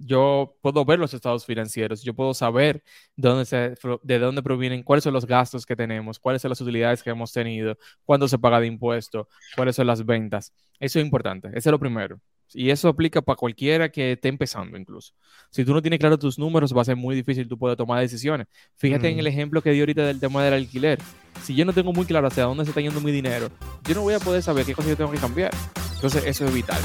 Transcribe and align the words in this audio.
yo 0.00 0.56
puedo 0.62 0.84
ver 0.84 0.98
los 0.98 1.12
estados 1.12 1.44
financieros, 1.44 2.02
yo 2.02 2.14
puedo 2.14 2.32
saber 2.32 2.82
de 3.16 3.28
dónde, 3.28 3.44
se, 3.44 3.74
de 4.02 4.18
dónde 4.18 4.42
provienen, 4.42 4.82
cuáles 4.82 5.04
son 5.04 5.12
los 5.12 5.26
gastos 5.26 5.66
que 5.66 5.76
tenemos, 5.76 6.18
cuáles 6.18 6.42
son 6.42 6.48
las 6.48 6.60
utilidades 6.60 7.02
que 7.02 7.10
hemos 7.10 7.32
tenido, 7.32 7.76
cuándo 8.04 8.26
se 8.26 8.38
paga 8.38 8.60
de 8.60 8.66
impuesto, 8.66 9.28
cuáles 9.54 9.76
son 9.76 9.86
las 9.86 10.04
ventas. 10.04 10.52
Eso 10.78 10.98
es 10.98 11.04
importante, 11.04 11.48
eso 11.48 11.68
es 11.68 11.72
lo 11.72 11.78
primero. 11.78 12.18
Y 12.52 12.70
eso 12.70 12.88
aplica 12.88 13.22
para 13.22 13.36
cualquiera 13.36 13.90
que 13.90 14.12
esté 14.12 14.28
empezando 14.28 14.76
incluso. 14.76 15.14
Si 15.50 15.64
tú 15.64 15.72
no 15.72 15.80
tienes 15.80 16.00
claro 16.00 16.18
tus 16.18 16.36
números, 16.36 16.76
va 16.76 16.82
a 16.82 16.84
ser 16.84 16.96
muy 16.96 17.14
difícil 17.14 17.46
tú 17.46 17.56
poder 17.56 17.76
tomar 17.76 18.00
decisiones. 18.00 18.48
Fíjate 18.76 19.08
en 19.08 19.20
el 19.20 19.26
ejemplo 19.28 19.62
que 19.62 19.70
di 19.70 19.80
ahorita 19.80 20.04
del 20.04 20.18
tema 20.18 20.42
del 20.42 20.54
alquiler. 20.54 20.98
Si 21.42 21.54
yo 21.54 21.64
no 21.64 21.72
tengo 21.72 21.92
muy 21.92 22.06
claro 22.06 22.26
hacia 22.26 22.44
dónde 22.44 22.64
se 22.64 22.70
está 22.70 22.80
yendo 22.80 23.00
mi 23.00 23.12
dinero, 23.12 23.50
yo 23.86 23.94
no 23.94 24.02
voy 24.02 24.14
a 24.14 24.18
poder 24.18 24.42
saber 24.42 24.66
qué 24.66 24.74
cosas 24.74 24.90
yo 24.90 24.96
tengo 24.96 25.12
que 25.12 25.18
cambiar. 25.18 25.52
Entonces 25.94 26.24
eso 26.24 26.44
es 26.46 26.52
vital. 26.54 26.80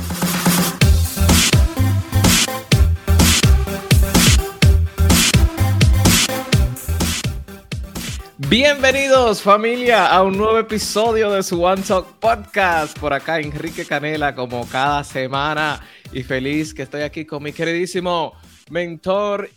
Bienvenidos 8.48 9.42
familia 9.42 10.06
a 10.06 10.22
un 10.22 10.38
nuevo 10.38 10.60
episodio 10.60 11.32
de 11.32 11.42
su 11.42 11.64
One 11.64 11.82
Talk 11.82 12.20
Podcast. 12.20 12.98
Por 13.00 13.12
acá 13.12 13.40
Enrique 13.40 13.86
Canela 13.86 14.36
como 14.36 14.68
cada 14.70 15.04
semana 15.04 15.82
y 16.14 16.22
feliz 16.22 16.72
que 16.72 16.84
estoy 16.84 17.02
aquí 17.02 17.26
con 17.26 17.42
mi 17.42 17.52
queridísimo 17.52 18.34
mentor 18.70 19.50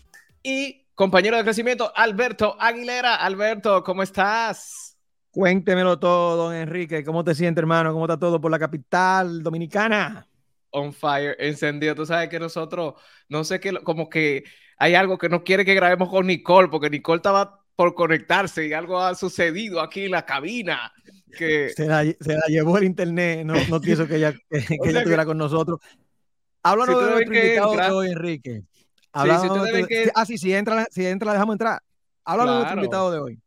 y 0.43 0.87
compañero 0.95 1.37
de 1.37 1.45
crecimiento 1.45 1.93
Alberto 1.95 2.57
Aguilera. 2.59 3.17
Alberto, 3.17 3.85
¿cómo 3.85 4.03
estás? 4.03 4.97
Cuéntemelo 5.33 5.99
todo, 5.99 6.45
don 6.45 6.55
Enrique. 6.55 7.05
¿Cómo 7.05 7.23
te 7.23 7.35
sientes, 7.35 7.61
hermano? 7.61 7.93
¿Cómo 7.93 8.07
está 8.07 8.19
todo 8.19 8.41
por 8.41 8.51
la 8.51 8.59
capital 8.59 9.43
dominicana? 9.43 10.27
On 10.71 10.95
fire, 10.95 11.37
encendido. 11.39 11.95
Tú 11.95 12.07
sabes 12.07 12.31
que 12.31 12.41
nosotros, 12.41 12.95
no 13.29 13.45
sé 13.45 13.61
qué, 13.61 13.75
como 13.83 14.09
que 14.09 14.45
hay 14.79 14.95
algo 14.95 15.19
que 15.19 15.29
no 15.29 15.45
quiere 15.45 15.67
que 15.67 15.75
grabemos 15.75 16.09
con 16.09 16.27
Nicole, 16.27 16.69
porque 16.69 16.89
Nicole 16.89 17.19
estaba 17.19 17.59
por 17.79 17.95
conectarse 17.95 18.67
y 18.67 18.73
algo 18.73 19.01
ha 19.01 19.15
sucedido 19.15 19.81
aquí 19.81 20.07
en 20.07 20.11
la 20.11 20.27
cabina. 20.27 20.93
Que... 21.31 21.69
Se, 21.77 21.87
la, 21.87 22.03
llevó 22.49 22.77
el 22.77 22.83
internet, 22.83 23.47
no, 23.47 23.55
no 23.69 23.81
quiso 23.81 24.05
que 24.09 24.17
ella, 24.17 24.33
que, 24.33 24.59
estuviera 24.85 25.25
con 25.25 25.39
nosotros. 25.39 25.79
Háblanos 26.65 27.01
de 27.01 27.11
nuestro 27.13 27.35
invitado 27.37 27.77
de 27.77 27.91
hoy, 27.93 28.11
Enrique. 28.11 28.65
Sí, 28.65 30.11
ah, 30.13 30.27
sí, 30.27 30.39
si 30.39 30.53
entra, 30.53 30.89
si 30.91 31.07
entra, 31.07 31.27
la 31.27 31.33
dejamos 31.35 31.55
entrar. 31.55 31.81
Háblanos 32.25 32.53
de 32.53 32.59
nuestro 32.59 32.79
invitado 32.81 33.13
de 33.13 33.19
hoy. 33.21 33.41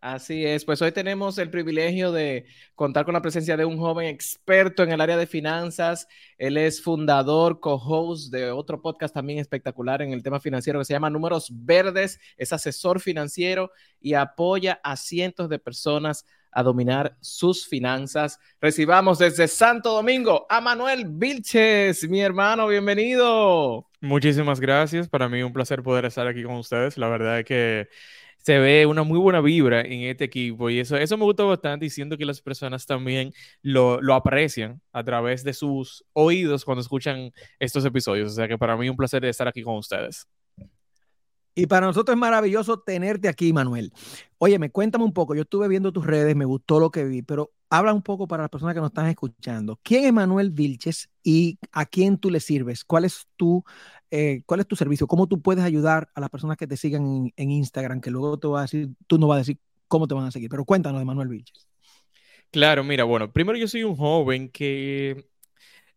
Así 0.00 0.46
es, 0.46 0.64
pues 0.64 0.80
hoy 0.80 0.92
tenemos 0.92 1.38
el 1.38 1.50
privilegio 1.50 2.12
de 2.12 2.46
contar 2.76 3.04
con 3.04 3.14
la 3.14 3.20
presencia 3.20 3.56
de 3.56 3.64
un 3.64 3.78
joven 3.78 4.06
experto 4.06 4.84
en 4.84 4.92
el 4.92 5.00
área 5.00 5.16
de 5.16 5.26
finanzas. 5.26 6.06
Él 6.36 6.56
es 6.56 6.80
fundador, 6.80 7.58
co-host 7.58 8.30
de 8.32 8.52
otro 8.52 8.80
podcast 8.80 9.12
también 9.12 9.40
espectacular 9.40 10.00
en 10.00 10.12
el 10.12 10.22
tema 10.22 10.38
financiero 10.38 10.78
que 10.78 10.84
se 10.84 10.92
llama 10.92 11.10
Números 11.10 11.50
Verdes. 11.52 12.20
Es 12.36 12.52
asesor 12.52 13.00
financiero 13.00 13.72
y 14.00 14.14
apoya 14.14 14.80
a 14.84 14.96
cientos 14.96 15.48
de 15.48 15.58
personas 15.58 16.24
a 16.52 16.62
dominar 16.62 17.16
sus 17.20 17.66
finanzas. 17.66 18.38
Recibamos 18.60 19.18
desde 19.18 19.48
Santo 19.48 19.92
Domingo 19.92 20.46
a 20.48 20.60
Manuel 20.60 21.06
Vilches, 21.08 22.08
mi 22.08 22.20
hermano, 22.20 22.68
bienvenido. 22.68 23.88
Muchísimas 24.00 24.60
gracias. 24.60 25.08
Para 25.08 25.28
mí 25.28 25.42
un 25.42 25.52
placer 25.52 25.82
poder 25.82 26.04
estar 26.04 26.28
aquí 26.28 26.44
con 26.44 26.54
ustedes. 26.54 26.96
La 26.98 27.08
verdad 27.08 27.40
es 27.40 27.44
que 27.44 27.88
se 28.48 28.58
ve 28.58 28.86
una 28.86 29.02
muy 29.02 29.18
buena 29.18 29.42
vibra 29.42 29.82
en 29.82 30.04
este 30.04 30.24
equipo 30.24 30.70
y 30.70 30.78
eso, 30.80 30.96
eso 30.96 31.18
me 31.18 31.24
gusta 31.24 31.44
bastante 31.44 31.84
y 31.84 31.90
siento 31.90 32.16
que 32.16 32.24
las 32.24 32.40
personas 32.40 32.86
también 32.86 33.30
lo, 33.60 34.00
lo 34.00 34.14
aprecian 34.14 34.80
a 34.90 35.04
través 35.04 35.44
de 35.44 35.52
sus 35.52 36.02
oídos 36.14 36.64
cuando 36.64 36.80
escuchan 36.80 37.30
estos 37.58 37.84
episodios. 37.84 38.32
O 38.32 38.34
sea 38.34 38.48
que 38.48 38.56
para 38.56 38.74
mí 38.78 38.86
es 38.86 38.90
un 38.90 38.96
placer 38.96 39.22
estar 39.26 39.46
aquí 39.46 39.62
con 39.62 39.76
ustedes. 39.76 40.26
Y 41.54 41.66
para 41.66 41.88
nosotros 41.88 42.14
es 42.14 42.18
maravilloso 42.18 42.80
tenerte 42.80 43.28
aquí, 43.28 43.52
Manuel. 43.52 43.92
Oye, 44.38 44.58
me 44.58 44.70
cuéntame 44.70 45.04
un 45.04 45.12
poco. 45.12 45.34
Yo 45.34 45.42
estuve 45.42 45.68
viendo 45.68 45.92
tus 45.92 46.06
redes, 46.06 46.34
me 46.34 46.46
gustó 46.46 46.80
lo 46.80 46.90
que 46.90 47.04
vi, 47.04 47.20
pero 47.20 47.52
habla 47.70 47.92
un 47.92 48.02
poco 48.02 48.26
para 48.26 48.44
las 48.44 48.50
personas 48.50 48.74
que 48.74 48.80
nos 48.80 48.90
están 48.90 49.06
escuchando. 49.06 49.78
¿Quién 49.82 50.04
es 50.04 50.12
Manuel 50.12 50.50
Vilches 50.50 51.10
y 51.22 51.58
a 51.72 51.86
quién 51.86 52.18
tú 52.18 52.30
le 52.30 52.40
sirves? 52.40 52.84
¿Cuál 52.84 53.04
es 53.04 53.26
tu, 53.36 53.64
eh, 54.10 54.42
cuál 54.46 54.60
es 54.60 54.66
tu 54.66 54.76
servicio? 54.76 55.06
¿Cómo 55.06 55.26
tú 55.26 55.40
puedes 55.40 55.64
ayudar 55.64 56.08
a 56.14 56.20
las 56.20 56.30
personas 56.30 56.56
que 56.56 56.66
te 56.66 56.76
sigan 56.76 57.32
en, 57.36 57.50
Instagram? 57.50 58.00
Que 58.00 58.10
luego 58.10 58.38
te 58.38 58.48
va 58.48 58.60
a 58.60 58.62
decir, 58.62 58.90
tú 59.06 59.18
no 59.18 59.28
vas 59.28 59.36
a 59.36 59.40
decir 59.40 59.58
cómo 59.86 60.06
te 60.08 60.14
van 60.14 60.26
a 60.26 60.30
seguir, 60.30 60.48
pero 60.48 60.64
cuéntanos 60.64 61.00
de 61.00 61.04
Manuel 61.04 61.28
Vilches. 61.28 61.68
Claro, 62.50 62.82
mira, 62.82 63.04
bueno, 63.04 63.30
primero 63.32 63.58
yo 63.58 63.68
soy 63.68 63.84
un 63.84 63.96
joven 63.96 64.48
que 64.48 65.28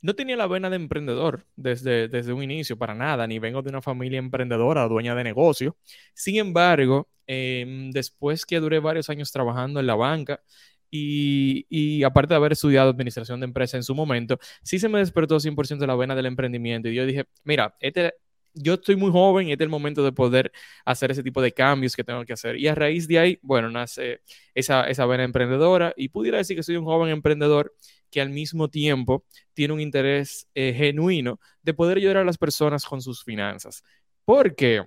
no 0.02 0.16
tenía 0.16 0.36
la 0.36 0.48
vena 0.48 0.70
de 0.70 0.76
emprendedor 0.76 1.46
desde, 1.56 2.10
desde 2.10 2.34
un 2.34 2.44
inicio, 2.44 2.78
para 2.78 2.94
nada, 2.94 3.26
ni 3.28 3.40
vengo 3.40 3.62
de 3.62 3.70
una 3.70 3.82
familia 3.82 4.20
emprendedora, 4.20 4.88
dueña 4.88 5.16
de 5.16 5.24
negocio. 5.24 5.78
Sin 6.14 6.36
embargo, 6.38 7.08
em, 7.28 7.92
después 7.92 8.46
que 8.46 8.60
duré 8.60 8.80
varios 8.80 9.10
años 9.10 9.32
trabajando 9.32 9.80
en 9.80 9.88
la 9.88 9.96
banca, 9.96 10.42
y, 10.92 12.04
aparte 12.04 12.34
de 12.34 12.38
haber 12.38 12.52
estudiado 12.52 12.90
administración 12.90 13.40
de 13.40 13.46
empresa 13.46 13.78
en 13.78 13.84
su 13.84 13.96
momento, 13.96 14.38
sí 14.64 14.78
se 14.80 14.90
me 14.90 15.00
despertó 15.00 15.40
100% 15.40 15.86
la 15.88 15.96
vena 15.96 16.16
del 16.16 16.26
emprendimiento. 16.26 16.90
Y 16.90 16.96
yo 16.96 17.06
dije, 17.06 17.26
mira, 17.44 17.76
este, 17.80 18.14
yo 18.54 18.74
estoy 18.76 18.96
muy 18.98 19.12
joven 19.12 19.48
y 19.48 19.52
este 19.54 19.64
es 19.64 19.68
el 19.68 19.72
momento 19.72 20.04
de 20.04 20.12
poder 20.12 20.52
hacer 20.86 21.12
ese 21.12 21.24
tipo 21.24 21.42
de 21.42 21.54
cambios 21.54 21.96
que 21.96 22.04
tengo 22.04 22.26
que 22.26 22.34
hacer. 22.34 22.58
Y 22.58 22.68
a 22.68 22.76
raíz 22.76 23.08
de 23.08 23.20
ahí, 23.20 23.40
bueno, 23.42 23.70
nace 23.70 24.22
esa, 24.54 24.84
esa 24.90 25.06
vena 25.06 25.24
emprendedora 25.24 25.94
y 25.96 26.10
pudiera 26.10 26.38
decir 26.38 26.58
que 26.58 26.64
soy 26.64 26.76
un 26.76 26.86
joven 26.86 27.10
emprendedor 27.10 27.74
que 28.10 28.22
al 28.22 28.30
mismo 28.30 28.70
tiempo 28.70 29.26
tiene 29.54 29.74
un 29.74 29.80
interés 29.80 30.48
eh, 30.54 30.74
genuino 30.76 31.40
de 31.62 31.74
poder 31.74 31.98
ayudar 31.98 32.18
a 32.18 32.26
las 32.26 32.38
personas 32.38 32.86
con 32.86 33.02
sus 33.02 33.24
finanzas. 33.24 33.84
Porque 34.26 34.86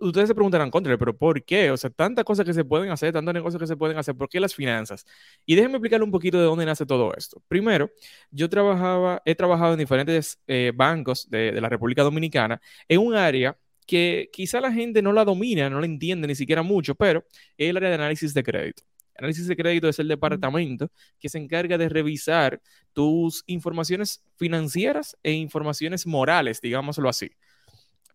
ustedes 0.00 0.28
se 0.28 0.34
preguntarán, 0.34 0.70
contra, 0.70 0.96
pero 0.98 1.16
¿por 1.16 1.42
qué? 1.44 1.70
O 1.70 1.76
sea, 1.76 1.90
tantas 1.90 2.24
cosas 2.24 2.44
que 2.44 2.52
se 2.52 2.64
pueden 2.64 2.90
hacer, 2.90 3.12
tantos 3.12 3.34
negocios 3.34 3.60
que 3.60 3.66
se 3.66 3.76
pueden 3.76 3.98
hacer, 3.98 4.14
¿por 4.14 4.28
qué 4.28 4.40
las 4.40 4.54
finanzas? 4.54 5.04
Y 5.46 5.54
déjenme 5.54 5.76
explicarle 5.76 6.04
un 6.04 6.10
poquito 6.10 6.38
de 6.38 6.44
dónde 6.44 6.66
nace 6.66 6.86
todo 6.86 7.12
esto. 7.16 7.42
Primero, 7.48 7.90
yo 8.30 8.48
trabajaba, 8.48 9.22
he 9.24 9.34
trabajado 9.34 9.72
en 9.72 9.78
diferentes 9.78 10.38
eh, 10.46 10.72
bancos 10.74 11.28
de, 11.30 11.52
de 11.52 11.60
la 11.60 11.68
República 11.68 12.02
Dominicana 12.02 12.60
en 12.88 13.00
un 13.00 13.14
área 13.14 13.56
que 13.86 14.30
quizá 14.32 14.60
la 14.60 14.72
gente 14.72 15.02
no 15.02 15.12
la 15.12 15.24
domina, 15.24 15.68
no 15.68 15.80
la 15.80 15.86
entiende 15.86 16.26
ni 16.28 16.34
siquiera 16.34 16.62
mucho, 16.62 16.94
pero 16.94 17.24
es 17.56 17.70
el 17.70 17.76
área 17.76 17.90
de 17.90 17.94
análisis 17.96 18.32
de 18.34 18.42
crédito. 18.42 18.82
Análisis 19.16 19.46
de 19.46 19.56
crédito 19.56 19.88
es 19.88 19.98
el 19.98 20.08
departamento 20.08 20.90
que 21.18 21.28
se 21.28 21.38
encarga 21.38 21.78
de 21.78 21.88
revisar 21.88 22.60
tus 22.92 23.44
informaciones 23.46 24.24
financieras 24.36 25.16
e 25.22 25.32
informaciones 25.32 26.06
morales, 26.06 26.60
digámoslo 26.60 27.08
así, 27.08 27.30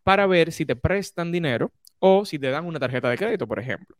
para 0.07 0.25
ver 0.25 0.53
si 0.53 0.66
te 0.66 0.78
prestan 0.78 1.34
dinero 1.34 1.73
o 2.00 2.23
si 2.23 2.40
te 2.40 2.50
dan 2.50 2.66
una 2.66 2.79
tarjeta 2.79 3.09
de 3.09 3.18
crédito, 3.18 3.45
por 3.45 3.59
ejemplo. 3.59 3.97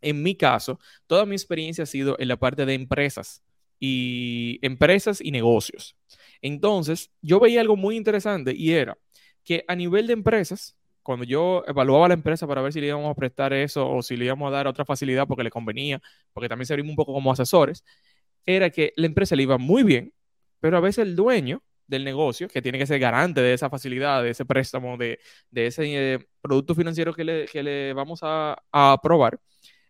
En 0.00 0.22
mi 0.22 0.36
caso, 0.36 0.80
toda 1.06 1.26
mi 1.26 1.34
experiencia 1.34 1.84
ha 1.84 1.86
sido 1.86 2.16
en 2.18 2.28
la 2.28 2.38
parte 2.38 2.64
de 2.64 2.72
empresas 2.72 3.42
y 3.78 4.58
empresas 4.62 5.20
y 5.20 5.32
negocios. 5.32 5.96
Entonces, 6.40 7.10
yo 7.20 7.40
veía 7.40 7.60
algo 7.60 7.76
muy 7.76 7.94
interesante 7.94 8.54
y 8.56 8.72
era 8.72 8.96
que 9.44 9.66
a 9.68 9.76
nivel 9.76 10.06
de 10.06 10.14
empresas, 10.14 10.78
cuando 11.02 11.26
yo 11.26 11.62
evaluaba 11.66 12.08
la 12.08 12.14
empresa 12.14 12.46
para 12.46 12.62
ver 12.62 12.72
si 12.72 12.80
le 12.80 12.86
íbamos 12.86 13.10
a 13.10 13.14
prestar 13.14 13.52
eso 13.52 13.86
o 13.86 14.00
si 14.02 14.16
le 14.16 14.24
íbamos 14.24 14.48
a 14.48 14.50
dar 14.50 14.66
otra 14.66 14.86
facilidad 14.86 15.26
porque 15.26 15.44
le 15.44 15.50
convenía, 15.50 16.00
porque 16.32 16.48
también 16.48 16.64
servimos 16.64 16.92
un 16.92 16.96
poco 16.96 17.12
como 17.12 17.30
asesores, 17.30 17.84
era 18.46 18.70
que 18.70 18.94
la 18.96 19.04
empresa 19.04 19.36
le 19.36 19.42
iba 19.42 19.58
muy 19.58 19.82
bien, 19.82 20.14
pero 20.60 20.78
a 20.78 20.80
veces 20.80 21.06
el 21.06 21.16
dueño 21.16 21.62
del 21.86 22.04
negocio, 22.04 22.48
que 22.48 22.62
tiene 22.62 22.78
que 22.78 22.86
ser 22.86 22.98
garante 22.98 23.40
de 23.40 23.54
esa 23.54 23.70
facilidad, 23.70 24.22
de 24.22 24.30
ese 24.30 24.44
préstamo, 24.44 24.96
de, 24.96 25.18
ese 25.52 26.14
eh, 26.14 26.26
producto 26.40 26.74
financiero 26.74 27.14
que 27.14 27.24
le, 27.24 27.46
que 27.46 27.62
le 27.62 27.92
vamos 27.92 28.20
a, 28.22 28.56
aprobar, 28.72 29.38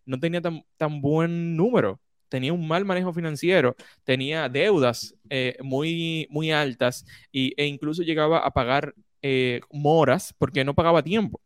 no 0.05 0.19
tenía 0.19 0.41
tan, 0.41 0.65
tan 0.77 1.01
buen 1.01 1.57
número 1.57 2.01
tenía 2.35 2.53
un 2.53 2.67
mal 2.67 2.85
manejo 2.85 3.13
financiero, 3.13 3.77
tenía 4.03 4.49
deudas 4.49 5.15
eh, 5.31 5.57
muy, 5.63 6.27
muy 6.31 6.51
altas 6.51 7.07
y, 7.31 7.55
e 7.57 7.67
incluso 7.67 8.03
llegaba 8.03 8.39
a 8.39 8.51
pagar 8.51 8.93
eh, 9.23 9.61
moras 9.71 10.35
porque 10.37 10.65
no 10.65 10.75
pagaba 10.75 11.05
tiempo. 11.05 11.41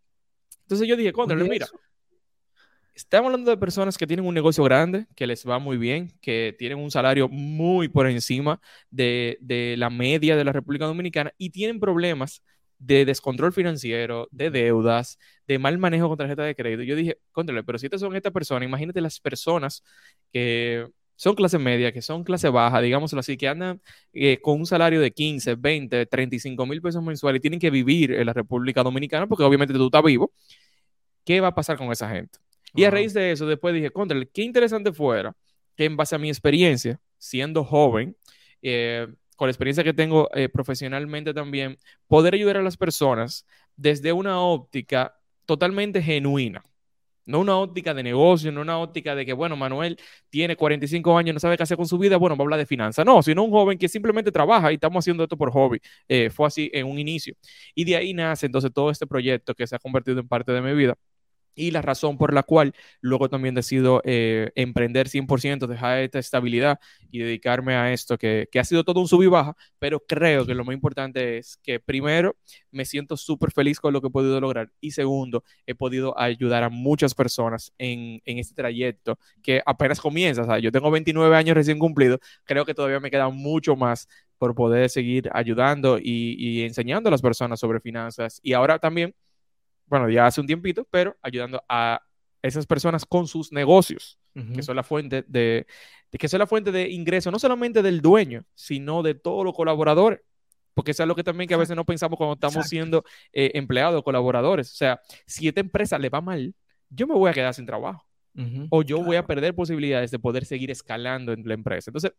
Entonces 0.63 0.89
yo 0.89 0.97
dije, 0.97 1.13
contra, 1.13 1.37
mira, 1.37 1.67
estamos 2.99 3.27
hablando 3.27 3.51
de 3.51 3.57
personas 3.57 3.97
que 3.97 4.07
tienen 4.09 4.27
un 4.27 4.35
negocio 4.35 4.65
grande, 4.65 5.07
que 5.15 5.27
les 5.27 5.47
va 5.49 5.61
muy 5.61 5.77
bien, 5.77 6.13
que 6.21 6.55
tienen 6.59 6.79
un 6.79 6.91
salario 6.91 7.29
muy 7.29 7.89
por 7.89 8.09
encima 8.09 8.61
de, 8.91 9.39
de 9.41 9.77
la 9.79 9.89
media 9.89 10.37
de 10.37 10.45
la 10.45 10.53
República 10.53 10.85
Dominicana 10.87 11.33
y 11.39 11.51
tienen 11.51 11.79
problemas 11.79 12.43
de 12.79 13.05
descontrol 13.05 13.53
financiero, 13.53 14.29
de 14.33 14.51
deudas, 14.51 15.19
de 15.47 15.59
mal 15.61 15.79
manejo 15.79 16.09
con 16.09 16.19
tarjeta 16.19 16.43
de 16.43 16.57
crédito. 16.57 16.83
Yo 16.83 16.97
dije, 16.97 17.19
contra, 17.31 17.63
pero 17.63 17.79
si 17.79 17.87
estas 17.87 18.01
son 18.01 18.17
estas 18.17 18.33
personas, 18.33 18.69
imagínate 18.69 19.01
las 19.01 19.21
personas 19.21 19.85
que 20.33 20.87
son 21.15 21.35
clase 21.37 21.59
media, 21.59 21.93
que 21.93 22.03
son 22.03 22.25
clase 22.25 22.49
baja, 22.49 22.81
digámoslo 22.81 23.21
así, 23.21 23.37
que 23.37 23.49
andan 23.49 23.81
eh, 24.13 24.41
con 24.41 24.59
un 24.59 24.67
salario 24.67 25.01
de 25.01 25.13
15, 25.13 25.55
20, 25.55 26.07
35 26.07 26.67
mil 26.67 26.83
pesos 26.83 27.03
mensuales 27.03 27.39
y 27.39 27.43
tienen 27.43 27.61
que 27.61 27.71
vivir 27.71 28.13
en 28.13 28.27
la 28.27 28.33
República 28.33 28.83
Dominicana, 28.83 29.27
porque 29.29 29.45
obviamente 29.45 29.75
tú 29.75 29.87
estás 29.87 30.03
vivo, 30.03 30.33
¿qué 31.25 31.41
va 31.41 31.49
a 31.49 31.55
pasar 31.55 31.77
con 31.77 31.93
esa 31.93 32.09
gente? 32.11 32.39
Y 32.75 32.85
a 32.85 32.91
raíz 32.91 33.15
de 33.15 33.33
eso, 33.33 33.47
después 33.47 33.75
dije, 33.75 33.91
contra, 33.91 34.19
qué 34.27 34.43
interesante 34.43 34.93
fuera 34.93 35.35
que 35.77 35.85
en 35.85 35.97
base 35.97 36.15
a 36.17 36.19
mi 36.19 36.29
experiencia, 36.29 37.01
siendo 37.19 37.65
joven, 37.65 38.17
eh, 38.63 39.07
con 39.37 39.47
la 39.47 39.53
experiencia 39.53 39.85
que 39.85 39.95
tengo 39.95 40.29
eh, 40.35 40.49
profesionalmente 40.49 41.33
también, 41.33 41.79
poder 42.09 42.35
ayudar 42.35 42.57
a 42.57 42.63
las 42.63 42.77
personas 42.77 43.47
desde 43.77 44.13
una 44.13 44.41
óptica 44.41 45.17
totalmente 45.47 46.03
genuina. 46.03 46.65
No 47.25 47.41
una 47.41 47.57
óptica 47.59 47.93
de 47.95 48.03
negocio, 48.03 48.51
no 48.51 48.63
una 48.63 48.79
óptica 48.79 49.15
de 49.15 49.27
que, 49.27 49.35
bueno, 49.35 49.55
Manuel 49.55 49.99
tiene 50.31 50.57
45 50.57 51.17
años, 51.19 51.35
no 51.35 51.41
sabe 51.41 51.57
qué 51.57 51.63
hacer 51.63 51.77
con 51.77 51.87
su 51.87 51.99
vida, 51.99 52.17
bueno, 52.17 52.37
va 52.37 52.43
a 52.43 52.45
hablar 52.47 52.59
de 52.59 52.67
finanzas. 52.67 53.05
No, 53.05 53.23
sino 53.23 53.45
un 53.45 53.51
joven 53.51 53.79
que 53.79 53.87
simplemente 53.87 54.33
trabaja 54.33 54.73
y 54.73 54.77
estamos 54.77 55.03
haciendo 55.05 55.23
esto 55.25 55.37
por 55.37 55.53
hobby. 55.53 55.79
Eh, 56.09 56.31
fue 56.31 56.47
así 56.47 56.71
en 56.73 56.87
un 56.87 56.99
inicio. 56.99 57.35
Y 57.75 57.85
de 57.85 57.97
ahí 57.97 58.15
nace 58.15 58.47
entonces 58.47 58.73
todo 58.73 58.91
este 58.91 59.07
proyecto 59.07 59.55
que 59.55 59.67
se 59.67 59.77
ha 59.77 59.79
convertido 59.79 60.21
en 60.21 60.27
parte 60.27 60.53
de 60.53 60.63
mi 60.63 60.73
vida 60.75 60.97
y 61.55 61.71
la 61.71 61.83
razón 61.83 62.17
por 62.19 62.33
la 62.33 62.43
cual 62.43 62.75
luego 63.01 63.29
también 63.29 63.55
decido 63.55 64.01
eh, 64.05 64.51
emprender 64.55 65.09
100%, 65.09 65.67
dejar 65.67 65.99
esta 65.99 66.19
estabilidad 66.19 66.79
y 67.11 67.19
dedicarme 67.19 67.75
a 67.75 67.93
esto, 67.93 68.19
que, 68.19 68.49
ha 68.59 68.65
sido 68.65 68.85
todo 68.85 69.01
un 69.01 69.09
sub 69.09 69.23
y 69.23 69.27
baja, 69.27 69.57
pero 69.79 70.01
creo 70.01 70.47
que 70.47 70.55
lo 70.55 70.65
más 70.65 70.75
importante 70.75 71.39
es 71.39 71.57
que 71.63 71.81
primero 71.81 72.37
me 72.71 72.85
siento 72.85 73.17
súper 73.17 73.51
feliz 73.51 73.81
con 73.81 73.93
lo 73.93 74.01
que 74.01 74.09
he 74.09 74.11
podido 74.11 74.41
lograr 74.41 74.71
y 74.81 74.93
segundo, 74.93 75.45
he 75.67 75.75
podido 75.75 76.19
ayudar 76.19 76.63
a 76.65 76.69
muchas 76.69 77.15
personas 77.15 77.73
en, 77.79 78.21
este 78.25 78.55
trayecto 78.55 79.19
que 79.43 79.63
apenas 79.67 80.01
comienza. 80.01 80.43
O 80.43 80.45
sea, 80.47 80.59
yo 80.59 80.71
tengo 80.71 80.91
29 80.91 81.37
años 81.37 81.57
recién 81.57 81.79
cumplidos, 81.79 82.21
creo 82.45 82.65
que 82.65 82.75
todavía 82.75 83.01
me 83.01 83.11
queda 83.11 83.29
mucho 83.29 83.77
más 83.77 84.09
por 84.39 84.55
poder 84.55 84.89
seguir 84.89 85.29
ayudando 85.33 85.99
y, 85.99 86.37
y 86.39 86.63
enseñando 86.63 87.09
a 87.09 87.11
las 87.11 87.23
personas 87.23 87.59
sobre 87.59 87.81
finanzas 87.81 88.41
y 88.43 88.53
ahora 88.53 88.79
también 88.79 89.15
bueno, 89.89 90.09
ya 90.09 90.27
hace 90.27 90.41
un 90.41 90.47
tiempito, 90.47 90.87
pero 90.91 91.17
ayudando 91.23 91.63
a 91.69 92.03
esas 92.43 92.67
personas 92.67 93.05
con 93.05 93.27
sus 93.27 93.53
negocios, 93.53 94.19
que 94.55 94.63
son 94.63 94.77
la 94.77 94.85
fuente 94.85 95.25
de, 95.27 95.67
que 96.13 96.29
son 96.29 96.39
la 96.39 96.47
fuente 96.47 96.71
de 96.71 96.89
ingreso, 96.91 97.31
no 97.33 97.41
solamente 97.41 97.83
del 97.83 98.01
dueño, 98.01 98.45
sino 98.55 99.03
de 99.03 99.15
todos 99.15 99.45
los 99.45 99.55
colaboradores. 99.55 100.21
Porque 100.75 100.93
eso 100.93 101.03
es 101.03 101.09
lo 101.09 101.17
que 101.17 101.25
también 101.25 101.49
que 101.49 101.55
a 101.55 101.59
veces 101.59 101.75
no 101.75 101.85
pensamos 101.85 102.17
cuando 102.17 102.35
estamos 102.35 102.69
siendo 102.69 103.03
eh, 103.33 103.51
empleados, 103.55 104.05
colaboradores. 104.05 104.71
O 104.73 104.77
sea, 104.77 105.01
si 105.27 105.49
esta 105.49 105.61
empresa 105.61 105.99
le 105.99 106.09
va 106.09 106.21
mal, 106.21 106.55
yo 106.89 107.09
me 107.09 107.15
voy 107.15 107.29
a 107.29 107.35
quedar 107.35 107.53
sin 107.53 107.67
trabajo. 107.67 108.07
O 108.71 108.83
yo 108.83 109.03
voy 109.03 109.17
a 109.17 109.27
perder 109.27 109.57
posibilidades 109.57 110.13
de 110.13 110.21
poder 110.21 110.45
seguir 110.45 110.71
escalando 110.71 111.33
en 111.33 111.43
la 111.45 111.55
empresa. 111.55 111.91
Entonces, 111.91 112.13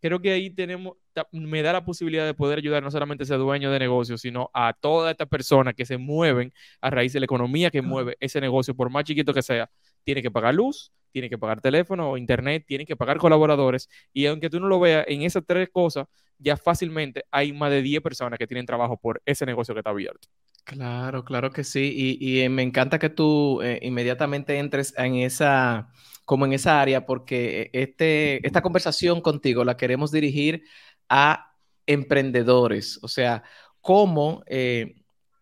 creo 0.00 0.20
que 0.20 0.32
ahí 0.32 0.50
tenemos, 0.50 0.96
me 1.32 1.62
da 1.62 1.72
la 1.72 1.84
posibilidad 1.84 2.24
de 2.24 2.34
poder 2.34 2.58
ayudar 2.58 2.82
no 2.82 2.90
solamente 2.90 3.22
a 3.22 3.26
ese 3.26 3.34
dueño 3.34 3.70
de 3.70 3.78
negocio, 3.78 4.18
sino 4.18 4.50
a 4.54 4.72
todas 4.72 5.10
estas 5.10 5.28
personas 5.28 5.74
que 5.74 5.84
se 5.84 5.98
mueven 5.98 6.52
a 6.80 6.90
raíz 6.90 7.12
de 7.12 7.20
la 7.20 7.24
economía 7.24 7.70
que 7.70 7.82
mueve 7.82 8.16
ese 8.20 8.40
negocio, 8.40 8.74
por 8.74 8.90
más 8.90 9.04
chiquito 9.04 9.34
que 9.34 9.42
sea. 9.42 9.70
Tiene 10.04 10.22
que 10.22 10.30
pagar 10.30 10.54
luz, 10.54 10.92
tiene 11.12 11.28
que 11.28 11.38
pagar 11.38 11.60
teléfono 11.60 12.10
o 12.10 12.16
internet, 12.16 12.64
tiene 12.66 12.86
que 12.86 12.96
pagar 12.96 13.18
colaboradores. 13.18 13.88
Y 14.12 14.26
aunque 14.26 14.50
tú 14.50 14.60
no 14.60 14.68
lo 14.68 14.80
veas 14.80 15.04
en 15.08 15.22
esas 15.22 15.44
tres 15.46 15.68
cosas, 15.70 16.06
ya 16.38 16.56
fácilmente 16.56 17.24
hay 17.30 17.52
más 17.52 17.70
de 17.70 17.82
10 17.82 18.00
personas 18.00 18.38
que 18.38 18.46
tienen 18.46 18.66
trabajo 18.66 18.96
por 18.96 19.20
ese 19.26 19.44
negocio 19.44 19.74
que 19.74 19.80
está 19.80 19.90
abierto. 19.90 20.28
Claro, 20.64 21.24
claro 21.24 21.50
que 21.50 21.64
sí. 21.64 22.18
Y, 22.20 22.40
eh, 22.40 22.48
me 22.48 22.62
encanta 22.62 22.98
que 22.98 23.08
tú 23.08 23.60
eh, 23.62 23.78
inmediatamente 23.82 24.58
entres 24.58 24.94
en 24.96 25.16
esa 25.16 25.88
como 26.28 26.44
en 26.44 26.52
esa 26.52 26.78
área, 26.78 27.06
porque 27.06 27.70
este, 27.72 28.46
esta 28.46 28.60
conversación 28.60 29.22
contigo 29.22 29.64
la 29.64 29.78
queremos 29.78 30.12
dirigir 30.12 30.62
a 31.08 31.54
emprendedores, 31.86 32.98
o 33.00 33.08
sea, 33.08 33.44
cómo 33.80 34.42
eh, 34.46 34.96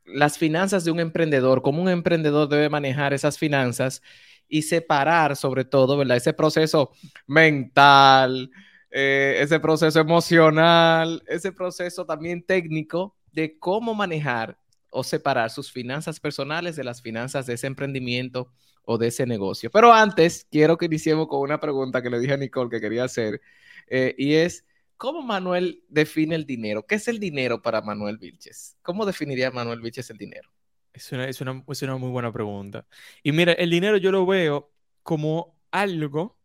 las 0.05 0.38
finanzas 0.38 0.85
de 0.85 0.93
un 0.93 1.00
emprendedor, 1.00 1.61
cómo 1.61 1.83
un 1.83 1.88
emprendedor 1.88 2.49
debe 2.49 2.69
manejar 2.69 3.12
esas 3.12 3.37
finanzas 3.37 4.00
y 4.47 4.62
separar 4.62 5.35
sobre 5.35 5.65
todo, 5.65 5.97
¿verdad? 5.97 6.19
Ese 6.19 6.33
proceso 6.33 6.93
mental, 7.27 8.49
eh, 8.93 9.38
ese 9.41 9.59
proceso 9.59 9.99
emocional, 9.99 11.21
ese 11.27 11.50
proceso 11.50 12.06
también 12.06 12.44
técnico 12.44 13.17
de 13.33 13.59
cómo 13.59 13.93
manejar 13.93 14.56
o 14.91 15.03
separar 15.03 15.50
sus 15.50 15.73
finanzas 15.73 16.21
personales 16.21 16.77
de 16.77 16.85
las 16.85 17.03
finanzas 17.03 17.44
de 17.47 17.55
ese 17.55 17.67
emprendimiento 17.67 18.53
o 18.87 18.97
de 18.97 19.09
ese 19.09 19.27
negocio. 19.27 19.71
Pero 19.71 19.93
antes, 19.93 20.47
quiero 20.50 20.79
que 20.79 20.87
iniciemos 20.87 21.27
con 21.27 21.41
una 21.41 21.61
pregunta 21.61 22.00
que 22.00 22.09
le 22.09 22.19
dije 22.19 22.33
a 22.33 22.37
Nicole 22.38 22.71
que 22.71 22.81
quería 22.81 23.05
hacer, 23.05 23.43
eh, 23.88 24.15
y 24.17 24.35
es, 24.35 24.65
¿cómo 24.97 25.21
Manuel 25.23 25.85
define 25.88 26.37
el 26.37 26.47
dinero? 26.47 26.87
¿Qué 26.87 26.94
es 26.94 27.09
el 27.09 27.19
dinero 27.19 27.61
para 27.61 27.83
Manuel 27.83 28.17
Vilches? 28.17 28.79
¿Cómo 28.83 29.05
definiría 29.05 29.50
Manuel 29.50 29.83
Vilches 29.83 30.09
el 30.09 30.17
dinero? 30.17 30.50
Es 30.93 31.12
una, 31.12 31.29
es 31.29 31.41
una, 31.43 31.62
es 31.69 31.83
una 31.83 31.97
muy 31.97 32.11
buena 32.11 32.33
pregunta. 32.33 32.87
Y 33.23 33.33
mira, 33.33 33.53
el 33.53 33.69
dinero 33.69 33.99
yo 33.99 34.11
lo 34.11 34.25
veo 34.25 34.73
como 35.03 35.59
algo 35.71 36.38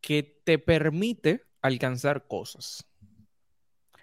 que 0.00 0.40
te 0.44 0.58
permite 0.58 1.44
alcanzar 1.62 2.26
cosas. 2.26 2.88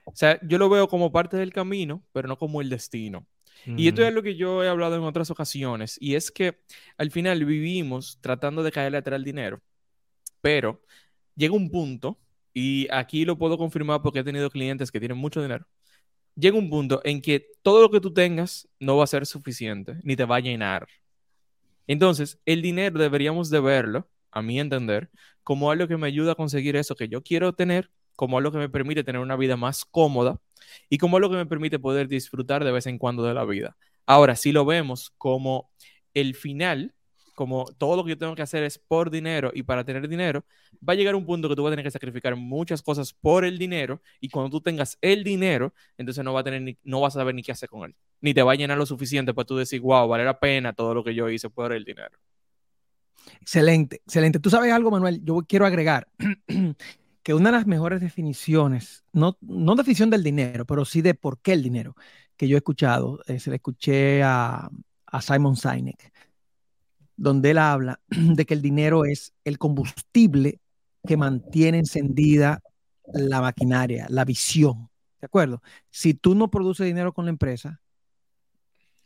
O 0.06 0.16
sea, 0.16 0.40
yo 0.44 0.60
lo 0.60 0.70
veo 0.70 0.88
como 0.88 1.12
parte 1.12 1.36
del 1.36 1.52
camino, 1.52 2.04
pero 2.14 2.28
no 2.28 2.38
como 2.38 2.62
el 2.62 2.70
destino. 2.70 3.28
Y 3.66 3.88
esto 3.88 4.06
es 4.06 4.14
lo 4.14 4.22
que 4.22 4.36
yo 4.36 4.64
he 4.64 4.68
hablado 4.68 4.96
en 4.96 5.04
otras 5.04 5.32
ocasiones, 5.32 5.98
y 6.00 6.16
es 6.16 6.32
que 6.32 6.60
al 6.98 7.10
final 7.12 7.44
vivimos 7.46 8.20
tratando 8.22 8.64
de 8.64 8.72
caerle 8.72 8.98
atrás 8.98 9.16
al 9.16 9.24
dinero, 9.24 9.62
pero 10.42 10.82
llega 11.36 11.56
un 11.56 11.72
punto, 11.72 12.20
y 12.54 12.88
aquí 12.92 13.26
lo 13.26 13.38
puedo 13.38 13.58
confirmar 13.58 14.02
porque 14.02 14.20
he 14.20 14.24
tenido 14.24 14.50
clientes 14.50 14.92
que 14.92 15.00
tienen 15.00 15.18
mucho 15.18 15.42
dinero, 15.42 15.66
llega 16.36 16.58
un 16.58 16.70
punto 16.70 17.02
en 17.04 17.22
que 17.22 17.48
todo 17.64 17.82
lo 17.82 17.90
que 17.90 18.00
tú 18.00 18.14
tengas 18.14 18.68
no 18.80 18.98
va 18.98 19.06
a 19.06 19.08
ser 19.08 19.26
suficiente, 19.26 20.00
ni 20.04 20.16
te 20.16 20.26
va 20.26 20.36
a 20.36 20.42
llenar. 20.42 20.88
Entonces, 21.88 22.40
el 22.46 22.62
dinero 22.62 23.00
deberíamos 23.00 23.50
de 23.50 23.60
verlo, 23.60 24.10
a 24.32 24.42
mi 24.42 24.60
entender, 24.60 25.10
como 25.44 25.72
algo 25.72 25.88
que 25.88 25.98
me 25.98 26.08
ayuda 26.08 26.34
a 26.34 26.36
conseguir 26.36 26.76
eso 26.76 26.96
que 26.96 27.08
yo 27.08 27.24
quiero 27.24 27.54
tener, 27.54 27.90
como 28.16 28.38
algo 28.38 28.52
que 28.52 28.58
me 28.58 28.70
permite 28.70 29.04
tener 29.04 29.22
una 29.22 29.38
vida 29.38 29.58
más 29.58 29.86
cómoda 29.86 30.42
y 30.90 30.98
como 30.98 31.18
algo 31.18 31.30
que 31.30 31.38
me 31.38 31.46
permite 31.46 31.80
poder 31.80 32.08
disfrutar 32.08 32.64
de 32.64 32.72
vez 32.72 32.88
en 32.88 32.98
cuando 32.98 33.24
de 33.24 33.34
la 33.34 33.46
vida. 33.46 33.78
Ahora, 34.06 34.36
si 34.36 34.52
lo 34.52 34.66
vemos 34.66 35.12
como 35.18 35.70
el 36.14 36.36
final, 36.36 36.94
como 37.36 37.66
todo 37.78 37.98
lo 37.98 38.04
que 38.04 38.12
yo 38.12 38.18
tengo 38.18 38.34
que 38.34 38.42
hacer 38.42 38.64
es 38.64 38.80
por 38.80 39.12
dinero 39.12 39.52
y 39.54 39.64
para 39.64 39.84
tener 39.84 40.08
dinero, 40.08 40.46
va 40.88 40.94
a 40.94 40.96
llegar 40.96 41.16
un 41.16 41.26
punto 41.26 41.50
que 41.50 41.56
tú 41.56 41.64
vas 41.64 41.72
a 41.72 41.74
tener 41.74 41.86
que 41.86 41.92
sacrificar 41.92 42.36
muchas 42.36 42.82
cosas 42.82 43.14
por 43.14 43.46
el 43.46 43.58
dinero 43.58 44.02
y 44.20 44.30
cuando 44.30 44.50
tú 44.50 44.62
tengas 44.62 44.98
el 45.02 45.24
dinero, 45.24 45.74
entonces 45.98 46.24
no, 46.24 46.34
va 46.34 46.40
a 46.40 46.44
tener 46.44 46.78
no 46.84 47.02
vas 47.02 47.16
a 47.16 47.20
saber 47.20 47.36
ni 47.36 47.44
qué 47.44 47.52
hacer 47.52 47.70
con 47.70 47.84
él, 47.84 47.96
ni 48.22 48.34
te 48.34 48.42
va 48.42 48.54
a 48.54 48.56
llenar 48.56 48.78
lo 48.78 48.86
suficiente 48.86 49.34
para 49.34 49.46
tú 49.46 49.58
decir, 49.58 49.82
wow, 49.82 50.08
vale 50.08 50.24
la 50.24 50.40
pena 50.40 50.74
todo 50.74 50.94
lo 50.94 51.04
que 51.04 51.14
yo 51.14 51.30
hice 51.30 51.50
por 51.50 51.74
el 51.74 51.84
dinero. 51.84 52.18
Excelente, 53.42 53.98
excelente. 53.98 54.40
Tú 54.40 54.50
sabes 54.50 54.72
algo, 54.72 54.92
Manuel, 54.92 55.22
yo 55.24 55.44
quiero 55.48 55.66
agregar 55.66 56.08
que 57.26 57.34
una 57.34 57.50
de 57.50 57.58
las 57.58 57.66
mejores 57.66 58.02
definiciones, 58.02 59.04
no, 59.12 59.36
no 59.42 59.74
definición 59.74 60.12
del 60.12 60.22
dinero, 60.22 60.64
pero 60.64 60.86
sí 60.86 61.02
de 61.02 61.16
por 61.16 61.40
qué 61.40 61.54
el 61.54 61.64
dinero, 61.64 61.96
que 62.38 62.48
yo 62.48 62.56
he 62.56 62.60
escuchado, 62.60 63.20
eh, 63.26 63.40
se 63.40 63.50
le 63.50 63.56
escuché 63.56 64.22
a, 64.22 64.70
a 65.08 65.22
Simon 65.24 65.56
Sinek, 65.56 66.14
donde 67.18 67.50
él 67.50 67.58
habla 67.58 68.00
de 68.10 68.46
que 68.46 68.54
el 68.54 68.62
dinero 68.62 69.06
es 69.06 69.34
el 69.44 69.58
combustible 69.58 70.62
que 71.04 71.18
mantiene 71.18 71.80
encendida 71.80 72.62
la 73.12 73.42
maquinaria, 73.42 74.06
la 74.10 74.24
visión. 74.24 74.92
¿De 75.20 75.26
acuerdo? 75.26 75.64
Si 75.90 76.14
tú 76.14 76.36
no 76.36 76.52
produces 76.52 76.86
dinero 76.86 77.12
con 77.12 77.26
la 77.26 77.32
empresa, 77.32 77.82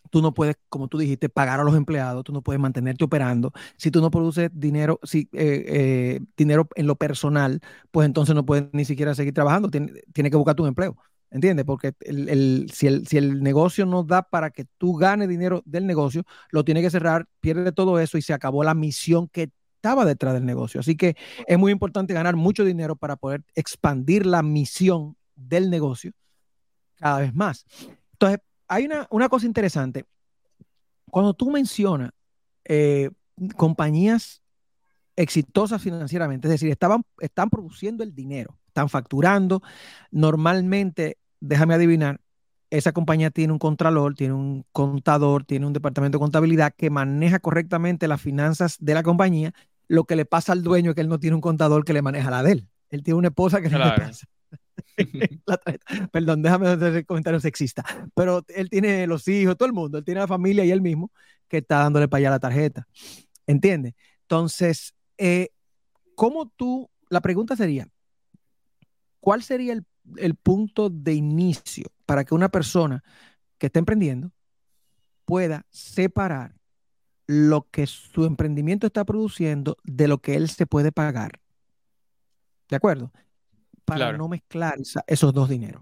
tú 0.10 0.22
no 0.22 0.34
puedes, 0.34 0.58
como 0.70 0.88
tú 0.88 0.98
dijiste, 0.98 1.30
pagar 1.30 1.60
a 1.60 1.64
los 1.64 1.76
empleados, 1.76 2.24
tú 2.24 2.34
no 2.34 2.42
puedes 2.42 2.60
mantenerte 2.60 3.04
operando. 3.04 3.52
Si 3.78 3.92
tú 3.92 4.02
no 4.02 4.12
produces 4.12 4.50
dinero, 4.54 5.00
si, 5.04 5.30
eh, 5.34 5.66
eh, 5.68 6.20
dinero 6.38 6.68
en 6.76 6.88
lo 6.88 6.96
personal, 6.96 7.62
pues 7.92 8.06
entonces 8.06 8.36
no 8.36 8.46
puedes 8.46 8.70
ni 8.74 8.86
siquiera 8.86 9.16
seguir 9.16 9.34
trabajando, 9.34 9.70
tienes 9.70 9.94
tiene 10.14 10.30
que 10.30 10.38
buscar 10.38 10.56
tu 10.56 10.66
empleo. 10.66 10.98
¿Entiendes? 11.32 11.64
Porque 11.64 11.94
el, 12.02 12.72
si, 12.74 12.88
el, 12.88 13.06
si 13.06 13.18
el 13.18 13.44
negocio 13.44 13.86
no 13.86 14.04
da 14.04 14.24
para 14.24 14.50
que 14.50 14.66
tú 14.80 14.96
ganes 14.96 15.30
dinero 15.30 15.62
del 15.66 15.86
negocio, 15.86 16.24
lo 16.50 16.64
tiene 16.64 16.82
que 16.82 16.90
cerrar, 16.90 17.28
pierde 17.40 17.72
todo 17.72 18.00
eso 18.00 18.18
y 18.18 18.24
se 18.24 18.34
acabó 18.34 18.64
la 18.64 18.74
misión 18.74 19.28
que 19.28 19.52
estaba 19.76 20.06
detrás 20.06 20.34
del 20.34 20.46
negocio. 20.46 20.80
Así 20.80 20.98
que 20.98 21.16
es 21.48 21.58
muy 21.60 21.72
importante 21.72 22.14
ganar 22.14 22.36
mucho 22.36 22.66
dinero 22.66 22.96
para 22.96 23.16
poder 23.16 23.44
expandir 23.56 24.26
la 24.26 24.42
misión 24.42 25.16
del 25.36 25.70
negocio 25.70 26.12
cada 26.96 27.20
vez 27.20 27.34
más. 27.34 27.66
Entonces, 28.14 28.40
hay 28.70 28.88
una, 29.10 29.30
cosa 29.30 29.46
interesante. 29.46 30.06
Cuando 31.10 31.34
tú 31.34 31.50
mencionas 31.50 32.12
eh, 32.64 33.10
compañías 33.58 34.42
exitosas 35.16 35.82
financieramente, 35.82 36.48
es 36.48 36.52
decir, 36.52 36.70
estaban, 36.70 37.04
están 37.20 37.50
produciendo 37.50 38.04
el 38.04 38.14
dinero, 38.14 38.58
están 38.68 38.88
facturando, 38.88 39.62
normalmente, 40.12 41.18
déjame 41.42 41.74
adivinar, 41.74 42.22
esa 42.70 42.92
compañía 42.92 43.32
tiene 43.32 43.52
un 43.52 43.60
contralor, 43.60 44.14
tiene 44.14 44.36
un 44.36 44.64
contador, 44.72 45.44
tiene 45.44 45.66
un 45.66 45.74
departamento 45.74 46.20
de 46.20 46.22
contabilidad 46.22 46.72
que 46.78 46.92
maneja 46.92 47.40
correctamente 47.40 48.08
las 48.08 48.22
finanzas 48.22 48.78
de 48.80 48.94
la 48.94 49.02
compañía. 49.02 49.52
Lo 49.88 50.04
que 50.04 50.16
le 50.16 50.26
pasa 50.26 50.52
al 50.52 50.62
dueño 50.62 50.92
es 50.92 50.96
que 50.96 51.02
él 51.02 51.10
no 51.10 51.20
tiene 51.20 51.34
un 51.36 51.42
contador 51.42 51.84
que 51.84 51.94
le 51.94 52.04
maneja 52.04 52.30
la 52.30 52.44
de 52.44 52.52
él. 52.52 52.68
Él 52.92 53.02
tiene 53.02 53.18
una 53.18 53.30
esposa 53.30 53.60
que 53.60 53.70
le 53.70 53.78
pasa. 53.80 54.28
Perdón, 56.12 56.42
déjame 56.42 56.68
hacer 56.68 56.96
el 56.96 57.06
comentario 57.06 57.40
sexista. 57.40 57.84
Pero 58.16 58.46
él 58.50 58.70
tiene 58.70 59.08
los 59.08 59.28
hijos, 59.28 59.58
todo 59.58 59.68
el 59.68 59.74
mundo, 59.74 59.98
él 59.98 60.06
tiene 60.06 60.22
la 60.22 60.28
familia 60.28 60.66
y 60.66 60.72
él 60.72 60.82
mismo 60.82 61.12
que 61.48 61.58
está 61.58 61.80
dándole 61.80 62.08
para 62.08 62.20
allá 62.20 62.30
la 62.32 62.40
tarjeta. 62.40 62.88
¿Entiendes? 63.48 63.94
Entonces, 64.22 64.94
eh, 65.18 65.50
¿cómo 66.16 66.50
tú, 66.50 66.90
la 67.10 67.22
pregunta 67.22 67.56
sería, 67.56 67.88
¿cuál 69.20 69.44
sería 69.44 69.74
el, 69.74 69.86
el 70.18 70.36
punto 70.36 70.90
de 70.90 71.14
inicio 71.14 71.92
para 72.06 72.24
que 72.24 72.36
una 72.36 72.50
persona 72.50 73.04
que 73.58 73.68
está 73.68 73.80
emprendiendo 73.80 74.32
pueda 75.26 75.66
separar 75.70 76.56
lo 77.28 77.68
que 77.70 77.86
su 77.86 78.26
emprendimiento 78.26 78.88
está 78.88 79.06
produciendo 79.06 79.78
de 79.84 80.08
lo 80.08 80.18
que 80.18 80.34
él 80.34 80.50
se 80.50 80.66
puede 80.66 80.92
pagar. 80.92 81.40
¿De 82.68 82.76
acuerdo? 82.76 83.12
Para 83.90 84.18
no 84.18 84.28
mezclar 84.28 84.78
esos 85.08 85.34
dos 85.34 85.50
dineros. 85.50 85.82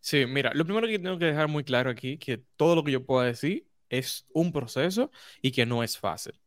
Sí, 0.00 0.26
mira, 0.26 0.52
lo 0.54 0.64
primero 0.64 0.86
que 0.86 0.98
tengo 0.98 1.18
que 1.18 1.26
dejar 1.26 1.48
muy 1.48 1.64
claro 1.64 1.90
aquí, 1.90 2.18
que 2.18 2.38
todo 2.56 2.76
lo 2.76 2.84
que 2.84 2.92
yo 2.92 3.04
pueda 3.04 3.26
decir 3.26 3.66
es 3.90 4.26
un 4.32 4.52
proceso 4.52 5.10
y 5.42 5.50
que 5.50 5.66
no 5.66 5.82
es 5.82 5.98
fácil. 5.98 6.38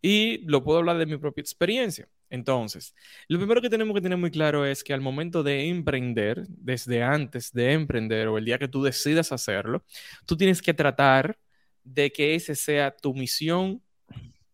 Y 0.00 0.38
lo 0.46 0.64
puedo 0.64 0.78
hablar 0.78 0.98
de 0.98 1.06
mi 1.06 1.16
propia 1.16 1.42
experiencia. 1.42 2.08
Entonces, 2.30 2.94
lo 3.28 3.38
primero 3.38 3.60
que 3.60 3.68
tenemos 3.68 3.94
que 3.94 4.00
tener 4.00 4.16
muy 4.16 4.30
claro 4.30 4.64
es 4.64 4.82
que 4.82 4.94
al 4.94 5.02
momento 5.02 5.42
de 5.42 5.68
emprender, 5.68 6.46
desde 6.48 7.02
antes 7.02 7.52
de 7.52 7.72
emprender 7.72 8.28
o 8.28 8.38
el 8.38 8.46
día 8.46 8.58
que 8.58 8.68
tú 8.68 8.82
decidas 8.82 9.32
hacerlo, 9.32 9.84
tú 10.24 10.36
tienes 10.36 10.62
que 10.62 10.72
tratar 10.72 11.38
de 11.84 12.10
que 12.10 12.34
ese 12.34 12.54
sea 12.54 12.96
tu 12.96 13.12
misión 13.12 13.82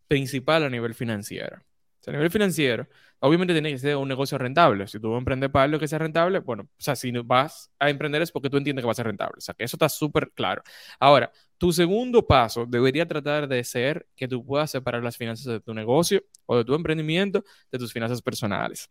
principal 0.09 0.63
a 0.63 0.69
nivel 0.69 0.93
financiero. 0.93 1.63
a 2.05 2.11
nivel 2.11 2.31
financiero, 2.31 2.87
obviamente 3.19 3.53
tiene 3.53 3.71
que 3.71 3.77
ser 3.77 3.95
un 3.95 4.07
negocio 4.07 4.37
rentable. 4.37 4.87
Si 4.87 4.99
tú 4.99 5.09
vas 5.09 5.15
a 5.15 5.19
emprender 5.19 5.51
para 5.51 5.65
algo 5.65 5.79
que 5.79 5.87
sea 5.87 5.99
rentable, 5.99 6.39
bueno, 6.39 6.63
o 6.63 6.81
sea, 6.81 6.95
si 6.95 7.11
vas 7.11 7.71
a 7.79 7.89
emprender 7.89 8.21
es 8.21 8.31
porque 8.31 8.49
tú 8.49 8.57
entiendes 8.57 8.83
que 8.83 8.87
va 8.87 8.91
a 8.91 8.95
ser 8.95 9.07
rentable. 9.07 9.35
O 9.37 9.41
sea, 9.41 9.53
que 9.53 9.63
eso 9.63 9.75
está 9.75 9.89
súper 9.89 10.31
claro. 10.31 10.63
Ahora, 10.99 11.31
tu 11.57 11.73
segundo 11.73 12.25
paso 12.25 12.65
debería 12.65 13.07
tratar 13.07 13.47
de 13.47 13.63
ser 13.63 14.07
que 14.15 14.27
tú 14.27 14.45
puedas 14.45 14.71
separar 14.71 15.03
las 15.03 15.17
finanzas 15.17 15.45
de 15.45 15.59
tu 15.59 15.73
negocio 15.73 16.23
o 16.45 16.57
de 16.57 16.65
tu 16.65 16.73
emprendimiento 16.73 17.43
de 17.71 17.77
tus 17.77 17.91
finanzas 17.91 18.21
personales. 18.21 18.89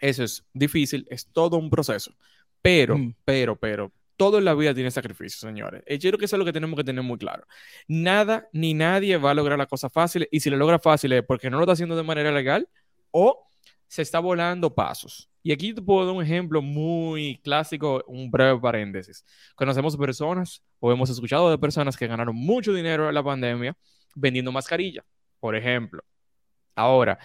Eso 0.00 0.24
es 0.24 0.44
difícil, 0.52 1.06
es 1.10 1.28
todo 1.28 1.56
un 1.56 1.70
proceso. 1.70 2.12
Pero, 2.60 2.98
mm. 2.98 3.14
pero, 3.24 3.56
pero, 3.56 3.92
todo 4.16 4.38
en 4.38 4.44
la 4.44 4.54
vida 4.54 4.74
tiene 4.74 4.90
sacrificios, 4.90 5.40
señores. 5.40 5.82
Yo 6.00 6.10
creo 6.10 6.18
que 6.18 6.26
eso 6.26 6.36
es 6.36 6.38
lo 6.38 6.44
que 6.44 6.52
tenemos 6.52 6.76
que 6.76 6.84
tener 6.84 7.02
muy 7.02 7.18
claro. 7.18 7.44
Nada 7.88 8.48
ni 8.52 8.74
nadie 8.74 9.16
va 9.16 9.30
a 9.30 9.34
lograr 9.34 9.58
las 9.58 9.68
cosas 9.68 9.92
fáciles 9.92 10.28
y 10.30 10.40
si 10.40 10.50
lo 10.50 10.56
logra 10.56 10.78
fácil 10.78 11.12
es 11.12 11.24
porque 11.24 11.50
no 11.50 11.56
lo 11.56 11.64
está 11.64 11.72
haciendo 11.72 11.96
de 11.96 12.02
manera 12.02 12.30
legal 12.32 12.68
o 13.10 13.48
se 13.92 14.00
está 14.00 14.20
volando 14.20 14.74
pasos. 14.74 15.28
Y 15.42 15.52
aquí 15.52 15.74
te 15.74 15.82
puedo 15.82 16.06
dar 16.06 16.14
un 16.14 16.22
ejemplo 16.22 16.62
muy 16.62 17.38
clásico, 17.44 18.02
un 18.06 18.30
breve 18.30 18.58
paréntesis. 18.58 19.22
Conocemos 19.54 19.98
personas 19.98 20.62
o 20.80 20.90
hemos 20.90 21.10
escuchado 21.10 21.50
de 21.50 21.58
personas 21.58 21.94
que 21.94 22.06
ganaron 22.06 22.34
mucho 22.34 22.72
dinero 22.72 23.06
en 23.06 23.14
la 23.14 23.22
pandemia 23.22 23.76
vendiendo 24.14 24.50
mascarilla, 24.50 25.04
por 25.40 25.54
ejemplo. 25.54 26.02
Ahora, 26.74 27.18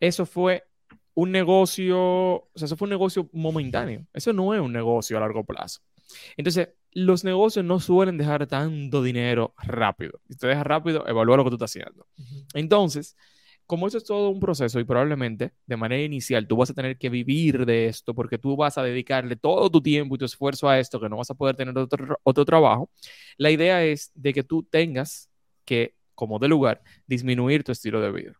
eso 0.00 0.24
fue 0.24 0.64
un 1.12 1.30
negocio, 1.30 1.98
o 2.00 2.50
sea, 2.54 2.64
eso 2.64 2.76
fue 2.78 2.86
un 2.86 2.92
negocio 2.92 3.28
momentáneo. 3.34 4.06
Eso 4.14 4.32
no 4.32 4.54
es 4.54 4.62
un 4.62 4.72
negocio 4.72 5.18
a 5.18 5.20
largo 5.20 5.44
plazo. 5.44 5.82
Entonces, 6.38 6.70
los 6.92 7.22
negocios 7.22 7.66
no 7.66 7.80
suelen 7.80 8.16
dejar 8.16 8.46
tanto 8.46 9.02
dinero 9.02 9.52
rápido. 9.58 10.22
Si 10.30 10.38
te 10.38 10.46
deja 10.46 10.64
rápido, 10.64 11.06
evalúa 11.06 11.36
lo 11.36 11.44
que 11.44 11.50
tú 11.50 11.56
estás 11.56 11.72
haciendo. 11.72 12.06
Entonces, 12.54 13.14
como 13.66 13.86
eso 13.86 13.98
es 13.98 14.04
todo 14.04 14.28
un 14.28 14.40
proceso 14.40 14.78
y 14.78 14.84
probablemente 14.84 15.52
de 15.66 15.76
manera 15.76 16.02
inicial 16.02 16.46
tú 16.46 16.56
vas 16.56 16.70
a 16.70 16.74
tener 16.74 16.98
que 16.98 17.08
vivir 17.08 17.64
de 17.64 17.86
esto 17.86 18.14
porque 18.14 18.38
tú 18.38 18.56
vas 18.56 18.76
a 18.78 18.82
dedicarle 18.82 19.36
todo 19.36 19.70
tu 19.70 19.80
tiempo 19.80 20.14
y 20.14 20.18
tu 20.18 20.24
esfuerzo 20.24 20.68
a 20.68 20.78
esto, 20.78 21.00
que 21.00 21.08
no 21.08 21.16
vas 21.16 21.30
a 21.30 21.34
poder 21.34 21.56
tener 21.56 21.76
otro, 21.76 22.18
otro 22.22 22.44
trabajo, 22.44 22.90
la 23.36 23.50
idea 23.50 23.84
es 23.84 24.12
de 24.14 24.32
que 24.32 24.42
tú 24.42 24.62
tengas 24.62 25.30
que, 25.64 25.94
como 26.14 26.38
de 26.38 26.48
lugar, 26.48 26.82
disminuir 27.06 27.64
tu 27.64 27.72
estilo 27.72 28.00
de 28.00 28.12
vida. 28.12 28.32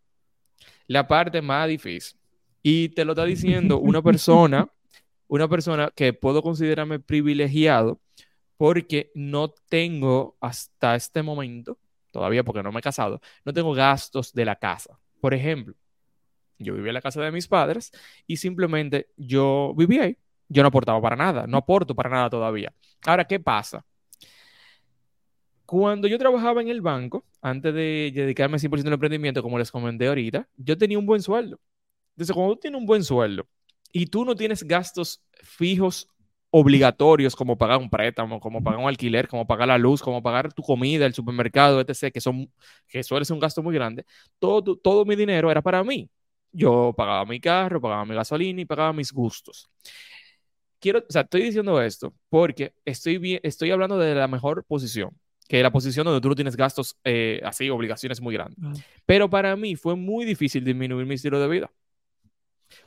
La 0.86 1.08
parte 1.08 1.40
más 1.40 1.68
difícil. 1.68 2.18
Y 2.62 2.90
te 2.90 3.04
lo 3.04 3.12
está 3.12 3.24
diciendo 3.24 3.78
una 3.78 4.02
persona, 4.02 4.68
una 5.28 5.48
persona 5.48 5.90
que 5.94 6.12
puedo 6.12 6.42
considerarme 6.42 6.98
privilegiado 6.98 8.00
porque 8.56 9.10
no 9.14 9.48
tengo 9.48 10.36
hasta 10.40 10.94
este 10.94 11.22
momento, 11.22 11.78
todavía 12.10 12.44
porque 12.44 12.62
no 12.62 12.72
me 12.72 12.78
he 12.78 12.82
casado, 12.82 13.20
no 13.44 13.52
tengo 13.52 13.72
gastos 13.72 14.32
de 14.32 14.44
la 14.44 14.56
casa. 14.56 14.98
Por 15.24 15.32
ejemplo, 15.32 15.74
yo 16.58 16.74
vivía 16.74 16.90
en 16.90 16.94
la 16.96 17.00
casa 17.00 17.22
de 17.22 17.32
mis 17.32 17.48
padres 17.48 17.92
y 18.26 18.36
simplemente 18.36 19.08
yo 19.16 19.72
vivía 19.74 20.02
ahí. 20.02 20.18
Yo 20.50 20.60
no 20.60 20.68
aportaba 20.68 21.00
para 21.00 21.16
nada, 21.16 21.46
no 21.46 21.56
aporto 21.56 21.94
para 21.94 22.10
nada 22.10 22.28
todavía. 22.28 22.74
Ahora, 23.06 23.24
¿qué 23.24 23.40
pasa? 23.40 23.86
Cuando 25.64 26.08
yo 26.08 26.18
trabajaba 26.18 26.60
en 26.60 26.68
el 26.68 26.82
banco, 26.82 27.24
antes 27.40 27.72
de 27.72 28.12
dedicarme 28.14 28.58
100% 28.58 28.86
al 28.86 28.92
emprendimiento, 28.92 29.42
como 29.42 29.58
les 29.58 29.70
comenté 29.70 30.08
ahorita, 30.08 30.46
yo 30.58 30.76
tenía 30.76 30.98
un 30.98 31.06
buen 31.06 31.22
sueldo. 31.22 31.58
Entonces, 32.10 32.34
cuando 32.34 32.56
tú 32.56 32.60
tienes 32.60 32.78
un 32.78 32.86
buen 32.86 33.02
sueldo 33.02 33.48
y 33.92 34.04
tú 34.08 34.26
no 34.26 34.34
tienes 34.34 34.62
gastos 34.62 35.24
fijos 35.42 36.06
obligatorios 36.56 37.34
como 37.34 37.58
pagar 37.58 37.78
un 37.78 37.90
préstamo, 37.90 38.38
como 38.38 38.62
pagar 38.62 38.78
un 38.78 38.88
alquiler, 38.88 39.26
como 39.26 39.44
pagar 39.44 39.66
la 39.66 39.76
luz, 39.76 40.00
como 40.00 40.22
pagar 40.22 40.52
tu 40.52 40.62
comida, 40.62 41.04
el 41.04 41.12
supermercado, 41.12 41.80
etc., 41.80 42.12
que, 42.12 42.20
son, 42.20 42.48
que 42.86 43.02
suele 43.02 43.24
ser 43.24 43.34
un 43.34 43.40
gasto 43.40 43.60
muy 43.60 43.74
grande, 43.74 44.04
todo, 44.38 44.76
todo 44.76 45.04
mi 45.04 45.16
dinero 45.16 45.50
era 45.50 45.60
para 45.60 45.82
mí. 45.82 46.08
Yo 46.52 46.94
pagaba 46.96 47.24
mi 47.24 47.40
carro, 47.40 47.80
pagaba 47.80 48.04
mi 48.04 48.14
gasolina 48.14 48.60
y 48.60 48.64
pagaba 48.66 48.92
mis 48.92 49.12
gustos. 49.12 49.68
Quiero, 50.78 51.00
o 51.00 51.12
sea, 51.12 51.22
estoy 51.22 51.42
diciendo 51.42 51.82
esto 51.82 52.14
porque 52.28 52.72
estoy, 52.84 53.18
bien, 53.18 53.40
estoy 53.42 53.72
hablando 53.72 53.98
de 53.98 54.14
la 54.14 54.28
mejor 54.28 54.64
posición, 54.64 55.10
que 55.48 55.56
es 55.56 55.62
la 55.64 55.72
posición 55.72 56.04
donde 56.04 56.20
tú 56.20 56.28
no 56.28 56.36
tienes 56.36 56.56
gastos 56.56 56.96
eh, 57.02 57.40
así, 57.42 57.68
obligaciones 57.68 58.20
muy 58.20 58.32
grandes. 58.32 58.80
Pero 59.04 59.28
para 59.28 59.56
mí 59.56 59.74
fue 59.74 59.96
muy 59.96 60.24
difícil 60.24 60.64
disminuir 60.64 61.04
mi 61.04 61.16
estilo 61.16 61.40
de 61.40 61.48
vida. 61.48 61.72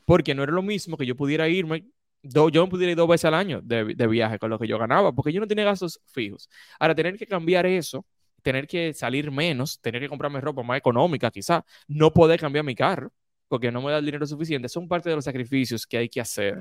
Porque 0.06 0.34
no 0.34 0.44
era 0.44 0.54
lo 0.54 0.62
mismo 0.62 0.96
que 0.96 1.06
yo 1.06 1.18
pudiera 1.18 1.50
irme 1.50 1.86
yo 2.24 2.66
me 2.66 2.70
pudiera 2.70 2.92
ir 2.92 2.98
dos 2.98 3.08
veces 3.08 3.26
al 3.26 3.34
año 3.34 3.62
de, 3.62 3.84
viaje 4.08 4.40
con 4.40 4.50
lo 4.50 4.60
que 4.60 4.68
yo 4.68 4.78
ganaba, 4.78 5.12
porque 5.14 5.32
yo 5.32 5.40
no 5.40 5.48
tenía 5.48 5.66
gastos 5.66 6.02
fijos. 6.08 6.50
Ahora, 6.80 6.96
tener 6.96 7.18
que 7.18 7.26
cambiar 7.26 7.66
eso, 7.66 8.06
tener 8.42 8.68
que 8.68 8.94
salir 8.94 9.32
menos, 9.32 9.80
tener 9.80 10.02
que 10.02 10.10
comprarme 10.10 10.42
ropa 10.42 10.64
más 10.64 10.78
económica, 10.78 11.32
quizá, 11.32 11.64
no 11.88 12.14
poder 12.14 12.40
cambiar 12.40 12.66
mi 12.66 12.76
carro, 12.76 13.12
porque 13.48 13.72
no 13.72 13.82
me 13.82 13.92
da 13.92 14.00
el 14.00 14.06
dinero 14.06 14.26
suficiente, 14.26 14.70
son 14.70 14.88
parte 14.88 15.10
de 15.10 15.16
los 15.16 15.26
sacrificios 15.26 15.86
que 15.86 15.98
hay 15.98 16.10
que 16.10 16.22
hacer. 16.22 16.58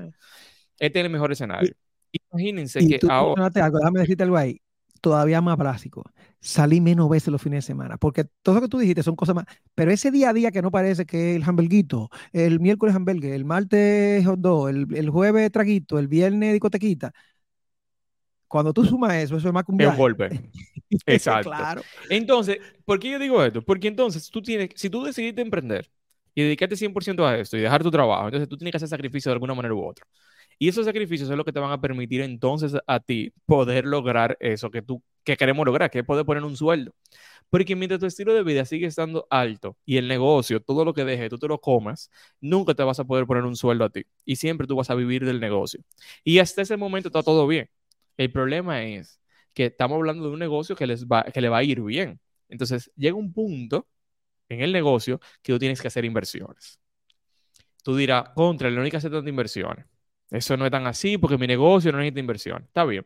Este 0.79 0.99
es 0.99 1.05
el 1.05 1.11
mejor 1.11 1.31
escenario. 1.31 1.73
Imagínense 2.31 2.79
que 2.87 2.99
ahora. 3.09 3.49
déjame 3.49 3.99
decirte 3.99 4.23
algo 4.23 4.37
ahí 4.37 4.61
todavía 4.99 5.41
más 5.41 5.57
básico. 5.57 6.03
Salí 6.39 6.81
menos 6.81 7.09
veces 7.09 7.29
los 7.29 7.41
fines 7.41 7.65
de 7.65 7.67
semana, 7.67 7.97
porque 7.97 8.25
todo 8.41 8.55
lo 8.55 8.61
que 8.61 8.67
tú 8.67 8.79
dijiste 8.79 9.03
son 9.03 9.15
cosas 9.15 9.35
más, 9.35 9.45
pero 9.75 9.91
ese 9.91 10.11
día 10.11 10.29
a 10.29 10.33
día 10.33 10.51
que 10.51 10.61
no 10.61 10.71
parece 10.71 11.05
que 11.05 11.35
el 11.35 11.43
hamburguito, 11.43 12.09
el 12.31 12.59
miércoles 12.59 12.95
hamburgues, 12.95 13.33
el 13.33 13.45
martes 13.45 14.25
hot 14.25 14.39
dog, 14.39 14.69
el, 14.69 14.87
el, 14.95 15.09
jueves 15.09 15.51
traguito, 15.51 15.99
el 15.99 16.07
viernes 16.07 16.53
discotequita, 16.53 17.13
cuando 18.47 18.73
tú 18.73 18.85
sumas 18.85 19.13
eso, 19.15 19.37
eso 19.37 19.47
es 19.47 19.53
más 19.53 19.63
que 19.63 19.71
un 19.71 19.77
viaje. 19.77 19.97
golpe. 19.97 20.29
Exacto. 21.05 21.49
claro. 21.49 21.81
Entonces, 22.09 22.59
¿por 22.85 22.99
qué 22.99 23.11
yo 23.11 23.19
digo 23.19 23.43
esto? 23.43 23.61
Porque 23.61 23.87
entonces 23.87 24.29
tú 24.29 24.41
tienes, 24.41 24.69
si 24.75 24.89
tú 24.89 25.03
decidiste 25.03 25.41
emprender 25.41 25.89
y 26.33 26.43
dedicarte 26.43 26.75
100% 26.75 27.25
a 27.25 27.37
esto 27.37 27.57
y 27.57 27.61
dejar 27.61 27.83
tu 27.83 27.91
trabajo, 27.91 28.25
entonces 28.25 28.47
tú 28.47 28.57
tienes 28.57 28.71
que 28.71 28.77
hacer 28.77 28.89
sacrificio 28.89 29.29
de 29.29 29.33
alguna 29.33 29.53
manera 29.53 29.73
u 29.73 29.85
otra. 29.85 30.05
Y 30.59 30.69
esos 30.69 30.85
sacrificios 30.85 31.27
son 31.27 31.37
lo 31.37 31.45
que 31.45 31.53
te 31.53 31.59
van 31.59 31.71
a 31.71 31.81
permitir 31.81 32.21
entonces 32.21 32.73
a 32.87 32.99
ti 32.99 33.33
poder 33.45 33.85
lograr 33.85 34.37
eso 34.39 34.71
que 34.71 34.81
tú 34.81 35.03
que 35.27 35.35
queremos 35.35 35.65
lograr, 35.65 35.91
que 35.91 35.99
es 35.99 36.05
poder 36.05 36.25
poner 36.25 36.43
un 36.45 36.55
sueldo. 36.55 36.93
Porque 37.49 37.75
mientras 37.75 37.99
tu 37.99 38.05
estilo 38.05 38.33
de 38.33 38.43
vida 38.43 38.63
sigue 38.65 38.87
estando 38.87 39.27
alto 39.29 39.77
y 39.85 39.97
el 39.97 40.07
negocio, 40.07 40.61
todo 40.61 40.85
lo 40.85 40.93
que 40.93 41.03
deje, 41.03 41.29
tú 41.29 41.37
te 41.37 41.49
lo 41.49 41.59
comas, 41.59 42.09
nunca 42.39 42.73
te 42.73 42.83
vas 42.83 42.99
a 42.99 43.05
poder 43.05 43.25
poner 43.25 43.43
un 43.43 43.55
sueldo 43.57 43.83
a 43.85 43.89
ti. 43.89 44.05
Y 44.25 44.37
siempre 44.37 44.67
tú 44.67 44.77
vas 44.77 44.89
a 44.89 44.95
vivir 44.95 45.25
del 45.25 45.41
negocio. 45.41 45.81
Y 46.23 46.39
hasta 46.39 46.61
ese 46.61 46.77
momento 46.77 47.09
está 47.09 47.23
todo 47.23 47.45
bien. 47.45 47.69
El 48.15 48.31
problema 48.31 48.83
es 48.85 49.19
que 49.53 49.65
estamos 49.65 49.97
hablando 49.97 50.23
de 50.27 50.31
un 50.31 50.39
negocio 50.39 50.75
que, 50.77 50.87
les 50.87 51.05
va, 51.05 51.23
que 51.25 51.41
le 51.41 51.49
va 51.49 51.57
a 51.57 51.63
ir 51.63 51.81
bien. 51.81 52.19
Entonces 52.47 52.91
llega 52.95 53.15
un 53.15 53.33
punto 53.33 53.87
en 54.49 54.61
el 54.61 54.71
negocio 54.71 55.19
que 55.41 55.53
tú 55.53 55.59
tienes 55.59 55.81
que 55.81 55.89
hacer 55.89 56.05
inversiones. 56.05 56.79
Tú 57.83 57.95
dirás, 57.97 58.29
contra, 58.35 58.69
no 58.71 58.81
hay 58.81 58.91
que 58.91 58.97
hacer 58.97 59.11
tantas 59.11 59.29
inversiones. 59.29 59.85
Eso 60.29 60.57
no 60.57 60.65
es 60.65 60.71
tan 60.71 60.87
así 60.87 61.17
porque 61.17 61.37
mi 61.37 61.47
negocio 61.47 61.91
no 61.91 61.99
necesita 61.99 62.19
inversión. 62.19 62.63
Está 62.65 62.85
bien. 62.85 63.05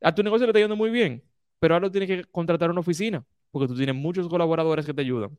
A 0.00 0.14
tu 0.14 0.22
negocio 0.22 0.46
le 0.46 0.50
está 0.50 0.60
yendo 0.60 0.76
muy 0.76 0.90
bien, 0.90 1.22
pero 1.58 1.74
ahora 1.74 1.90
tienes 1.90 2.08
que 2.08 2.24
contratar 2.30 2.70
una 2.70 2.80
oficina 2.80 3.24
porque 3.50 3.68
tú 3.68 3.76
tienes 3.76 3.94
muchos 3.94 4.28
colaboradores 4.28 4.86
que 4.86 4.94
te 4.94 5.02
ayudan. 5.02 5.38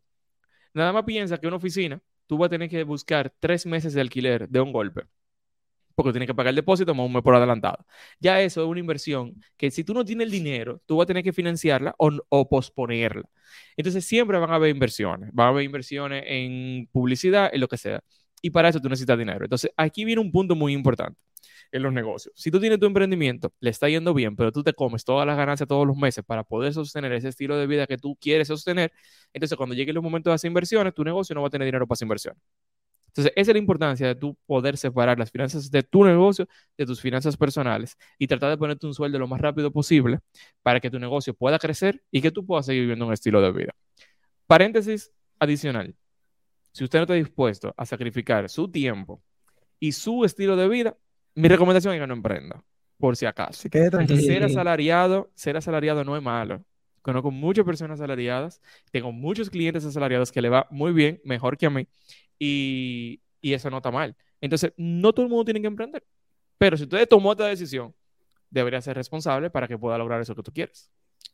Nada 0.74 0.94
más 0.94 1.04
piensa 1.06 1.38
que 1.40 1.48
una 1.48 1.58
oficina, 1.58 2.02
tú 2.28 2.38
vas 2.38 2.48
a 2.48 2.50
tener 2.52 2.70
que 2.70 2.84
buscar 2.84 3.34
tres 3.40 3.66
meses 3.66 3.94
de 3.94 4.02
alquiler 4.02 4.50
de 4.50 4.62
un 4.62 4.72
golpe 4.72 5.04
porque 5.96 6.12
tienes 6.12 6.28
que 6.28 6.36
pagar 6.36 6.50
el 6.50 6.56
depósito 6.56 6.94
más 6.96 7.06
un 7.06 7.14
mes 7.14 7.24
por 7.24 7.36
adelantado. 7.36 7.86
Ya 8.20 8.42
eso 8.42 8.62
es 8.62 8.68
una 8.68 8.80
inversión 8.80 9.36
que 9.58 9.72
si 9.72 9.84
tú 9.84 9.94
no 9.94 10.06
tienes 10.06 10.26
el 10.26 10.32
dinero, 10.32 10.82
tú 10.86 10.98
vas 10.98 11.04
a 11.06 11.08
tener 11.08 11.24
que 11.24 11.34
financiarla 11.34 11.96
o, 11.98 12.50
posponerla. 12.50 13.30
Entonces 13.78 14.06
siempre 14.06 14.38
van 14.40 14.52
a 14.52 14.56
haber 14.56 14.70
inversiones, 14.72 15.30
van 15.34 15.48
a 15.48 15.50
haber 15.50 15.64
inversiones 15.64 16.24
en 16.28 16.88
publicidad, 16.92 17.50
en 17.54 17.62
lo 17.62 17.68
que 17.68 17.78
sea 17.78 18.02
y 18.42 18.50
para 18.50 18.70
eso 18.70 18.80
tú 18.80 18.90
necesitas 18.90 19.18
dinero. 19.18 19.46
Entonces, 19.46 19.72
aquí 19.78 20.06
viene 20.06 20.22
un 20.22 20.32
punto 20.32 20.56
muy 20.56 20.74
importante 20.74 21.20
en 21.72 21.84
los 21.84 21.94
negocios. 21.94 22.34
Si 22.36 22.52
tú 22.52 22.60
tienes 22.60 22.80
tu 22.80 22.86
emprendimiento, 22.86 23.54
le 23.60 23.70
está 23.70 23.88
yendo 23.88 24.14
bien, 24.14 24.36
pero 24.36 24.52
tú 24.52 24.64
te 24.64 24.74
comes 24.74 25.06
todas 25.06 25.26
las 25.26 25.38
ganancias 25.38 25.68
todos 25.68 25.88
los 25.88 25.96
meses 25.96 26.24
para 26.26 26.44
poder 26.44 26.74
sostener 26.74 27.12
ese 27.14 27.30
estilo 27.30 27.58
de 27.58 27.68
vida 27.68 27.88
que 27.88 27.98
tú 27.98 28.18
quieres 28.20 28.48
sostener, 28.48 28.92
entonces 29.34 29.58
cuando 29.58 29.76
llegue 29.76 29.92
el 29.92 30.02
momento 30.02 30.30
de 30.30 30.36
hacer 30.36 30.50
inversiones, 30.50 30.94
tu 30.94 31.04
negocio 31.04 31.34
no 31.34 31.42
va 31.42 31.48
a 31.48 31.50
tener 31.50 31.66
dinero 31.66 31.88
para 31.88 31.94
hacer 31.94 32.06
inversiones. 32.06 32.42
Entonces, 33.08 33.34
esa 33.36 33.52
es 33.52 33.56
la 33.56 33.60
importancia 33.60 34.08
de 34.08 34.16
tú 34.16 34.38
poder 34.46 34.78
separar 34.78 35.20
las 35.20 35.32
finanzas 35.32 35.70
de 35.70 35.84
tu 35.84 36.06
negocio 36.06 36.48
de 36.78 36.86
tus 36.86 37.02
finanzas 37.02 37.36
personales 37.36 37.98
y 38.18 38.28
tratar 38.28 38.50
de 38.50 38.58
ponerte 38.58 38.88
un 38.88 38.94
sueldo 38.94 39.20
lo 39.20 39.28
más 39.28 39.42
rápido 39.42 39.70
posible 39.72 40.20
para 40.64 40.80
que 40.80 40.90
tu 40.90 40.98
negocio 40.98 41.34
pueda 41.34 41.60
crecer 41.60 42.02
y 42.10 42.22
que 42.22 42.32
tú 42.32 42.46
puedas 42.46 42.66
seguir 42.66 42.84
viviendo 42.84 43.06
un 43.06 43.14
estilo 43.14 43.42
de 43.42 43.52
vida. 43.52 43.76
Paréntesis 44.48 45.12
adicional. 45.40 45.96
Si 46.72 46.84
usted 46.84 47.00
no 47.00 47.04
está 47.04 47.14
dispuesto 47.16 47.74
a 47.78 47.86
sacrificar 47.86 48.50
su 48.50 48.70
tiempo 48.70 49.22
y 49.80 49.92
su 49.92 50.24
estilo 50.24 50.56
de 50.56 50.68
vida, 50.70 50.98
mi 51.36 51.48
recomendación 51.48 51.94
es 51.94 52.00
que 52.00 52.08
no 52.08 52.14
emprenda, 52.14 52.64
por 52.98 53.16
si 53.16 53.26
acaso. 53.26 53.68
Ser 53.70 54.44
asalariado, 54.44 55.32
ser 55.36 55.58
asalariado 55.58 56.04
no 56.04 56.16
es 56.16 56.24
malo. 56.24 56.64
Conozco 57.02 57.32
muchas 57.32 57.66
personas 57.66 58.00
asalariadas, 58.00 58.62
tengo 58.92 59.12
muchos 59.12 59.50
clientes 59.50 59.84
asalariados 59.86 60.32
que 60.32 60.42
le 60.42 60.50
va 60.50 60.68
muy 60.70 60.94
bien, 60.94 61.20
mejor 61.24 61.58
que 61.58 61.66
a 61.66 61.70
mí, 61.72 61.88
y, 62.38 63.22
eso 63.42 63.72
no 63.72 63.78
está 63.78 63.90
mal. 63.90 64.16
Entonces, 64.40 64.74
no 64.78 65.12
todo 65.12 65.26
el 65.26 65.30
mundo 65.30 65.46
tiene 65.46 65.62
que 65.62 65.68
emprender, 65.68 66.04
pero 66.60 66.78
si 66.78 66.84
usted 66.84 67.08
tomó 67.08 67.32
esta 67.32 67.48
decisión, 67.48 67.96
debería 68.52 68.82
ser 68.82 68.96
responsable 68.96 69.50
para 69.50 69.68
que 69.68 69.80
pueda 69.80 69.98
lograr 69.98 70.22
eso 70.22 70.36
que 70.36 70.44
tú 70.44 70.52
quieres. 70.52 70.92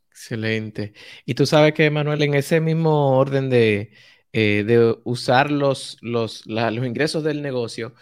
Excelente. 0.09 0.93
Y 1.25 1.33
tú 1.33 1.45
sabes 1.45 1.73
que, 1.73 1.89
Manuel, 1.91 2.21
en 2.21 2.33
ese 2.33 2.61
mismo 2.61 3.17
orden 3.17 3.49
de, 3.49 3.91
eh, 4.33 4.95
usar 5.03 5.51
los, 5.51 5.97
los, 6.01 6.45
ingresos 6.45 7.23
del 7.23 7.41
negocio, 7.41 7.93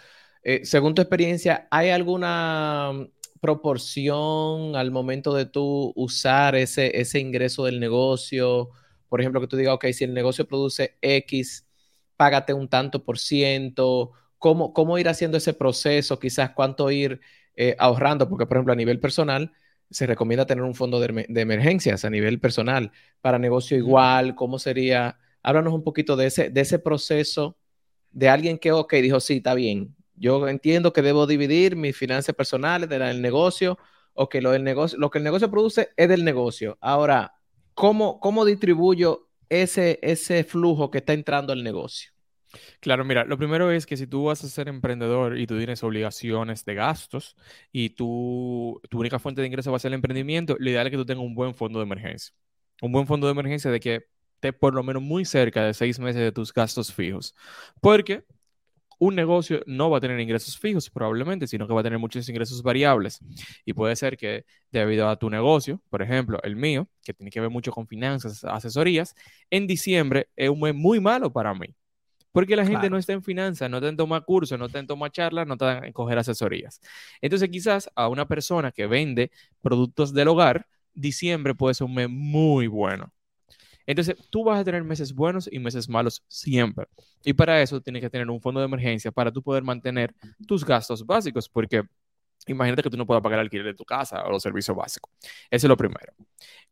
eh, 0.42 0.64
según 0.64 0.94
tu 0.94 1.02
experiencia, 1.02 1.68
¿hay 1.70 1.90
alguna 1.90 2.92
proporción 3.40 4.76
al 4.76 4.90
momento 4.90 5.34
de 5.34 5.46
tú 5.46 5.92
usar 5.96 6.54
ese, 6.56 7.00
ese 7.00 7.18
ingreso 7.20 7.64
del 7.64 7.80
negocio? 7.80 8.70
Por 9.08 9.20
ejemplo, 9.20 9.40
que 9.40 9.46
tú 9.48 9.56
digas, 9.56 9.74
ok, 9.74 9.86
si 9.92 10.04
el 10.04 10.14
negocio 10.14 10.46
produce 10.46 10.96
X, 11.00 11.66
págate 12.16 12.52
un 12.52 12.68
tanto 12.68 13.04
por 13.04 13.18
ciento. 13.18 14.12
¿Cómo, 14.38 14.72
cómo 14.72 14.98
ir 14.98 15.08
haciendo 15.08 15.38
ese 15.38 15.54
proceso? 15.54 16.18
Quizás 16.18 16.50
cuánto 16.50 16.90
ir 16.90 17.20
eh, 17.56 17.76
ahorrando, 17.78 18.28
porque 18.28 18.46
por 18.46 18.56
ejemplo 18.58 18.72
a 18.72 18.76
nivel 18.76 19.00
personal 19.00 19.52
se 19.90 20.06
recomienda 20.06 20.46
tener 20.46 20.64
un 20.64 20.74
fondo 20.74 21.00
de, 21.00 21.26
emergencias 21.40 22.04
a 22.04 22.10
nivel 22.10 22.40
personal. 22.40 22.92
Para 23.20 23.38
negocio 23.38 23.76
igual, 23.76 24.34
¿cómo 24.34 24.58
sería? 24.58 25.18
Háblanos 25.46 25.72
un 25.72 25.84
poquito 25.84 26.16
de 26.16 26.26
ese, 26.26 26.50
de 26.50 26.60
ese 26.60 26.80
proceso 26.80 27.56
de 28.10 28.28
alguien 28.28 28.58
que, 28.58 28.72
ok, 28.72 28.94
dijo, 28.94 29.20
sí, 29.20 29.36
está 29.36 29.54
bien, 29.54 29.94
yo 30.16 30.48
entiendo 30.48 30.92
que 30.92 31.02
debo 31.02 31.24
dividir 31.28 31.76
mis 31.76 31.96
finanzas 31.96 32.34
personales 32.34 32.88
del 32.88 33.22
negocio 33.22 33.78
o 34.12 34.28
que 34.28 34.40
lo, 34.40 34.50
del 34.50 34.64
negocio, 34.64 34.98
lo 34.98 35.08
que 35.08 35.18
el 35.18 35.24
negocio 35.24 35.48
produce 35.48 35.90
es 35.96 36.08
del 36.08 36.24
negocio. 36.24 36.76
Ahora, 36.80 37.34
¿cómo, 37.74 38.18
cómo 38.18 38.44
distribuyo 38.44 39.28
ese, 39.48 40.00
ese 40.02 40.42
flujo 40.42 40.90
que 40.90 40.98
está 40.98 41.12
entrando 41.12 41.52
al 41.52 41.62
negocio? 41.62 42.10
Claro, 42.80 43.04
mira, 43.04 43.24
lo 43.24 43.38
primero 43.38 43.70
es 43.70 43.86
que 43.86 43.96
si 43.96 44.08
tú 44.08 44.24
vas 44.24 44.42
a 44.42 44.48
ser 44.48 44.66
emprendedor 44.66 45.38
y 45.38 45.46
tú 45.46 45.58
tienes 45.58 45.84
obligaciones 45.84 46.64
de 46.64 46.74
gastos 46.74 47.36
y 47.70 47.90
tu 47.90 48.80
única 48.90 49.20
fuente 49.20 49.42
de 49.42 49.46
ingreso 49.46 49.70
va 49.70 49.76
a 49.76 49.80
ser 49.80 49.90
el 49.90 49.94
emprendimiento, 49.94 50.56
lo 50.58 50.70
ideal 50.70 50.88
es 50.88 50.90
que 50.90 50.96
tú 50.96 51.06
tengas 51.06 51.24
un 51.24 51.36
buen 51.36 51.54
fondo 51.54 51.78
de 51.78 51.84
emergencia. 51.84 52.34
Un 52.82 52.90
buen 52.90 53.06
fondo 53.06 53.26
de 53.28 53.32
emergencia 53.32 53.70
de 53.70 53.78
que 53.80 54.06
esté 54.48 54.52
por 54.52 54.74
lo 54.74 54.82
menos 54.82 55.02
muy 55.02 55.24
cerca 55.24 55.64
de 55.64 55.74
seis 55.74 55.98
meses 55.98 56.22
de 56.22 56.32
tus 56.32 56.52
gastos 56.52 56.92
fijos. 56.92 57.34
Porque 57.80 58.24
un 58.98 59.14
negocio 59.14 59.62
no 59.66 59.90
va 59.90 59.98
a 59.98 60.00
tener 60.00 60.18
ingresos 60.20 60.58
fijos 60.58 60.88
probablemente, 60.88 61.46
sino 61.46 61.66
que 61.66 61.74
va 61.74 61.80
a 61.80 61.84
tener 61.84 61.98
muchos 61.98 62.28
ingresos 62.28 62.62
variables. 62.62 63.20
Y 63.64 63.72
puede 63.72 63.94
ser 63.96 64.16
que 64.16 64.44
debido 64.70 65.08
a 65.08 65.16
tu 65.16 65.28
negocio, 65.28 65.80
por 65.90 66.02
ejemplo, 66.02 66.40
el 66.42 66.56
mío, 66.56 66.88
que 67.04 67.12
tiene 67.12 67.30
que 67.30 67.40
ver 67.40 67.50
mucho 67.50 67.72
con 67.72 67.86
finanzas, 67.86 68.44
asesorías, 68.44 69.14
en 69.50 69.66
diciembre 69.66 70.28
es 70.36 70.48
un 70.48 70.60
mes 70.60 70.74
muy 70.74 71.00
malo 71.00 71.32
para 71.32 71.54
mí. 71.54 71.74
Porque 72.32 72.54
la 72.54 72.66
gente 72.66 72.90
no 72.90 72.98
está 72.98 73.14
en 73.14 73.22
finanzas, 73.22 73.70
no 73.70 73.78
está 73.78 73.88
en 73.88 73.96
tomar 73.96 74.22
cursos, 74.26 74.58
no 74.58 74.66
está 74.66 74.78
en 74.78 74.86
tomar 74.86 75.10
charlas, 75.10 75.46
no 75.46 75.54
está 75.54 75.86
en 75.86 75.92
coger 75.94 76.18
asesorías. 76.18 76.82
Entonces, 77.22 77.48
quizás 77.48 77.90
a 77.94 78.08
una 78.08 78.28
persona 78.28 78.72
que 78.72 78.86
vende 78.86 79.30
productos 79.62 80.12
del 80.12 80.28
hogar, 80.28 80.66
diciembre 80.92 81.54
puede 81.54 81.74
ser 81.74 81.86
un 81.86 81.94
mes 81.94 82.10
muy 82.10 82.66
bueno. 82.66 83.10
Entonces, 83.86 84.16
tú 84.30 84.44
vas 84.44 84.60
a 84.60 84.64
tener 84.64 84.82
meses 84.84 85.14
buenos 85.14 85.48
y 85.50 85.58
meses 85.58 85.88
malos 85.88 86.22
siempre. 86.28 86.86
Y 87.24 87.32
para 87.32 87.62
eso 87.62 87.80
tienes 87.80 88.02
que 88.02 88.10
tener 88.10 88.28
un 88.28 88.40
fondo 88.40 88.60
de 88.60 88.66
emergencia 88.66 89.10
para 89.12 89.32
tú 89.32 89.42
poder 89.42 89.62
mantener 89.62 90.14
tus 90.46 90.64
gastos 90.64 91.06
básicos, 91.06 91.48
porque 91.48 91.82
imagínate 92.46 92.82
que 92.82 92.90
tú 92.90 92.96
no 92.96 93.06
puedas 93.06 93.22
pagar 93.22 93.38
el 93.38 93.46
alquiler 93.46 93.66
de 93.66 93.74
tu 93.74 93.84
casa 93.84 94.24
o 94.24 94.30
los 94.30 94.42
servicios 94.42 94.76
básicos. 94.76 95.10
Eso 95.50 95.66
es 95.66 95.68
lo 95.68 95.76
primero. 95.76 96.12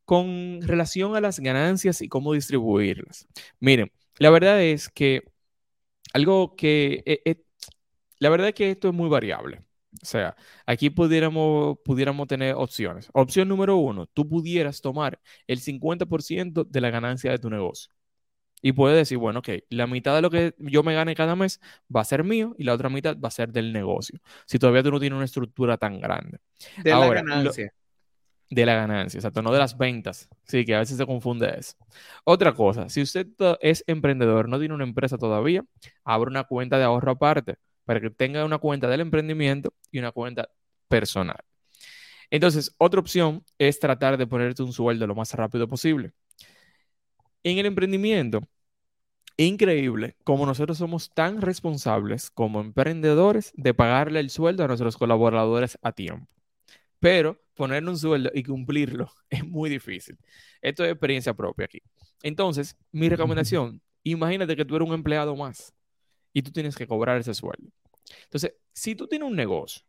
Con 0.05 0.61
relación 0.62 1.16
a 1.16 1.20
las 1.20 1.40
ganancias 1.40 2.03
y 2.03 2.09
cómo 2.09 2.33
distribuirlas. 2.33 3.27
Miren, 3.61 3.90
la 4.18 4.31
verdad 4.31 4.62
es 4.62 4.88
que 4.88 5.22
algo 6.12 6.57
que... 6.57 7.03
Eh, 7.07 7.22
eh, 7.24 7.42
la 8.18 8.31
verdad 8.31 8.48
es 8.48 8.55
que 8.55 8.70
esto 8.70 8.88
es 8.88 8.94
muy 8.94 9.09
variable. 9.09 9.63
O 10.02 10.07
sea, 10.07 10.37
aquí 10.66 10.90
pudiéramos, 10.90 11.78
pudiéramos 11.85 12.26
tener 12.26 12.54
opciones. 12.54 13.09
Opción 13.12 13.48
número 13.48 13.76
uno, 13.76 14.07
tú 14.07 14.28
pudieras 14.28 14.80
tomar 14.80 15.20
el 15.46 15.61
50% 15.61 16.64
de 16.64 16.80
la 16.80 16.90
ganancia 16.90 17.30
de 17.30 17.38
tu 17.38 17.50
negocio. 17.50 17.92
Y 18.62 18.72
puedes 18.72 18.96
decir, 18.96 19.18
bueno, 19.18 19.40
ok, 19.40 19.48
la 19.68 19.87
mitad 19.87 20.14
de 20.14 20.22
lo 20.22 20.30
que 20.30 20.54
yo 20.59 20.83
me 20.83 20.94
gane 20.94 21.14
cada 21.14 21.37
mes 21.37 21.61
va 21.94 22.00
a 22.00 22.04
ser 22.04 22.24
mío 22.24 22.54
y 22.59 22.64
la 22.64 22.72
otra 22.72 22.88
mitad 22.88 23.16
va 23.18 23.28
a 23.28 23.30
ser 23.30 23.52
del 23.52 23.72
negocio. 23.72 24.18
Si 24.46 24.59
todavía 24.59 24.83
tú 24.83 24.90
no 24.90 24.98
tienes 24.98 25.16
una 25.16 25.26
estructura 25.26 25.76
tan 25.76 26.00
grande. 26.00 26.38
De 26.83 26.90
la 26.90 27.07
ganancia. 27.09 27.74
de 28.48 28.66
la 28.66 28.74
ganancia, 28.74 29.18
exacto, 29.18 29.42
no 29.42 29.52
de 29.52 29.59
las 29.59 29.76
ventas. 29.76 30.28
Sí, 30.44 30.64
que 30.64 30.74
a 30.74 30.78
veces 30.78 30.96
se 30.96 31.04
confunde 31.04 31.54
eso. 31.59 31.74
Otra 32.24 32.54
cosa, 32.54 32.88
si 32.88 33.02
usted 33.02 33.26
es 33.61 33.85
emprendedor, 33.87 34.48
no 34.48 34.59
tiene 34.59 34.74
una 34.74 34.85
empresa 34.85 35.18
todavía, 35.18 35.62
abre 36.02 36.30
una 36.30 36.44
cuenta 36.44 36.78
de 36.78 36.85
ahorro 36.85 37.12
aparte 37.12 37.57
para 37.85 38.01
que 38.01 38.11
tenga 38.11 38.44
una 38.44 38.59
cuenta 38.59 38.88
del 38.88 39.01
emprendimiento 39.01 39.73
y 39.90 39.99
una 39.99 40.12
cuenta 40.12 40.49
personal. 40.88 41.42
Entonces, 42.31 42.75
otra 42.79 43.01
opción 43.01 43.44
es 43.59 43.79
tratar 43.79 44.16
de 44.16 44.27
ponerte 44.27 44.62
un 44.62 44.73
sueldo 44.73 45.07
lo 45.07 45.14
más 45.14 45.33
rápido 45.35 45.68
posible. 45.68 46.12
En 47.42 47.59
el 47.59 47.66
emprendimiento, 47.66 48.40
increíble 49.37 50.16
como 50.25 50.47
nosotros 50.47 50.79
somos 50.79 51.12
tan 51.12 51.40
responsables 51.42 52.31
como 52.31 52.61
emprendedores 52.61 53.53
de 53.57 53.75
pagarle 53.75 54.20
el 54.20 54.31
sueldo 54.31 54.64
a 54.64 54.68
nuestros 54.68 54.97
colaboradores 54.97 55.79
a 55.83 55.92
tiempo. 55.92 56.27
Pero 57.01 57.38
ponerle 57.55 57.90
un 57.90 57.99
sueldo 57.99 58.31
y 58.35 58.42
cumplirlo 58.44 59.11
es 59.31 59.44
muy 59.44 59.68
difícil. 59.68 60.16
Esto 60.62 60.85
es 60.85 60.92
experiencia 60.92 61.35
propia 61.35 61.66
aquí. 61.66 61.83
Entonces, 62.23 62.77
mi 62.92 63.09
recomendación, 63.09 63.83
imagínate 64.03 64.57
que 64.57 64.64
tú 64.64 64.77
eres 64.77 64.88
un 64.88 64.94
empleado 64.94 65.37
más 65.37 65.73
y 66.35 66.42
tú 66.42 66.51
tienes 66.51 66.77
que 66.77 66.87
cobrar 66.87 67.18
ese 67.18 67.33
sueldo. 67.33 67.70
Entonces, 68.25 68.53
si 68.75 68.94
tú 68.94 69.07
tienes 69.07 69.27
un 69.27 69.37
negocio 69.37 69.83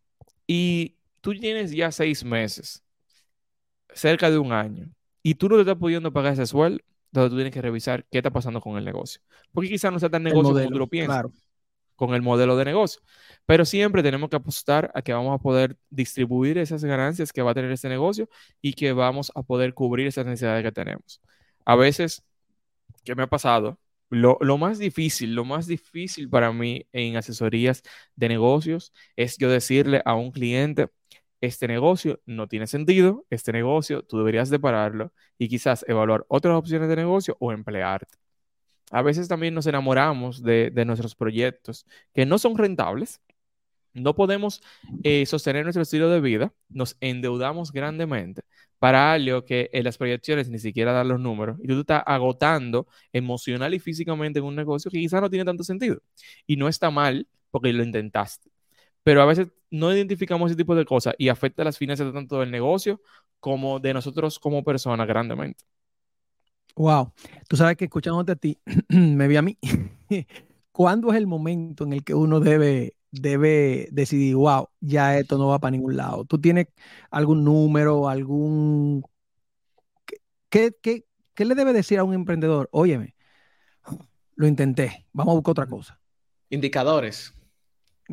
y 0.47 0.95
tú 1.19 1.33
tienes 1.33 1.71
ya 1.71 1.91
seis 1.91 2.23
meses, 2.23 2.83
cerca 3.93 4.29
de 4.29 4.37
un 4.37 4.53
año, 4.53 4.89
y 5.23 5.35
tú 5.35 5.49
no 5.49 5.55
te 5.55 5.61
estás 5.61 5.75
pudiendo 5.75 6.13
pagar 6.13 6.33
ese 6.33 6.45
sueldo, 6.45 6.79
entonces 7.07 7.31
tú 7.31 7.35
tienes 7.35 7.53
que 7.53 7.61
revisar 7.61 8.05
qué 8.11 8.19
está 8.19 8.29
pasando 8.29 8.61
con 8.61 8.77
el 8.77 8.85
negocio. 8.85 9.21
Porque 9.51 9.69
quizás 9.69 9.91
no 9.91 9.99
sea 9.99 10.09
tan 10.09 10.23
negocio 10.23 10.53
como 10.53 10.69
tú 10.69 10.77
lo 10.77 10.87
piensas. 10.87 11.25
Con 11.95 12.13
el 12.13 12.21
modelo 12.21 12.57
de 12.57 12.65
negocio. 12.65 13.01
Pero 13.45 13.63
siempre 13.63 14.03
tenemos 14.03 14.29
que 14.29 14.35
apostar 14.35 14.91
a 14.93 15.01
que 15.01 15.13
vamos 15.13 15.33
a 15.33 15.41
poder 15.41 15.77
distribuir 15.89 16.57
esas 16.57 16.83
ganancias 16.83 17.31
que 17.31 17.41
va 17.41 17.51
a 17.51 17.53
tener 17.53 17.71
ese 17.71 17.87
negocio 17.87 18.27
y 18.61 18.73
que 18.73 18.91
vamos 18.91 19.31
a 19.33 19.43
poder 19.43 19.73
cubrir 19.73 20.05
esas 20.05 20.25
necesidades 20.25 20.61
que 20.61 20.73
tenemos. 20.73 21.21
A 21.63 21.77
veces, 21.77 22.21
¿qué 23.05 23.15
me 23.15 23.23
ha 23.23 23.27
pasado? 23.27 23.79
Lo, 24.09 24.37
más 24.57 24.77
difícil, 24.79 25.35
lo 25.35 25.45
más 25.45 25.67
difícil 25.67 26.29
para 26.29 26.51
mí 26.53 26.87
en 26.93 27.17
asesorías 27.17 27.81
de 28.15 28.29
negocios 28.29 28.93
es 29.15 29.37
yo 29.37 29.49
decirle 29.49 30.01
a 30.05 30.15
un 30.15 30.31
cliente, 30.31 30.89
este 31.41 31.67
negocio 31.67 32.21
no 32.25 32.47
tiene 32.47 32.67
sentido, 32.67 33.25
este 33.29 33.51
negocio 33.51 34.03
tú 34.03 34.17
deberías 34.17 34.49
de 34.49 34.59
pararlo 34.59 35.11
y 35.37 35.49
quizás 35.49 35.85
evaluar 35.87 36.25
otras 36.29 36.55
opciones 36.55 36.87
de 36.89 36.95
negocio 36.95 37.35
o 37.39 37.51
emplearte. 37.51 38.17
A 38.91 39.01
veces 39.01 39.27
también 39.27 39.53
nos 39.53 39.67
enamoramos 39.67 40.43
de, 40.43 40.71
de 40.71 40.85
nuestros 40.85 41.15
proyectos 41.15 41.85
que 42.13 42.25
no 42.25 42.37
son 42.37 42.57
rentables, 42.57 43.21
no 43.93 44.15
podemos 44.15 44.61
eh, 45.03 45.25
sostener 45.25 45.63
nuestro 45.63 45.83
estilo 45.83 46.09
de 46.09 46.21
vida, 46.21 46.53
nos 46.69 46.97
endeudamos 47.01 47.71
grandemente 47.71 48.43
para 48.79 49.13
algo 49.13 49.45
que 49.45 49.69
en 49.73 49.83
las 49.83 49.97
proyecciones 49.97 50.49
ni 50.49 50.59
siquiera 50.59 50.91
dan 50.91 51.07
los 51.07 51.19
números 51.19 51.57
y 51.63 51.67
tú 51.67 51.79
estás 51.79 52.03
agotando 52.05 52.87
emocional 53.13 53.73
y 53.73 53.79
físicamente 53.79 54.39
en 54.39 54.45
un 54.45 54.55
negocio 54.55 54.91
que 54.91 54.99
quizás 54.99 55.21
no 55.21 55.29
tiene 55.29 55.45
tanto 55.45 55.63
sentido. 55.63 56.01
Y 56.45 56.57
no 56.57 56.67
está 56.67 56.91
mal 56.91 57.27
porque 57.51 57.73
lo 57.73 57.83
intentaste. 57.83 58.51
Pero 59.03 59.21
a 59.21 59.25
veces 59.25 59.47
no 59.71 59.93
identificamos 59.93 60.51
ese 60.51 60.57
tipo 60.57 60.75
de 60.75 60.85
cosas 60.85 61.15
y 61.17 61.29
afecta 61.29 61.63
las 61.63 61.77
finanzas 61.77 62.11
tanto 62.13 62.39
del 62.39 62.51
negocio 62.51 63.01
como 63.39 63.79
de 63.79 63.93
nosotros 63.93 64.39
como 64.39 64.63
personas 64.63 65.07
grandemente. 65.07 65.65
Wow, 66.75 67.13
tú 67.47 67.55
sabes 67.55 67.77
que 67.77 67.85
escuchándote 67.85 68.33
a 68.33 68.35
ti, 68.35 68.59
me 68.89 69.27
vi 69.27 69.37
a 69.37 69.41
mí. 69.41 69.57
¿Cuándo 70.71 71.11
es 71.11 71.17
el 71.17 71.27
momento 71.27 71.85
en 71.85 71.93
el 71.93 72.03
que 72.03 72.13
uno 72.13 72.41
debe 72.41 72.97
debe 73.21 73.87
decidir, 73.91 74.35
wow, 74.35 74.69
ya 74.79 75.17
esto 75.17 75.37
no 75.37 75.47
va 75.47 75.59
para 75.59 75.71
ningún 75.71 75.97
lado. 75.97 76.25
¿Tú 76.25 76.39
tienes 76.39 76.67
algún 77.09 77.43
número, 77.43 78.09
algún... 78.09 79.03
¿Qué, 80.49 80.71
qué, 80.81 81.45
le 81.45 81.55
debe 81.55 81.73
decir 81.73 81.99
a 81.99 82.03
un 82.03 82.13
emprendedor? 82.13 82.69
Óyeme, 82.71 83.15
lo 84.35 84.47
intenté, 84.47 85.05
vamos 85.11 85.33
a 85.33 85.35
buscar 85.35 85.51
otra 85.51 85.65
cosa. 85.67 85.99
Indicadores. 86.49 87.33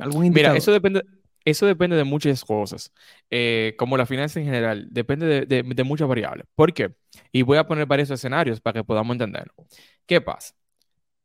¿Algún 0.00 0.26
indicador? 0.26 0.52
Mira, 0.52 0.58
eso 0.58 0.72
depende, 0.72 1.02
eso 1.44 1.66
depende 1.66 1.96
de 1.96 2.04
muchas 2.04 2.44
cosas, 2.44 2.92
eh, 3.30 3.74
como 3.78 3.96
la 3.96 4.06
finanza 4.06 4.38
en 4.38 4.46
general, 4.46 4.88
depende 4.90 5.46
de, 5.46 5.84
muchas 5.84 6.08
variables. 6.08 6.46
¿Por 6.54 6.72
qué? 6.72 6.94
Y 7.32 7.42
voy 7.42 7.58
a 7.58 7.66
poner 7.66 7.86
varios 7.86 8.10
escenarios 8.10 8.60
para 8.60 8.80
que 8.80 8.84
podamos 8.84 9.14
entenderlo. 9.14 9.54
¿Qué 10.06 10.20
pasa? 10.20 10.54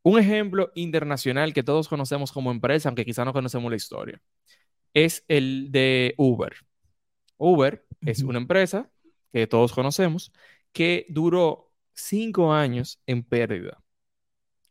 Un 0.08 0.18
ejemplo 0.18 0.72
internacional 0.74 1.54
que 1.54 1.64
todos 1.64 1.90
conocemos 1.90 2.32
como 2.32 2.50
empresa, 2.50 2.88
aunque 2.88 3.04
quizá 3.04 3.26
no 3.26 3.34
conocemos 3.34 3.70
la 3.70 3.76
historia, 3.76 4.22
es 4.94 5.26
el 5.28 5.70
de 5.70 6.16
Uber. 6.18 6.56
Uber 7.36 7.86
es 8.00 8.24
una 8.24 8.38
empresa 8.38 8.90
que 9.34 9.48
todos 9.48 9.74
conocemos 9.74 10.32
que 10.72 11.08
duró 11.10 11.74
cinco 11.94 12.54
años 12.54 13.02
en 13.06 13.22
pérdida. 13.22 13.84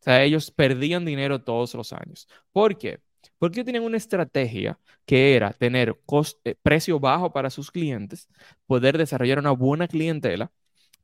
O 0.00 0.04
sea, 0.04 0.24
ellos 0.24 0.50
perdían 0.50 1.04
dinero 1.04 1.44
todos 1.44 1.74
los 1.74 1.92
años. 1.92 2.26
¿Por 2.50 2.78
qué? 2.78 3.00
Porque 3.38 3.62
tenían 3.62 3.84
una 3.84 3.98
estrategia 3.98 4.80
que 5.04 5.36
era 5.36 5.52
tener 5.52 6.00
eh, 6.44 6.54
precio 6.62 6.98
bajo 6.98 7.30
para 7.34 7.50
sus 7.50 7.70
clientes, 7.70 8.26
poder 8.66 8.96
desarrollar 8.96 9.38
una 9.38 9.50
buena 9.50 9.86
clientela, 9.86 10.50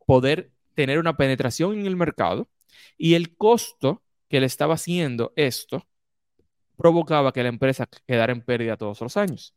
poder 0.06 0.52
tener 0.74 0.98
una 0.98 1.18
penetración 1.18 1.78
en 1.78 1.84
el 1.84 1.96
mercado 1.96 2.48
y 2.96 3.12
el 3.12 3.36
costo 3.36 4.02
que 4.32 4.40
le 4.40 4.46
estaba 4.46 4.76
haciendo 4.76 5.34
esto 5.36 5.86
provocaba 6.74 7.32
que 7.32 7.42
la 7.42 7.50
empresa 7.50 7.86
quedara 8.06 8.32
en 8.32 8.40
pérdida 8.40 8.78
todos 8.78 8.98
los 9.02 9.18
años. 9.18 9.54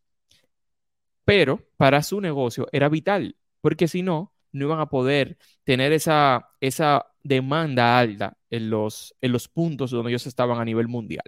Pero 1.23 1.61
para 1.77 2.03
su 2.03 2.19
negocio 2.19 2.67
era 2.73 2.89
vital, 2.89 3.37
porque 3.61 3.87
si 3.87 4.03
no, 4.03 4.33
no 4.51 4.65
iban 4.65 4.81
a 4.81 4.89
poder 4.89 5.37
tener 5.63 5.93
esa, 5.93 6.49
esa 6.59 7.07
demanda 7.23 7.97
alta 7.97 8.37
en 8.49 8.69
los, 8.69 9.15
en 9.21 9.31
los 9.31 9.47
puntos 9.47 9.91
donde 9.91 10.11
ellos 10.11 10.27
estaban 10.27 10.59
a 10.59 10.65
nivel 10.65 10.89
mundial. 10.89 11.23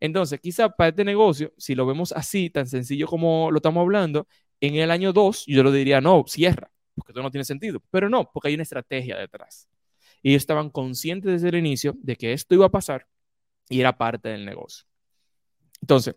Entonces, 0.00 0.40
quizá 0.40 0.68
para 0.70 0.88
este 0.88 1.04
negocio, 1.04 1.52
si 1.58 1.76
lo 1.76 1.86
vemos 1.86 2.10
así, 2.10 2.50
tan 2.50 2.66
sencillo 2.66 3.06
como 3.06 3.52
lo 3.52 3.58
estamos 3.58 3.80
hablando, 3.80 4.26
en 4.60 4.74
el 4.74 4.90
año 4.90 5.12
2 5.12 5.44
yo 5.46 5.62
lo 5.62 5.70
diría, 5.70 6.00
no, 6.00 6.24
cierra, 6.26 6.72
porque 6.96 7.12
esto 7.12 7.22
no 7.22 7.30
tiene 7.30 7.44
sentido. 7.44 7.80
Pero 7.92 8.08
no, 8.08 8.28
porque 8.32 8.48
hay 8.48 8.54
una 8.54 8.64
estrategia 8.64 9.16
detrás. 9.16 9.68
Y 10.22 10.30
ellos 10.30 10.42
estaban 10.42 10.70
conscientes 10.70 11.30
desde 11.32 11.48
el 11.48 11.56
inicio 11.56 11.94
de 11.98 12.16
que 12.16 12.32
esto 12.32 12.54
iba 12.54 12.66
a 12.66 12.70
pasar 12.70 13.06
y 13.68 13.80
era 13.80 13.96
parte 13.96 14.28
del 14.28 14.44
negocio. 14.44 14.86
Entonces, 15.80 16.14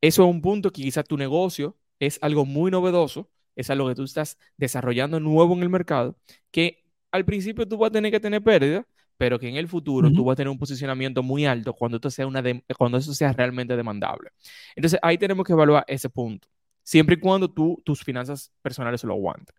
eso 0.00 0.22
es 0.22 0.30
un 0.30 0.40
punto 0.40 0.70
que 0.70 0.82
quizá 0.82 1.02
tu 1.02 1.16
negocio 1.16 1.76
es 1.98 2.18
algo 2.22 2.44
muy 2.44 2.70
novedoso, 2.70 3.30
es 3.56 3.70
algo 3.70 3.88
que 3.88 3.94
tú 3.94 4.04
estás 4.04 4.38
desarrollando 4.56 5.18
nuevo 5.18 5.54
en 5.54 5.62
el 5.62 5.70
mercado, 5.70 6.16
que 6.50 6.84
al 7.10 7.24
principio 7.24 7.66
tú 7.66 7.78
vas 7.78 7.88
a 7.88 7.92
tener 7.92 8.12
que 8.12 8.20
tener 8.20 8.42
pérdida, 8.42 8.86
pero 9.16 9.38
que 9.38 9.48
en 9.48 9.56
el 9.56 9.66
futuro 9.66 10.12
tú 10.12 10.24
vas 10.24 10.34
a 10.34 10.36
tener 10.36 10.50
un 10.50 10.58
posicionamiento 10.58 11.24
muy 11.24 11.44
alto 11.44 11.74
cuando, 11.74 11.96
esto 11.96 12.08
sea 12.08 12.26
una 12.26 12.42
cuando 12.76 12.98
eso 12.98 13.12
sea 13.12 13.32
realmente 13.32 13.76
demandable. 13.76 14.30
Entonces 14.76 15.00
ahí 15.02 15.18
tenemos 15.18 15.44
que 15.44 15.52
evaluar 15.52 15.84
ese 15.88 16.08
punto, 16.08 16.46
siempre 16.84 17.16
y 17.16 17.18
cuando 17.18 17.50
tú, 17.50 17.82
tus 17.84 18.04
finanzas 18.04 18.52
personales 18.62 19.02
lo 19.02 19.14
aguanten. 19.14 19.56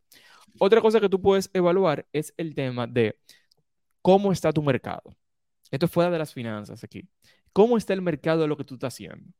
Otra 0.59 0.79
cosa 0.81 1.01
que 1.01 1.09
tú 1.09 1.21
puedes 1.21 1.49
evaluar 1.53 2.07
es 2.13 2.33
el 2.38 2.55
tema 2.55 2.88
de 2.88 3.19
cómo 4.10 4.32
está 4.32 4.52
tu 4.52 4.63
mercado. 4.63 5.15
Esto 5.69 5.86
es 5.86 5.91
fuera 5.91 6.10
de 6.10 6.17
las 6.17 6.34
finanzas 6.34 6.84
aquí. 6.84 7.08
¿Cómo 7.54 7.78
está 7.78 7.93
el 7.93 8.02
mercado 8.02 8.41
de 8.41 8.48
lo 8.48 8.58
que 8.58 8.63
tú 8.63 8.74
estás 8.74 8.95
haciendo? 8.95 9.32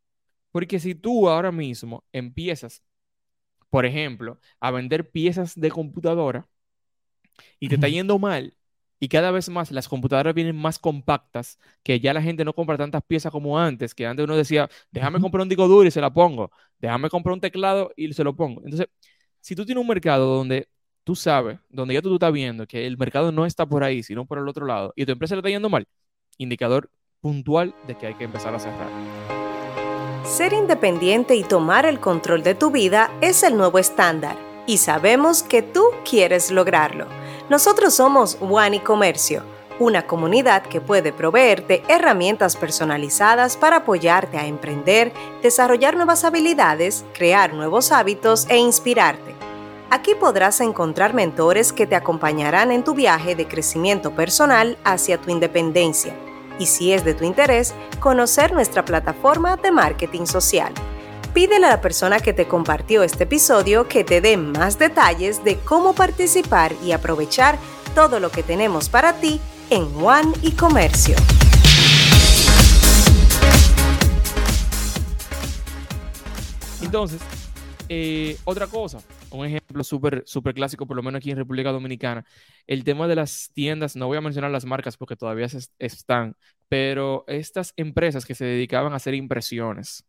Porque 0.52 0.80
si 0.80 0.94
tú 0.94 1.28
ahora 1.28 1.52
mismo 1.52 2.04
empiezas, 2.14 2.84
por 3.72 3.88
ejemplo, 3.88 4.40
a 4.60 4.70
vender 4.70 5.10
piezas 5.10 5.56
de 5.56 5.72
computadora 5.72 6.48
y 7.60 7.68
te 7.68 7.76
está 7.76 7.88
yendo 7.88 8.20
mal, 8.20 8.56
y 9.00 9.08
cada 9.08 9.32
vez 9.32 9.50
más 9.50 9.72
las 9.72 9.88
computadoras 9.88 10.36
vienen 10.36 10.56
más 10.56 10.78
compactas, 10.78 11.58
que 11.82 12.00
ya 12.00 12.14
la 12.14 12.22
gente 12.22 12.46
no 12.46 12.54
compra 12.54 12.78
tantas 12.78 13.02
piezas 13.02 13.32
como 13.32 13.58
antes, 13.58 13.96
que 13.96 14.06
antes 14.06 14.24
uno 14.24 14.38
decía, 14.38 14.70
déjame 14.92 15.20
comprar 15.20 15.42
un 15.42 15.50
disco 15.50 15.68
duro 15.68 15.88
y 15.88 15.92
se 15.92 16.02
la 16.02 16.14
pongo, 16.14 16.52
déjame 16.78 17.10
comprar 17.10 17.34
un 17.34 17.42
teclado 17.42 17.92
y 17.96 18.14
se 18.14 18.24
lo 18.24 18.36
pongo. 18.36 18.62
Entonces, 18.64 18.88
si 19.42 19.56
tú 19.56 19.66
tienes 19.66 19.82
un 19.82 19.88
mercado 19.88 20.36
donde 20.36 20.70
tú 21.10 21.16
sabes, 21.16 21.58
donde 21.72 21.96
ya 21.96 22.04
tú, 22.04 22.10
tú 22.10 22.16
estás 22.18 22.32
viendo 22.32 22.68
que 22.68 22.86
el 22.86 22.96
mercado 22.96 23.32
no 23.32 23.48
está 23.48 23.66
por 23.66 23.84
ahí, 23.84 24.04
sino 24.04 24.28
por 24.28 24.38
el 24.38 24.48
otro 24.48 24.68
lado, 24.68 24.94
y 24.96 25.08
tu 25.08 25.12
empresa 25.12 25.34
le 25.34 25.40
está 25.40 25.50
yendo 25.50 25.68
mal, 25.68 25.88
indicador 26.38 26.92
puntual 27.20 27.74
de 27.88 27.98
que 27.98 28.06
hay 28.06 28.14
que 28.14 28.26
empezar 28.26 28.54
a 28.54 28.60
cerrar. 28.60 28.88
Ser 30.24 30.54
independiente 30.54 31.36
y 31.36 31.44
tomar 31.44 31.88
el 31.88 32.00
control 32.00 32.44
de 32.44 32.54
tu 32.54 32.70
vida 32.70 33.10
es 33.22 33.42
el 33.42 33.58
nuevo 33.58 33.80
estándar, 33.80 34.38
y 34.68 34.78
sabemos 34.78 35.42
que 35.42 35.64
tú 35.64 35.84
quieres 36.08 36.52
lograrlo. 36.52 37.08
Nosotros 37.50 37.96
somos 37.96 38.38
One 38.40 38.84
Comercio, 38.84 39.42
una 39.80 40.06
comunidad 40.06 40.62
que 40.62 40.80
puede 40.80 41.12
proveerte 41.12 41.82
herramientas 41.88 42.56
personalizadas 42.56 43.58
para 43.58 43.78
apoyarte 43.78 44.38
a 44.38 44.46
emprender, 44.46 45.12
desarrollar 45.42 45.96
nuevas 45.96 46.24
habilidades, 46.24 47.04
crear 47.16 47.56
nuevos 47.56 47.92
hábitos 47.92 48.48
e 48.48 48.58
inspirarte. 48.60 49.39
Aquí 49.92 50.14
podrás 50.14 50.62
encontrar 50.62 51.16
mentores 51.16 51.74
que 51.74 51.88
te 51.88 51.96
acompañarán 51.96 52.72
en 52.72 52.84
tu 52.84 52.94
viaje 52.94 53.36
de 53.36 53.48
crecimiento 53.48 54.12
personal 54.12 54.78
hacia 54.84 55.20
tu 55.20 55.32
independencia. 55.32 56.16
Y 56.60 56.68
si 56.68 56.94
es 56.94 57.04
de 57.04 57.16
tu 57.16 57.24
interés, 57.24 57.74
conocer 58.00 58.54
nuestra 58.54 58.86
plataforma 58.86 59.58
de 59.58 59.72
marketing 59.72 60.28
social. 60.28 60.72
Pídele 61.34 61.66
a 61.66 61.72
la 61.72 61.82
persona 61.82 62.20
que 62.20 62.34
te 62.34 62.48
compartió 62.48 63.02
este 63.02 63.24
episodio 63.24 63.88
que 63.88 64.04
te 64.04 64.22
dé 64.22 64.38
más 64.38 64.78
detalles 64.78 65.44
de 65.44 65.58
cómo 65.58 65.94
participar 65.94 66.72
y 66.84 66.92
aprovechar 66.92 67.58
todo 67.96 68.20
lo 68.20 68.30
que 68.30 68.44
tenemos 68.44 68.90
para 68.90 69.14
ti 69.14 69.42
en 69.72 69.88
One 70.06 70.34
y 70.44 70.52
Comercio. 70.52 71.16
Entonces, 76.80 77.20
eh, 77.88 78.38
otra 78.46 78.68
cosa, 78.68 79.00
un 79.32 79.46
ejemplo 79.46 79.84
súper 79.84 80.24
super 80.26 80.54
clásico, 80.54 80.88
por 80.88 80.98
lo 80.98 81.04
menos 81.04 81.20
aquí 81.20 81.32
en 81.32 81.38
República 81.38 81.72
Dominicana, 81.72 82.26
el 82.68 82.84
tema 82.84 83.08
de 83.08 83.16
las 83.16 83.52
tiendas, 83.54 83.96
no 83.96 84.08
voy 84.08 84.18
a 84.18 84.22
mencionar 84.22 84.52
las 84.52 84.66
marcas 84.66 84.98
porque 84.98 85.16
todavía 85.16 85.48
están, 85.80 86.36
pero 86.68 87.26
estas 87.28 87.74
empresas 87.78 88.26
que 88.26 88.36
se 88.36 88.46
dedicaban 88.46 88.94
a 88.94 88.98
hacer 88.98 89.14
impresiones, 89.14 90.06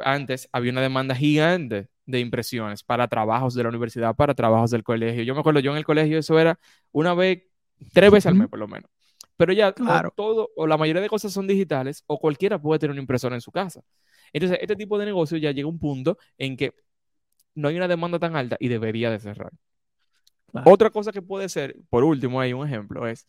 antes 0.00 0.48
había 0.52 0.72
una 0.72 0.80
demanda 0.80 1.14
gigante 1.14 1.88
de 2.06 2.20
impresiones 2.20 2.82
para 2.82 3.08
trabajos 3.08 3.54
de 3.54 3.62
la 3.62 3.68
universidad, 3.68 4.14
para 4.14 4.34
trabajos 4.34 4.70
del 4.70 4.82
colegio. 4.82 5.22
Yo 5.24 5.34
me 5.34 5.40
acuerdo, 5.40 5.60
yo 5.60 5.72
en 5.72 5.76
el 5.78 5.84
colegio 5.84 6.18
eso 6.18 6.38
era 6.38 6.58
una 6.92 7.14
vez, 7.14 7.42
tres 7.92 8.10
veces 8.10 8.26
al 8.26 8.34
mes 8.34 8.48
por 8.48 8.58
lo 8.58 8.68
menos. 8.68 8.90
Pero 9.36 9.52
ya 9.52 9.72
claro. 9.72 10.12
todo, 10.16 10.50
o 10.56 10.66
la 10.66 10.76
mayoría 10.76 11.02
de 11.02 11.08
cosas 11.08 11.32
son 11.32 11.46
digitales, 11.46 12.02
o 12.06 12.18
cualquiera 12.18 12.60
puede 12.60 12.80
tener 12.80 12.92
una 12.92 13.00
impresora 13.00 13.36
en 13.36 13.40
su 13.40 13.52
casa. 13.52 13.82
Entonces, 14.32 14.58
este 14.60 14.74
tipo 14.74 14.98
de 14.98 15.06
negocio 15.06 15.38
ya 15.38 15.52
llega 15.52 15.66
a 15.66 15.70
un 15.70 15.78
punto 15.78 16.18
en 16.36 16.56
que 16.56 16.74
no 17.58 17.68
hay 17.68 17.76
una 17.76 17.88
demanda 17.88 18.18
tan 18.18 18.36
alta 18.36 18.56
y 18.60 18.68
debería 18.68 19.10
de 19.10 19.20
cerrar. 19.20 19.52
Otra 20.64 20.90
cosa 20.90 21.12
que 21.12 21.22
puede 21.22 21.48
ser, 21.48 21.76
por 21.90 22.04
último, 22.04 22.40
hay 22.40 22.52
un 22.52 22.66
ejemplo, 22.66 23.06
es, 23.06 23.26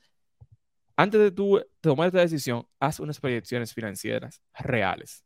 antes 0.96 1.20
de 1.20 1.32
tú 1.32 1.62
tomar 1.82 2.08
esta 2.08 2.20
decisión, 2.20 2.66
haz 2.80 3.00
unas 3.00 3.20
proyecciones 3.20 3.74
financieras 3.74 4.42
reales 4.54 5.26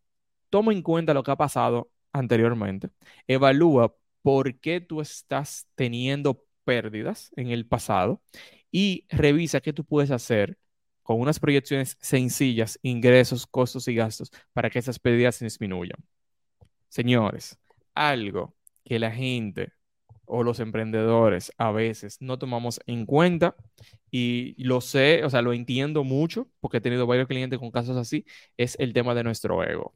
toma 0.54 0.72
en 0.72 0.84
cuenta 0.84 1.16
lo 1.16 1.24
que 1.24 1.32
ha 1.32 1.36
pasado 1.36 1.90
anteriormente, 2.12 2.92
evalúa 3.28 3.96
por 4.22 4.60
qué 4.60 4.82
tú 4.82 5.02
estás 5.02 5.68
teniendo 5.74 6.46
pérdidas 6.64 7.32
en 7.36 7.50
el 7.50 7.66
pasado 7.66 8.22
y 8.72 9.08
revisa 9.10 9.62
qué 9.62 9.74
tú 9.74 9.84
puedes 9.84 10.12
hacer 10.12 10.60
con 11.02 11.20
unas 11.20 11.40
proyecciones 11.40 11.98
sencillas, 12.02 12.78
ingresos, 12.84 13.48
costos 13.48 13.88
y 13.88 13.96
gastos, 13.96 14.32
para 14.54 14.70
que 14.70 14.78
esas 14.78 15.00
pérdidas 15.00 15.38
se 15.38 15.46
disminuyan. 15.46 15.98
Señores, 16.88 17.58
algo 17.96 18.54
que 18.84 19.00
la 19.00 19.12
gente 19.12 19.74
o 20.26 20.44
los 20.44 20.60
emprendedores 20.60 21.52
a 21.58 21.72
veces 21.72 22.18
no 22.22 22.40
tomamos 22.40 22.80
en 22.88 23.06
cuenta 23.06 23.56
y 24.12 24.56
lo 24.64 24.82
sé, 24.82 25.24
o 25.26 25.30
sea, 25.30 25.42
lo 25.42 25.54
entiendo 25.54 26.04
mucho 26.04 26.50
porque 26.60 26.78
he 26.78 26.82
tenido 26.82 27.08
varios 27.08 27.28
clientes 27.28 27.60
con 27.60 27.72
casos 27.72 27.98
así, 27.98 28.26
es 28.58 28.76
el 28.80 28.94
tema 28.94 29.16
de 29.16 29.24
nuestro 29.24 29.64
ego 29.64 29.94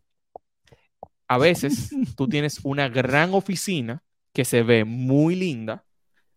a 1.27 1.37
veces 1.37 1.89
tú 2.15 2.27
tienes 2.27 2.59
una 2.63 2.89
gran 2.89 3.33
oficina 3.33 4.03
que 4.33 4.45
se 4.45 4.63
ve 4.63 4.85
muy 4.85 5.35
linda, 5.35 5.83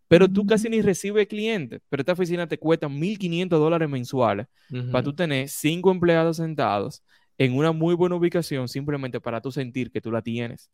pero 0.08 0.28
tú 0.28 0.46
casi 0.46 0.68
ni 0.68 0.82
recibes 0.82 1.28
clientes. 1.28 1.80
Pero 1.88 2.00
esta 2.00 2.12
oficina 2.12 2.46
te 2.46 2.58
cuesta 2.58 2.88
1.500 2.88 3.58
dólares 3.58 3.88
mensuales 3.88 4.46
para 4.90 5.04
tú 5.04 5.14
tener 5.14 5.48
cinco 5.48 5.90
empleados 5.90 6.38
sentados 6.38 7.04
en 7.40 7.56
una 7.56 7.72
muy 7.72 7.94
buena 7.94 8.16
ubicación 8.16 8.68
simplemente 8.68 9.18
para 9.18 9.40
tú 9.40 9.50
sentir 9.50 9.90
que 9.90 10.02
tú 10.02 10.12
la 10.12 10.20
tienes. 10.20 10.70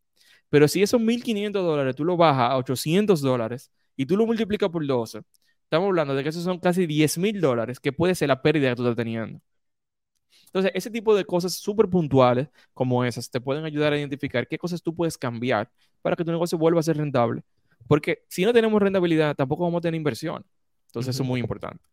Pero 0.50 0.66
si 0.66 0.82
esos 0.82 1.00
1.500 1.00 1.62
dólares 1.62 1.94
tú 1.94 2.04
lo 2.04 2.16
bajas 2.16 2.50
a 2.50 2.56
800 2.56 3.20
dólares 3.20 3.70
y 3.96 4.04
tú 4.04 4.16
lo 4.16 4.26
multiplicas 4.26 4.68
por 4.68 4.84
12, 4.84 5.22
estamos 5.62 5.86
hablando 5.86 6.16
de 6.16 6.24
que 6.24 6.30
esos 6.30 6.42
son 6.42 6.58
casi 6.58 6.86
10.000 6.86 7.40
dólares 7.40 7.78
que 7.78 7.92
puede 7.92 8.16
ser 8.16 8.28
la 8.28 8.42
pérdida 8.42 8.70
que 8.70 8.76
tú 8.76 8.82
estás 8.82 8.96
teniendo. 8.96 9.40
Entonces, 10.46 10.72
ese 10.74 10.90
tipo 10.90 11.14
de 11.14 11.24
cosas 11.24 11.54
súper 11.54 11.88
puntuales 11.88 12.48
como 12.74 13.04
esas 13.04 13.30
te 13.30 13.40
pueden 13.40 13.64
ayudar 13.64 13.92
a 13.92 13.98
identificar 13.98 14.48
qué 14.48 14.58
cosas 14.58 14.82
tú 14.82 14.92
puedes 14.92 15.16
cambiar 15.16 15.70
para 16.02 16.16
que 16.16 16.24
tu 16.24 16.32
negocio 16.32 16.58
vuelva 16.58 16.80
a 16.80 16.82
ser 16.82 16.96
rentable. 16.96 17.42
Porque 17.86 18.24
si 18.28 18.44
no 18.44 18.52
tenemos 18.52 18.82
rentabilidad, 18.82 19.36
tampoco 19.36 19.62
vamos 19.62 19.78
a 19.78 19.82
tener 19.82 19.94
inversión. 19.94 20.44
Entonces, 20.86 21.14
eso 21.14 21.22
es 21.22 21.28
muy 21.28 21.38
importante. 21.38 21.84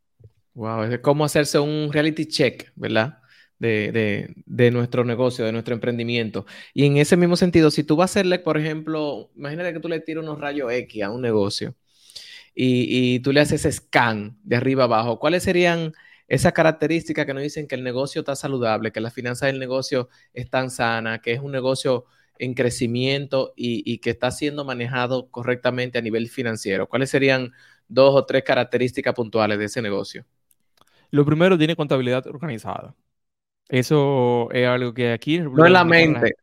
Wow, 0.56 0.84
es 0.84 1.00
como 1.00 1.26
hacerse 1.26 1.60
un 1.60 1.92
reality 1.92 2.26
check, 2.26 2.72
¿verdad? 2.76 3.20
De, 3.64 4.34
de, 4.46 4.72
nuestro 4.72 5.06
negocio, 5.06 5.46
de 5.46 5.52
nuestro 5.52 5.74
emprendimiento. 5.74 6.46
Y 6.74 6.86
en 6.86 6.98
ese 6.98 7.16
mismo 7.18 7.38
sentido, 7.38 7.72
si 7.72 7.84
tú 7.84 7.96
vas 7.96 8.12
a 8.12 8.20
hacerle, 8.20 8.40
por 8.40 8.58
ejemplo, 8.58 9.32
imagínate 9.36 9.74
que 9.74 9.80
tú 9.80 9.88
le 9.88 10.00
tiras 10.02 10.24
unos 10.24 10.40
rayos 10.40 10.72
X 10.72 11.04
a 11.04 11.12
un 11.12 11.22
negocio 11.22 11.76
y, 12.54 13.16
y 13.16 13.20
tú 13.20 13.32
le 13.32 13.40
haces 13.40 13.68
scan 13.76 14.38
de 14.44 14.56
arriba 14.58 14.84
abajo, 14.84 15.20
¿cuáles 15.20 15.44
serían 15.44 15.94
esas 16.28 16.54
características 16.54 17.26
que 17.26 17.34
nos 17.34 17.44
dicen 17.44 17.68
que 17.68 17.76
el 17.76 17.84
negocio 17.84 18.22
está 18.22 18.36
saludable, 18.36 18.92
que 18.92 19.02
las 19.02 19.14
finanzas 19.14 19.48
del 19.48 19.60
negocio 19.60 20.10
están 20.34 20.70
sanas, 20.70 21.22
que 21.22 21.34
es 21.34 21.40
un 21.40 21.52
negocio 21.52 22.06
en 22.40 22.56
crecimiento 22.56 23.54
y, 23.56 23.84
y, 23.92 24.00
que 24.00 24.10
está 24.10 24.32
siendo 24.32 24.66
manejado 24.66 25.30
correctamente 25.30 25.98
a 25.98 26.02
nivel 26.02 26.30
financiero? 26.30 26.88
¿Cuáles 26.90 27.10
serían 27.10 27.54
dos 27.88 28.16
o 28.16 28.26
tres 28.26 28.44
características 28.44 29.14
puntuales 29.14 29.60
de 29.60 29.66
ese 29.66 29.82
negocio? 29.82 30.26
Lo 31.12 31.26
primero, 31.26 31.58
tiene 31.58 31.76
contabilidad 31.76 32.26
organizada. 32.26 32.96
Eso 33.70 34.50
es 34.52 34.68
algo 34.68 34.94
que 34.94 35.12
aquí... 35.12 35.40
No 35.40 35.66
es 35.66 35.72
la 35.72 35.84
mente. 35.84 36.36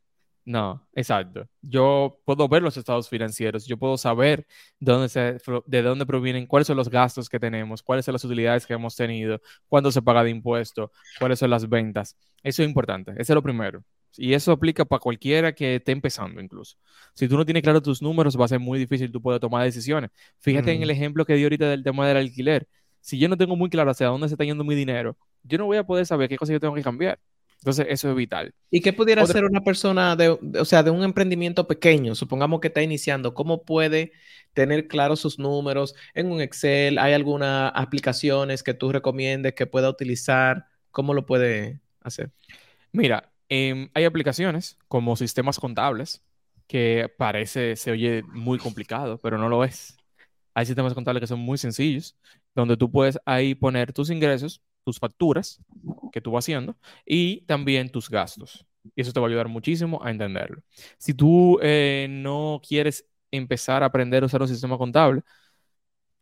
No, 0.45 0.85
exacto. 0.95 1.49
Yo 1.61 2.21
puedo 2.25 2.49
ver 2.49 2.63
los 2.63 2.77
estados 2.77 3.09
financieros, 3.09 3.67
yo 3.67 3.77
puedo 3.77 3.97
saber 3.97 4.47
de 4.81 4.93
dónde, 4.93 5.09
se, 5.09 5.39
de 5.67 5.83
dónde 5.83 6.07
provienen, 6.07 6.47
cuáles 6.47 6.67
son 6.67 6.77
los 6.77 6.89
gastos 6.89 7.29
que 7.29 7.39
tenemos, 7.39 7.83
cuáles 7.83 8.05
son 8.05 8.15
las 8.15 8.25
utilidades 8.25 8.67
que 8.67 8.75
hemos 8.75 8.97
tenido, 8.97 9.41
cuándo 9.69 9.93
se 9.93 10.03
paga 10.03 10.25
de 10.25 10.31
impuesto, 10.31 10.91
cuáles 11.19 11.39
son 11.39 11.51
las 11.51 11.69
ventas. 11.69 12.17
Eso 12.43 12.63
es 12.63 12.69
importante, 12.69 13.13
eso 13.13 13.33
es 13.33 13.35
lo 13.35 13.43
primero. 13.43 13.85
Y 14.17 14.33
eso 14.33 14.51
aplica 14.51 14.85
para 14.85 14.99
cualquiera 14.99 15.55
que 15.55 15.77
esté 15.77 15.93
empezando 15.93 16.41
incluso. 16.41 16.77
Si 17.15 17.29
tú 17.29 17.37
no 17.37 17.45
tienes 17.45 17.63
claro 17.63 17.81
tus 17.81 18.03
números, 18.03 18.37
va 18.37 18.47
a 18.47 18.49
ser 18.49 18.59
muy 18.59 18.79
difícil 18.79 19.13
tú 19.13 19.23
poder 19.23 19.41
tomar 19.41 19.63
decisiones. 19.65 20.11
Fíjate 20.41 20.73
en 20.73 20.83
el 20.83 20.91
ejemplo 20.91 21.25
que 21.25 21.35
di 21.35 21.45
ahorita 21.45 21.69
del 21.69 21.85
tema 21.85 22.09
del 22.09 22.17
alquiler. 22.17 22.67
Si 23.01 23.19
yo 23.19 23.29
no 23.29 23.37
tengo 23.37 23.57
muy 23.57 23.71
claro 23.71 23.91
hacia 23.91 24.09
dónde 24.09 24.29
se 24.29 24.35
está 24.35 24.45
yendo 24.45 24.65
mi 24.65 24.75
dinero, 24.75 25.17
yo 25.43 25.59
no 25.59 25.67
voy 25.67 25.79
a 25.79 25.85
poder 25.85 26.07
saber 26.07 26.29
qué 26.29 26.37
cosas 26.37 26.53
yo 26.53 26.61
tengo 26.61 26.75
que 26.75 26.83
cambiar. 26.83 27.19
Entonces, 27.61 27.87
eso 27.91 28.09
es 28.09 28.17
vital. 28.17 28.55
¿Y 28.71 28.81
qué 28.81 28.95
pudiera 28.95 29.27
ser 29.27 29.45
una 29.45 29.61
persona 29.61 30.17
de, 30.17 30.31
o 30.31 30.65
sea, 30.65 30.83
de 30.83 30.91
un 30.91 31.05
emprendimiento 31.05 31.67
pequeño? 31.67 32.15
Supongamos 32.15 32.61
que 32.61 32.69
está 32.69 32.81
iniciando. 32.81 33.35
¿Cómo 33.35 33.65
puede 33.65 34.13
tener 34.55 34.89
claros 34.89 35.21
sus 35.21 35.39
números 35.39 35.95
en 36.15 36.33
un 36.33 36.41
Excel? 36.41 36.99
¿Hay 36.99 37.13
algunas 37.13 37.71
aplicaciones 37.75 38.63
que 38.63 38.73
tú 38.73 38.93
recomiendes 38.93 39.53
que 39.53 39.67
pueda 39.67 39.91
utilizar? 39.91 40.69
¿Cómo 40.91 41.13
lo 41.13 41.27
puede 41.27 41.81
hacer? 42.01 42.31
Mira, 42.93 43.31
em, 43.51 43.91
hay 43.93 44.05
aplicaciones 44.05 44.79
como 44.89 45.15
sistemas 45.17 45.59
contables 45.59 46.23
que 46.67 47.13
parece, 47.19 47.77
se 47.77 47.91
oye 47.91 48.23
muy 48.23 48.59
complicado, 48.59 49.19
pero 49.23 49.37
no 49.37 49.51
lo 49.51 49.65
es. 49.65 50.00
Hay 50.55 50.67
sistemas 50.67 50.95
contables 50.95 51.21
que 51.21 51.27
son 51.27 51.41
muy 51.41 51.59
sencillos, 51.59 52.17
donde 52.55 52.77
tú 52.77 52.91
puedes 52.91 53.19
ahí 53.25 53.55
poner 53.55 53.93
tus 53.93 54.11
ingresos, 54.11 54.63
tus 54.85 54.99
facturas 54.99 55.61
que 56.13 56.21
tú 56.21 56.33
vas 56.33 56.45
haciendo 56.45 56.77
y 57.07 57.43
también 57.43 57.91
tus 57.91 58.11
gastos. 58.11 58.67
Y 58.95 59.03
eso 59.03 59.13
te 59.13 59.21
va 59.21 59.27
a 59.27 59.29
ayudar 59.29 59.49
muchísimo 59.49 60.03
a 60.03 60.11
entenderlo. 60.11 60.63
Si 60.99 61.15
tú 61.15 61.59
eh, 61.63 62.07
no 62.11 62.61
quieres 62.67 63.07
empezar 63.31 63.83
a 63.83 63.87
aprender 63.87 64.23
a 64.23 64.27
usar 64.27 64.43
un 64.43 64.49
sistema 64.49 64.79
contable, 64.79 65.23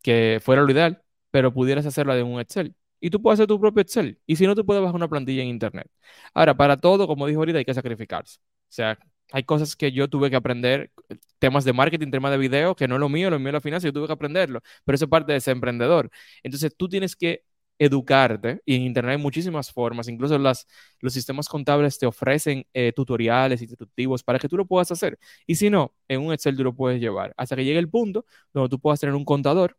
que 0.02 0.40
fuera 0.42 0.62
lo 0.62 0.70
ideal, 0.70 1.02
pero 1.30 1.52
pudieras 1.52 1.86
hacerlo 1.86 2.14
de 2.14 2.22
un 2.22 2.40
Excel. 2.40 2.74
Y 3.00 3.10
tú 3.10 3.22
puedes 3.22 3.38
hacer 3.38 3.46
tu 3.48 3.60
propio 3.60 3.82
Excel. 3.82 4.18
Y 4.26 4.36
si 4.36 4.46
no, 4.46 4.54
tú 4.54 4.64
puedes 4.66 4.82
bajar 4.82 4.96
una 4.96 5.08
plantilla 5.08 5.42
en 5.42 5.48
Internet. 5.48 5.90
Ahora, 6.34 6.56
para 6.56 6.76
todo, 6.76 7.06
como 7.06 7.26
dijo 7.26 7.40
ahorita, 7.40 7.58
hay 7.58 7.64
que 7.64 7.74
sacrificarse. 7.74 8.38
O 8.40 8.42
sea, 8.70 8.98
hay 9.32 9.44
cosas 9.44 9.76
que 9.76 9.92
yo 9.92 10.08
tuve 10.08 10.30
que 10.30 10.36
aprender, 10.36 10.90
temas 11.38 11.64
de 11.64 11.72
marketing, 11.72 12.10
temas 12.10 12.30
de 12.32 12.38
video, 12.38 12.74
que 12.74 12.88
no 12.88 12.96
es 12.96 13.00
lo 13.00 13.08
mío, 13.08 13.30
lo 13.30 13.38
mío 13.38 13.48
es 13.48 13.54
la 13.54 13.60
finanza, 13.60 13.86
yo 13.86 13.92
tuve 13.92 14.06
que 14.06 14.12
aprenderlo, 14.12 14.60
pero 14.84 14.96
eso 14.96 15.04
es 15.04 15.10
parte 15.10 15.32
de 15.32 15.40
ser 15.40 15.52
emprendedor. 15.52 16.10
Entonces 16.42 16.74
tú 16.76 16.88
tienes 16.88 17.16
que 17.16 17.44
educarte 17.78 18.60
y 18.64 18.74
en 18.76 18.82
Internet 18.82 19.16
hay 19.16 19.22
muchísimas 19.22 19.70
formas, 19.72 20.08
incluso 20.08 20.38
las, 20.38 20.66
los 21.00 21.12
sistemas 21.12 21.48
contables 21.48 21.98
te 21.98 22.06
ofrecen 22.06 22.66
eh, 22.72 22.92
tutoriales 22.94 23.62
instructivos 23.62 24.22
para 24.24 24.38
que 24.38 24.48
tú 24.48 24.56
lo 24.56 24.66
puedas 24.66 24.90
hacer. 24.90 25.18
Y 25.46 25.54
si 25.54 25.70
no, 25.70 25.94
en 26.08 26.20
un 26.20 26.32
Excel 26.32 26.56
tú 26.56 26.64
lo 26.64 26.74
puedes 26.74 27.00
llevar 27.00 27.34
hasta 27.36 27.56
que 27.56 27.64
llegue 27.64 27.78
el 27.78 27.88
punto 27.88 28.26
donde 28.52 28.68
tú 28.68 28.80
puedas 28.80 29.00
tener 29.00 29.14
un 29.14 29.24
contador 29.24 29.76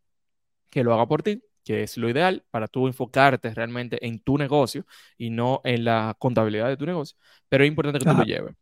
que 0.70 0.84
lo 0.84 0.94
haga 0.94 1.08
por 1.08 1.24
ti, 1.24 1.44
que 1.64 1.84
es 1.84 1.98
lo 1.98 2.10
ideal 2.10 2.44
para 2.52 2.68
tú 2.68 2.88
enfocarte 2.88 3.54
realmente 3.54 4.06
en 4.06 4.20
tu 4.22 4.38
negocio 4.38 4.86
y 5.18 5.30
no 5.30 5.62
en 5.64 5.84
la 5.86 6.16
contabilidad 6.20 6.68
de 6.70 6.78
tu 6.78 6.86
negocio, 6.86 7.18
pero 7.50 7.64
es 7.64 7.68
importante 7.70 8.00
que 8.00 8.06
tú 8.06 8.16
lo 8.16 8.24
lleves. 8.24 8.56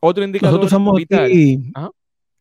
Otro 0.00 0.24
indicador 0.24 0.52
Nosotros 0.52 0.70
somos 0.70 0.96
vital. 0.96 1.30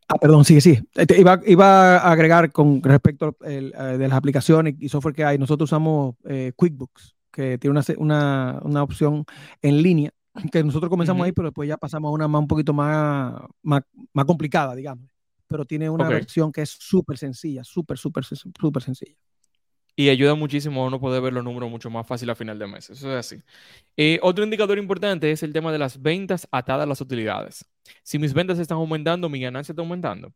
Ah, 0.07 0.17
perdón, 0.19 0.45
sí, 0.45 0.61
sí. 0.61 0.79
Este, 0.93 1.19
iba, 1.19 1.41
iba, 1.47 1.97
a 1.97 2.11
agregar 2.11 2.51
con 2.51 2.81
respecto 2.83 3.35
el, 3.41 3.73
eh, 3.75 3.97
de 3.97 4.07
las 4.07 4.17
aplicaciones 4.17 4.75
y 4.79 4.87
software 4.87 5.15
que 5.15 5.25
hay. 5.25 5.37
Nosotros 5.39 5.67
usamos 5.67 6.15
eh, 6.25 6.51
QuickBooks, 6.55 7.15
que 7.31 7.57
tiene 7.57 7.71
una, 7.71 7.83
una, 7.97 8.59
una, 8.63 8.83
opción 8.83 9.25
en 9.63 9.81
línea, 9.81 10.11
que 10.51 10.63
nosotros 10.63 10.91
comenzamos 10.91 11.25
ahí, 11.25 11.31
pero 11.31 11.47
después 11.47 11.67
ya 11.67 11.77
pasamos 11.77 12.09
a 12.09 12.11
una 12.11 12.27
más, 12.27 12.41
un 12.41 12.47
poquito 12.47 12.71
más, 12.71 13.33
más, 13.63 13.81
más 14.13 14.25
complicada, 14.25 14.75
digamos. 14.75 15.09
Pero 15.47 15.65
tiene 15.65 15.89
una 15.89 16.07
versión 16.07 16.51
que 16.51 16.61
es 16.61 16.69
súper 16.69 17.17
sencilla, 17.17 17.63
súper, 17.63 17.97
súper, 17.97 18.25
súper 18.25 18.83
sencilla 18.83 19.15
y 19.95 20.09
ayuda 20.09 20.35
muchísimo 20.35 20.83
a 20.83 20.87
uno 20.87 20.99
poder 20.99 21.21
ver 21.21 21.33
los 21.33 21.43
números 21.43 21.69
mucho 21.69 21.89
más 21.89 22.05
fácil 22.07 22.29
a 22.29 22.35
final 22.35 22.59
de 22.59 22.67
mes. 22.67 22.89
Eso 22.89 23.11
es 23.11 23.17
así. 23.17 23.41
Eh, 23.97 24.19
otro 24.21 24.43
indicador 24.43 24.77
importante 24.77 25.31
es 25.31 25.43
el 25.43 25.53
tema 25.53 25.71
de 25.71 25.79
las 25.79 26.01
ventas 26.01 26.47
atadas 26.51 26.83
a 26.83 26.87
las 26.87 27.01
utilidades. 27.01 27.65
Si 28.03 28.19
mis 28.19 28.33
ventas 28.33 28.59
están 28.59 28.77
aumentando, 28.77 29.29
mi 29.29 29.39
ganancia 29.39 29.71
está 29.73 29.81
aumentando. 29.81 30.33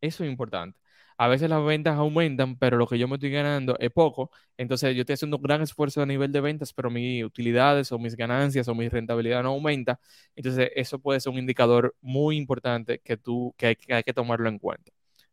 Eso 0.00 0.24
es 0.24 0.30
importante. 0.30 0.78
A 1.18 1.28
veces 1.28 1.50
las 1.50 1.62
ventas 1.64 1.96
aumentan, 1.98 2.56
pero 2.58 2.78
lo 2.78 2.86
que 2.86 2.98
yo 2.98 3.06
me 3.08 3.16
estoy 3.16 3.30
ganando 3.30 3.76
es 3.78 3.90
poco. 3.90 4.30
Entonces 4.56 4.94
yo 4.94 5.02
estoy 5.02 5.14
haciendo 5.14 5.36
un 5.36 5.42
gran 5.42 5.60
esfuerzo 5.62 6.00
a 6.02 6.06
nivel 6.06 6.32
de 6.32 6.40
ventas, 6.40 6.72
pero 6.72 6.90
mis 6.90 7.24
utilidades 7.24 7.92
o 7.92 7.98
mis 7.98 8.16
ganancias 8.16 8.68
o 8.68 8.74
mi 8.74 8.88
rentabilidad 8.88 9.42
no 9.42 9.50
aumenta. 9.50 10.00
Entonces 10.36 10.70
eso 10.74 10.98
puede 10.98 11.20
ser 11.20 11.32
un 11.32 11.38
indicador 11.38 11.94
muy 12.00 12.36
importante 12.38 13.00
que, 13.00 13.16
tú, 13.18 13.54
que, 13.58 13.66
hay, 13.66 14.02
que 14.02 14.14
tomarlo 14.14 14.48
en 14.48 14.58
cuenta. 14.58 14.92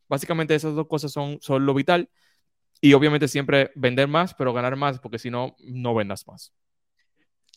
Básicamente 0.10 0.56
esas 0.56 0.76
dos 0.76 0.88
cosas 0.88 1.12
son, 1.12 1.40
son 1.42 1.66
lo 1.66 1.74
vital 1.74 2.10
y 2.82 2.94
obviamente 2.94 3.28
siempre 3.28 3.72
vender 3.76 4.08
más, 4.08 4.34
pero 4.34 4.54
ganar 4.54 4.76
más, 4.76 5.00
porque 5.00 5.20
si 5.20 5.30
no, 5.30 5.56
no 5.60 5.96
vendas 5.96 6.28
más. 6.28 6.54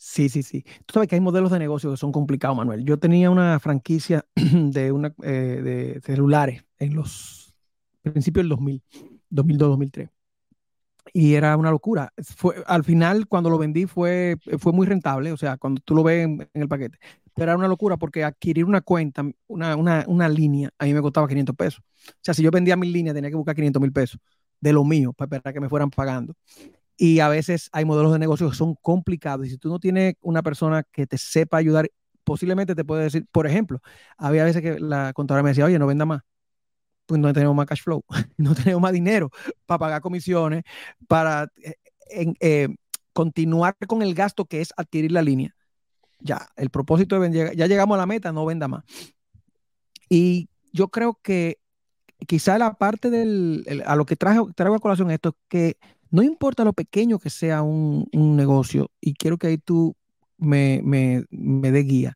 Sí, 0.03 0.29
sí, 0.29 0.41
sí. 0.41 0.63
Tú 0.87 0.93
sabes 0.93 1.07
que 1.07 1.15
hay 1.15 1.21
modelos 1.21 1.51
de 1.51 1.59
negocio 1.59 1.91
que 1.91 1.97
son 1.97 2.11
complicados, 2.11 2.57
Manuel. 2.57 2.83
Yo 2.83 2.97
tenía 2.97 3.29
una 3.29 3.59
franquicia 3.59 4.25
de, 4.35 4.91
una, 4.91 5.13
eh, 5.21 5.61
de 5.63 6.01
celulares 6.03 6.65
en 6.79 6.95
los 6.95 7.53
principios 8.01 8.43
del 8.43 8.49
2000, 8.49 8.81
2002, 9.29 9.69
2003. 9.69 10.09
Y 11.13 11.35
era 11.35 11.55
una 11.55 11.69
locura. 11.69 12.11
Fue, 12.35 12.63
al 12.65 12.83
final, 12.83 13.27
cuando 13.27 13.51
lo 13.51 13.59
vendí, 13.59 13.85
fue, 13.85 14.37
fue 14.57 14.73
muy 14.73 14.87
rentable, 14.87 15.31
o 15.31 15.37
sea, 15.37 15.57
cuando 15.57 15.81
tú 15.85 15.93
lo 15.93 16.03
ves 16.03 16.25
en, 16.25 16.49
el 16.53 16.67
paquete. 16.67 16.97
Pero 17.35 17.51
era 17.51 17.57
una 17.57 17.67
locura 17.67 17.97
porque 17.97 18.23
adquirir 18.23 18.65
una 18.65 18.81
cuenta, 18.81 19.23
una, 19.47 19.75
una, 19.75 20.03
una 20.07 20.29
línea, 20.29 20.71
a 20.79 20.85
mí 20.85 20.93
me 20.95 21.01
costaba 21.01 21.27
500 21.27 21.55
pesos. 21.55 21.83
O 22.07 22.19
sea, 22.21 22.33
si 22.33 22.41
yo 22.41 22.49
vendía 22.49 22.75
mil 22.75 22.91
líneas, 22.91 23.13
tenía 23.13 23.29
que 23.29 23.35
buscar 23.35 23.55
500 23.55 23.81
mil 23.81 23.91
pesos 23.91 24.19
de 24.61 24.73
lo 24.73 24.85
mío 24.85 25.11
para 25.13 25.37
esperar 25.37 25.53
que 25.53 25.59
me 25.59 25.69
fueran 25.69 25.89
pagando. 25.89 26.35
Y 26.95 27.19
a 27.19 27.29
veces 27.29 27.69
hay 27.73 27.83
modelos 27.83 28.13
de 28.13 28.19
negocio 28.19 28.49
que 28.49 28.55
son 28.55 28.75
complicados. 28.75 29.47
Y 29.47 29.49
si 29.49 29.57
tú 29.57 29.69
no 29.69 29.79
tienes 29.79 30.13
una 30.21 30.43
persona 30.43 30.83
que 30.91 31.07
te 31.07 31.17
sepa 31.17 31.57
ayudar, 31.57 31.89
posiblemente 32.23 32.75
te 32.75 32.85
puede 32.85 33.03
decir, 33.03 33.25
por 33.31 33.47
ejemplo, 33.47 33.81
había 34.17 34.43
veces 34.43 34.61
que 34.61 34.79
la 34.79 35.11
contadora 35.13 35.43
me 35.43 35.49
decía, 35.49 35.65
oye, 35.65 35.79
no 35.79 35.87
venda 35.87 36.05
más. 36.05 36.21
Pues 37.07 37.19
no 37.19 37.33
tenemos 37.33 37.55
más 37.55 37.65
cash 37.65 37.81
flow, 37.81 38.05
no 38.37 38.55
tenemos 38.55 38.81
más 38.81 38.93
dinero 38.93 39.31
para 39.65 39.79
pagar 39.79 40.01
comisiones, 40.01 40.63
para 41.07 41.51
eh, 41.63 42.33
eh, 42.39 42.69
continuar 43.13 43.75
con 43.87 44.01
el 44.01 44.13
gasto 44.13 44.45
que 44.45 44.61
es 44.61 44.71
adquirir 44.77 45.11
la 45.11 45.21
línea. 45.21 45.55
Ya, 46.19 46.47
el 46.55 46.69
propósito 46.69 47.15
de 47.15 47.21
vender, 47.21 47.55
ya 47.55 47.65
llegamos 47.65 47.95
a 47.95 47.97
la 47.97 48.05
meta, 48.05 48.31
no 48.31 48.45
venda 48.45 48.67
más. 48.67 48.83
Y 50.07 50.49
yo 50.71 50.89
creo 50.89 51.19
que 51.23 51.60
quizá 52.27 52.57
la 52.57 52.73
parte 52.73 53.09
del, 53.09 53.83
a 53.85 53.95
lo 53.95 54.05
que 54.05 54.15
trajo, 54.15 54.51
traigo 54.53 54.75
a 54.75 54.79
colación 54.79 55.11
esto, 55.11 55.29
es 55.29 55.35
que 55.47 55.77
no 56.09 56.23
importa 56.23 56.63
lo 56.63 56.73
pequeño 56.73 57.19
que 57.19 57.29
sea 57.29 57.61
un, 57.61 58.07
negocio, 58.13 58.91
y 58.99 59.13
quiero 59.13 59.37
que 59.37 59.47
ahí 59.47 59.57
tú 59.57 59.95
me, 60.37 60.81
me, 60.83 61.25
me 61.29 61.71
dé 61.71 61.79
guía, 61.83 62.15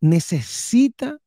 necesita 0.00 1.18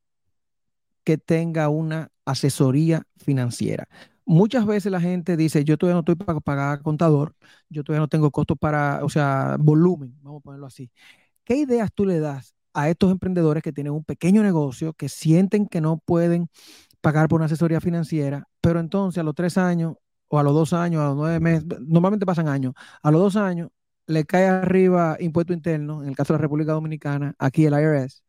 que 1.04 1.18
tenga 1.18 1.68
una 1.68 2.10
asesoría 2.24 3.06
financiera. 3.16 3.88
Muchas 4.26 4.64
veces 4.64 4.90
la 4.90 5.00
gente 5.00 5.36
dice, 5.36 5.64
yo 5.64 5.76
todavía 5.76 5.94
no 5.94 6.00
estoy 6.00 6.14
para 6.14 6.40
pagar 6.40 6.82
contador, 6.82 7.34
yo 7.68 7.84
todavía 7.84 8.00
no 8.00 8.08
tengo 8.08 8.30
costos 8.30 8.56
para, 8.58 9.04
o 9.04 9.08
sea, 9.10 9.56
volumen, 9.60 10.16
vamos 10.22 10.40
a 10.40 10.44
ponerlo 10.44 10.66
así. 10.66 10.90
¿Qué 11.44 11.56
ideas 11.56 11.90
tú 11.94 12.06
le 12.06 12.20
das 12.20 12.54
a 12.72 12.88
estos 12.88 13.10
emprendedores 13.10 13.62
que 13.62 13.72
tienen 13.72 13.92
un 13.92 14.04
pequeño 14.04 14.42
negocio, 14.42 14.94
que 14.94 15.10
sienten 15.10 15.66
que 15.66 15.82
no 15.82 15.98
pueden 15.98 16.48
pagar 17.04 17.28
por 17.28 17.36
una 17.36 17.44
asesoría 17.44 17.82
financiera, 17.82 18.48
pero 18.62 18.80
entonces 18.80 19.20
a 19.20 19.22
los 19.22 19.34
tres 19.34 19.58
años 19.58 19.94
o 20.26 20.38
a 20.38 20.42
los 20.42 20.54
dos 20.54 20.72
años, 20.72 21.02
a 21.02 21.08
los 21.08 21.16
nueve 21.16 21.38
meses, 21.38 21.66
normalmente 21.86 22.24
pasan 22.24 22.48
años, 22.48 22.72
a 23.02 23.10
los 23.10 23.20
dos 23.20 23.36
años 23.36 23.68
le 24.06 24.24
cae 24.24 24.46
arriba 24.46 25.18
impuesto 25.20 25.52
interno, 25.52 26.02
en 26.02 26.08
el 26.08 26.16
caso 26.16 26.32
de 26.32 26.38
la 26.38 26.42
República 26.42 26.72
Dominicana, 26.72 27.34
aquí 27.38 27.66
el 27.66 27.74
IRS, 27.74 28.22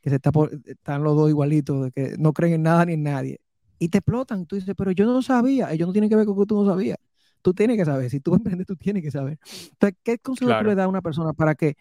que 0.00 0.08
se 0.08 0.16
está 0.16 0.30
están 0.64 1.04
los 1.04 1.14
dos 1.14 1.28
igualitos, 1.28 1.84
de 1.84 1.90
que 1.92 2.16
no 2.18 2.32
creen 2.32 2.54
en 2.54 2.62
nada 2.62 2.86
ni 2.86 2.94
en 2.94 3.02
nadie, 3.02 3.40
y 3.78 3.90
te 3.90 3.98
explotan. 3.98 4.46
Tú 4.46 4.56
dices, 4.56 4.74
pero 4.74 4.92
yo 4.92 5.04
no 5.04 5.20
sabía, 5.20 5.70
ellos 5.72 5.86
no 5.86 5.92
tienen 5.92 6.08
que 6.08 6.16
ver 6.16 6.24
con 6.24 6.38
que 6.38 6.46
tú 6.46 6.64
no 6.64 6.70
sabías. 6.70 6.96
Tú 7.42 7.52
tienes 7.52 7.76
que 7.76 7.84
saber, 7.84 8.08
si 8.08 8.20
tú 8.20 8.34
emprendes, 8.34 8.66
tú 8.66 8.76
tienes 8.76 9.02
que 9.02 9.10
saber. 9.10 9.38
Entonces, 9.72 9.98
¿qué 10.02 10.18
consejo 10.18 10.52
tú 10.58 10.64
le 10.64 10.74
das 10.74 10.86
a 10.86 10.88
una 10.88 11.02
persona 11.02 11.34
para 11.34 11.54
que 11.54 11.76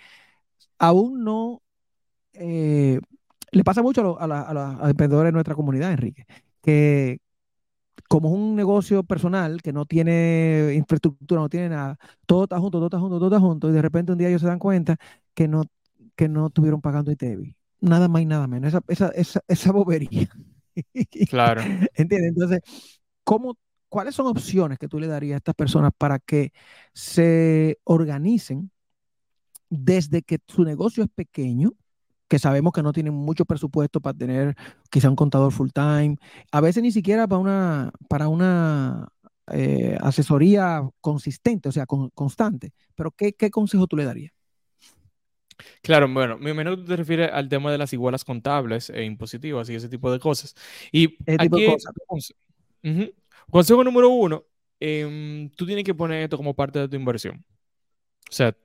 aún 0.80 1.24
no 1.24 1.62
eh, 2.34 3.00
le 3.56 3.63
pasa 3.63 3.82
mucho 3.82 4.20
a, 4.20 4.28
los 4.28 4.89
emprendedores 4.89 5.30
de 5.30 5.34
nuestra 5.34 5.56
comunidad, 5.56 5.91
Enrique, 5.91 6.26
que 6.62 7.20
como 8.10 8.28
es 8.28 8.36
un 8.36 8.56
negocio 8.56 9.04
personal 9.04 9.62
que 9.62 9.72
no 9.72 9.86
tiene 9.86 10.74
infraestructura, 10.76 11.41
no 11.41 11.50
tiene 11.50 11.70
nada, 11.70 11.98
todo 12.26 12.44
está 12.44 12.60
junto, 12.60 12.80
todo 12.80 12.88
está 12.88 13.00
junto, 13.00 13.18
todo 13.18 13.28
está 13.28 13.39
junto, 13.39 13.70
y 13.70 13.72
de 13.72 13.82
repente 13.82 14.12
un 14.12 14.18
día 14.18 14.28
ellos 14.28 14.41
se 14.41 14.48
dan 14.48 14.60
cuenta 14.60 14.98
que 15.34 15.48
no, 15.48 15.63
que 16.18 16.28
no 16.28 16.48
estuvieron 16.48 16.82
pagando 16.82 17.12
ITEVI. 17.12 17.56
Nada 17.80 18.10
más 18.10 18.22
y 18.22 18.26
nada 18.26 18.46
menos. 18.48 18.74
Esa, 18.74 18.84
esa, 18.89 19.10
esa, 19.10 19.41
esa 19.48 19.72
bobería. 19.72 20.30
Claro. 21.30 21.62
¿Entiendes? 21.94 22.34
Entonces, 22.34 22.60
¿cómo, 23.24 23.58
¿cuáles 23.88 24.13
son 24.13 24.28
opciones 24.28 24.78
que 24.78 24.89
tú 24.89 25.00
le 25.00 25.08
darías 25.08 25.36
a 25.36 25.38
estas 25.38 25.56
personas 25.56 25.94
para 25.98 26.20
que 26.20 26.52
se 26.94 27.80
organicen 27.86 28.72
desde 29.70 30.22
que 30.22 30.39
su 30.46 30.65
negocio 30.65 31.06
es 31.06 31.10
pequeño, 31.10 31.72
que 32.27 32.39
sabemos 32.39 32.73
que 32.73 32.83
no 32.83 32.93
tienen 32.93 33.13
mucho 33.13 33.45
presupuesto 33.45 34.01
para 34.01 34.17
tener 34.17 34.55
quizá 34.89 35.09
un 35.09 35.15
contador 35.15 35.51
full 35.51 35.69
time, 35.73 36.17
a 36.51 36.61
veces 36.61 36.81
ni 36.83 36.91
siquiera 36.91 37.27
para 37.27 37.39
una, 37.39 37.91
para 38.09 38.27
una 38.27 39.07
eh, 39.51 39.95
asesoría 40.01 40.81
consistente, 41.01 41.69
o 41.69 41.71
sea, 41.71 41.85
constante. 41.85 42.73
Pero 42.95 43.11
¿qué, 43.11 43.33
¿qué, 43.33 43.51
consejo 43.51 43.88
tú 43.88 43.95
le 43.95 44.05
darías? 44.05 44.33
Claro, 45.81 46.11
bueno, 46.11 46.38
mi 46.38 46.53
menú 46.53 46.83
te 46.83 46.95
refieres 46.95 47.29
al 47.31 47.47
tema 47.47 47.71
de 47.71 47.77
las 47.77 47.93
igualas 47.93 48.25
contables 48.25 48.89
e 48.89 49.03
impositivas 49.03 49.69
y 49.69 49.75
ese 49.75 49.88
tipo 49.88 50.11
de 50.11 50.19
cosas. 50.19 50.55
Y 50.91 51.15
aquí, 51.39 51.67
consejo 53.49 53.83
número 53.83 54.09
uno, 54.09 54.45
em, 54.79 55.49
tú 55.51 55.65
tienes 55.65 55.85
que 55.85 55.93
poner 55.93 56.23
esto 56.23 56.38
como 56.38 56.55
parte 56.55 56.79
de 56.79 56.89
tu 56.89 56.95
inversión. 56.95 57.45
O 58.29 58.33
sea, 58.33 58.55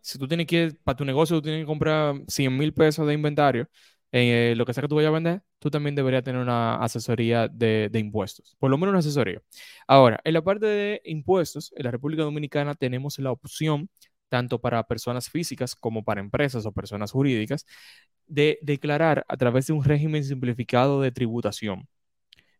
si 0.00 0.18
tú 0.18 0.28
tienes 0.28 0.46
que, 0.46 0.74
para 0.84 0.96
tu 0.96 1.04
negocio, 1.04 1.36
tú 1.36 1.42
tienes 1.42 1.62
que 1.62 1.66
comprar 1.66 2.16
100 2.28 2.56
mil 2.56 2.72
pesos 2.74 3.06
de 3.06 3.14
inventario, 3.14 3.68
eh, 4.16 4.54
lo 4.56 4.64
que 4.64 4.72
sea 4.72 4.82
que 4.82 4.88
tú 4.88 4.94
vayas 4.94 5.08
a 5.08 5.12
vender, 5.12 5.42
tú 5.58 5.70
también 5.70 5.96
deberías 5.96 6.22
tener 6.22 6.40
una 6.40 6.76
asesoría 6.76 7.48
de, 7.48 7.90
impuestos, 7.94 8.54
por 8.60 8.70
lo 8.70 8.78
menos 8.78 8.90
una 8.90 9.00
asesoría. 9.00 9.42
Ahora, 9.88 10.20
en 10.22 10.34
la 10.34 10.42
parte 10.42 10.66
de 10.66 11.02
impuestos, 11.04 11.72
en 11.76 11.84
la 11.84 11.90
República 11.90 12.22
Dominicana 12.22 12.76
tenemos 12.76 13.18
la 13.18 13.32
opción, 13.32 13.90
tanto 14.28 14.60
para 14.60 14.84
personas 14.86 15.28
físicas 15.28 15.74
como 15.74 16.04
para 16.04 16.20
empresas 16.20 16.64
o 16.64 16.72
personas 16.72 17.10
jurídicas, 17.10 17.66
de 18.26 18.58
declarar 18.62 19.24
a 19.28 19.36
través 19.36 19.66
de 19.66 19.72
un 19.72 19.82
régimen 19.84 20.22
simplificado 20.22 21.00
de 21.00 21.10
tributación, 21.10 21.88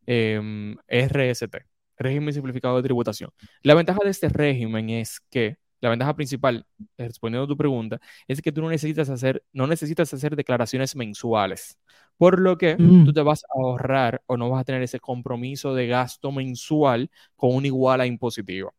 em, 0.06 0.76
RST, 0.88 1.64
régimen 1.98 2.34
simplificado 2.34 2.76
de 2.78 2.82
tributación. 2.82 3.30
La 3.62 3.74
ventaja 3.74 4.00
de 4.04 4.10
este 4.10 4.28
régimen 4.28 4.90
es 4.90 5.20
que 5.30 5.58
la 5.85 5.90
ventaja 5.90 6.14
principal, 6.14 6.66
eh, 6.97 7.09
respondiendo 7.09 7.44
a 7.44 7.49
tu 7.49 7.57
pregunta, 7.57 8.01
es 8.27 8.40
que 8.40 8.51
tú 8.51 8.62
no 8.62 8.70
necesitas 8.70 9.11
hacer, 9.11 9.44
no 9.53 9.66
necesitas 9.66 10.12
hacer 10.14 10.35
declaraciones 10.35 10.97
mensuales, 10.97 11.79
por 12.16 12.40
lo 12.40 12.57
que 12.57 12.75
mm. 12.77 13.05
tú 13.05 13.12
te 13.12 13.20
vas 13.20 13.44
a 13.44 13.49
ahorrar 13.55 14.23
o 14.27 14.38
no 14.38 14.49
vas 14.49 14.62
a 14.62 14.64
tener 14.64 14.83
ese 14.83 14.99
compromiso 14.99 15.75
de 15.75 15.87
gasto 15.87 16.33
mensual 16.33 17.11
con 17.37 17.55
una 17.55 17.66
iguala 17.66 18.07
impositiva. 18.07 18.73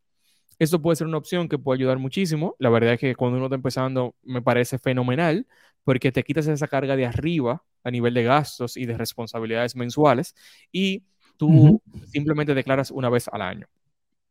Esto 0.58 0.82
puede 0.82 0.96
ser 0.96 1.06
una 1.06 1.18
opción 1.18 1.48
que 1.48 1.60
puede 1.60 1.80
ayudar 1.80 2.00
muchísimo. 2.00 2.56
La 2.58 2.70
verdad 2.70 2.94
es 2.94 3.00
que 3.00 3.16
cuando 3.16 3.38
uno 3.38 3.48
está 3.48 3.56
empezando 3.56 4.16
me 4.24 4.42
parece 4.42 4.80
fenomenal 4.80 5.46
porque 5.84 6.12
te 6.12 6.24
quitas 6.24 6.48
esa 6.48 6.68
carga 6.68 6.96
de 6.96 7.06
arriba 7.06 7.64
a 7.84 7.92
nivel 7.92 8.16
de 8.16 8.24
gastos 8.24 8.78
y 8.78 8.86
de 8.88 8.98
responsabilidades 8.98 9.76
mensuales 9.76 10.34
y 10.72 11.04
tú 11.38 11.82
simplemente 12.08 12.56
declaras 12.56 12.90
una 12.90 13.10
vez 13.10 13.28
al 13.28 13.44
año. 13.44 13.68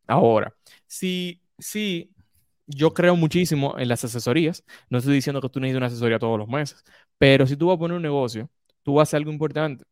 Ahora, 0.07 0.53
si, 0.87 1.41
si 1.57 2.14
yo 2.67 2.93
creo 2.93 3.15
muchísimo 3.15 3.75
en 3.77 3.87
las 3.89 4.03
asesorías. 4.03 4.63
No 4.89 4.97
estoy 4.99 5.15
diciendo 5.15 5.41
que 5.41 5.49
tú 5.49 5.59
necesites 5.59 5.77
una 5.77 5.87
asesoría 5.87 6.19
todos 6.19 6.39
los 6.39 6.47
meses, 6.47 6.83
pero 7.17 7.47
si 7.47 7.57
tú 7.57 7.67
vas 7.67 7.75
a 7.75 7.79
poner 7.79 7.97
un 7.97 8.03
negocio, 8.03 8.49
tú 8.83 8.95
vas 8.95 9.01
a 9.01 9.09
hacer 9.09 9.17
algo 9.19 9.31
importante. 9.31 9.85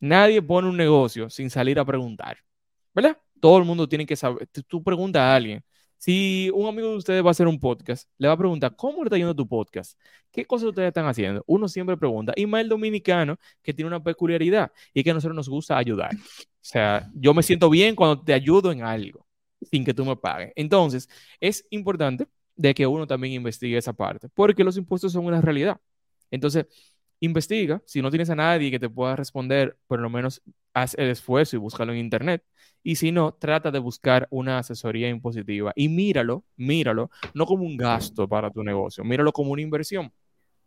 Nadie 0.00 0.42
pone 0.42 0.68
un 0.68 0.76
negocio 0.76 1.30
sin 1.30 1.50
salir 1.50 1.78
a 1.78 1.84
preguntar, 1.84 2.38
¿verdad? 2.94 3.18
Todo 3.40 3.58
el 3.58 3.64
mundo 3.64 3.88
tiene 3.88 4.06
que 4.06 4.16
saber. 4.16 4.48
Tú 4.68 4.82
preguntas 4.82 5.20
a 5.22 5.34
alguien. 5.36 5.64
Si 5.98 6.50
un 6.52 6.66
amigo 6.68 6.90
de 6.90 6.96
ustedes 6.96 7.24
va 7.24 7.28
a 7.28 7.30
hacer 7.30 7.46
un 7.48 7.58
podcast, 7.58 8.10
le 8.18 8.28
va 8.28 8.34
a 8.34 8.36
preguntar, 8.36 8.76
¿cómo 8.76 8.98
le 8.98 9.04
está 9.04 9.16
yendo 9.16 9.34
tu 9.34 9.48
podcast? 9.48 9.98
¿Qué 10.30 10.44
cosas 10.44 10.68
ustedes 10.68 10.88
están 10.88 11.06
haciendo? 11.06 11.42
Uno 11.46 11.68
siempre 11.68 11.96
pregunta. 11.96 12.34
Y 12.36 12.46
más 12.46 12.60
el 12.62 12.68
dominicano, 12.68 13.38
que 13.62 13.72
tiene 13.72 13.88
una 13.88 14.02
peculiaridad, 14.02 14.70
y 14.92 15.02
que 15.02 15.10
a 15.10 15.14
nosotros 15.14 15.36
nos 15.36 15.48
gusta 15.48 15.78
ayudar. 15.78 16.10
O 16.14 16.18
sea, 16.60 17.10
yo 17.14 17.32
me 17.32 17.42
siento 17.42 17.70
bien 17.70 17.94
cuando 17.94 18.22
te 18.22 18.34
ayudo 18.34 18.72
en 18.72 18.82
algo 18.82 19.23
sin 19.70 19.84
que 19.84 19.94
tú 19.94 20.04
me 20.04 20.16
pagues. 20.16 20.52
Entonces, 20.56 21.08
es 21.40 21.66
importante 21.70 22.26
de 22.56 22.74
que 22.74 22.86
uno 22.86 23.06
también 23.06 23.34
investigue 23.34 23.76
esa 23.76 23.92
parte, 23.92 24.28
porque 24.28 24.64
los 24.64 24.76
impuestos 24.76 25.12
son 25.12 25.26
una 25.26 25.40
realidad. 25.40 25.80
Entonces, 26.30 26.66
investiga, 27.20 27.82
si 27.86 28.02
no 28.02 28.10
tienes 28.10 28.30
a 28.30 28.34
nadie 28.34 28.70
que 28.70 28.78
te 28.78 28.88
pueda 28.88 29.16
responder, 29.16 29.78
por 29.86 30.00
lo 30.00 30.10
menos 30.10 30.42
haz 30.72 30.94
el 30.94 31.08
esfuerzo 31.10 31.56
y 31.56 31.58
búscalo 31.58 31.92
en 31.92 31.98
internet. 31.98 32.44
Y 32.82 32.96
si 32.96 33.12
no, 33.12 33.32
trata 33.34 33.70
de 33.70 33.78
buscar 33.78 34.26
una 34.30 34.58
asesoría 34.58 35.08
impositiva 35.08 35.72
y 35.74 35.88
míralo, 35.88 36.44
míralo, 36.56 37.10
no 37.32 37.46
como 37.46 37.64
un 37.64 37.76
gasto 37.76 38.28
para 38.28 38.50
tu 38.50 38.62
negocio, 38.62 39.04
míralo 39.04 39.32
como 39.32 39.52
una 39.52 39.62
inversión. 39.62 40.12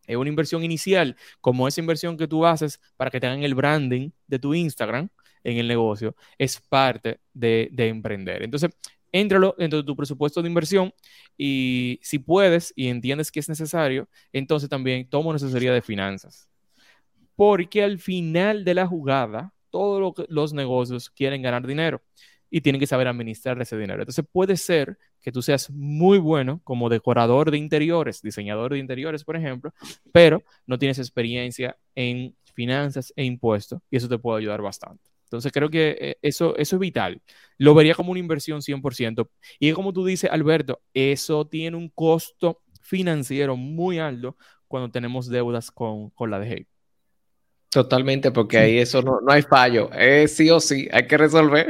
Es 0.08 0.16
una 0.16 0.30
inversión 0.30 0.64
inicial, 0.64 1.18
como 1.42 1.68
esa 1.68 1.82
inversión 1.82 2.18
que 2.18 2.28
tú 2.28 2.46
haces 2.46 2.80
para 2.96 3.12
que 3.12 3.20
te 3.20 3.28
hagan 3.28 3.44
el 3.44 3.56
branding 3.56 4.12
de 4.26 4.40
tu 4.40 4.54
Instagram, 4.54 5.10
en 5.48 5.58
el 5.58 5.68
negocio, 5.68 6.14
es 6.38 6.60
parte 6.60 7.22
de, 7.34 7.70
emprender. 7.78 8.44
Entonces, 8.44 8.70
éntralo 9.14 9.56
dentro 9.58 9.80
de 9.80 9.86
tu 9.86 9.96
presupuesto 9.96 10.42
de 10.42 10.50
inversión 10.50 10.94
y 11.38 12.00
si 12.04 12.20
puedes 12.20 12.74
y 12.76 12.90
entiendes 12.90 13.32
que 13.32 13.40
es 13.40 13.48
necesario, 13.48 14.10
entonces 14.34 14.70
también 14.70 15.10
toma 15.10 15.30
una 15.30 15.40
de 15.40 15.82
finanzas. 15.82 16.50
Porque 17.38 17.82
al 17.82 17.98
final 18.00 18.66
de 18.66 18.74
la 18.74 18.88
jugada, 18.88 19.54
todos 19.70 20.26
los 20.28 20.54
negocios 20.54 21.10
quieren 21.10 21.42
ganar 21.42 21.66
dinero 21.66 22.02
y 22.50 22.60
tienen 22.60 22.80
que 22.80 22.88
saber 22.88 23.08
administrar 23.08 23.62
ese 23.62 23.78
dinero. 23.78 24.02
Entonces 24.02 24.26
puede 24.30 24.58
ser 24.58 24.98
que 25.22 25.32
tú 25.32 25.42
seas 25.42 25.70
muy 25.70 26.18
bueno 26.18 26.60
como 26.66 26.90
decorador 26.90 27.52
de 27.52 27.58
interiores, 27.58 28.22
diseñador 28.22 28.74
de 28.74 28.80
interiores, 28.80 29.24
por 29.24 29.38
ejemplo, 29.38 29.74
pero 30.12 30.44
no 30.66 30.78
tienes 30.78 31.00
experiencia 31.00 31.78
en 31.96 32.36
finanzas 32.54 33.14
e 33.16 33.24
impuestos 33.24 33.80
y 33.90 33.96
eso 33.96 34.10
te 34.10 34.18
puede 34.18 34.40
ayudar 34.40 34.62
bastante. 34.62 35.17
Entonces 35.28 35.52
creo 35.52 35.70
que 35.70 35.98
eh, 36.00 36.18
eso, 36.22 36.56
eso 36.56 36.78
es 36.78 36.80
vital. 36.80 37.22
Lo 37.58 37.76
vería 37.76 37.96
como 37.96 38.12
una 38.12 38.20
inversión 38.20 38.62
100%. 38.62 39.30
Y 39.60 39.74
como 39.74 39.92
tú 39.92 40.06
dices, 40.06 40.32
Alberto, 40.32 40.82
eso 40.94 41.46
tiene 41.46 41.76
un 41.76 41.90
costo 41.90 42.62
financiero 42.82 43.58
muy 43.58 44.00
alto 44.00 44.38
cuando 44.68 44.90
tenemos 44.90 45.28
deudas 45.28 45.70
con, 45.70 46.12
la 46.30 46.40
DGI. 46.40 46.68
Totalmente, 47.70 48.32
porque 48.32 48.58
ahí 48.58 48.78
eso 48.78 49.02
no, 49.02 49.20
no 49.20 49.32
hay 49.34 49.42
fallo. 49.42 49.92
Es 49.92 50.38
sí 50.38 50.50
o 50.50 50.62
sí, 50.62 50.88
hay 50.92 51.06
que 51.08 51.18
resolver. 51.18 51.68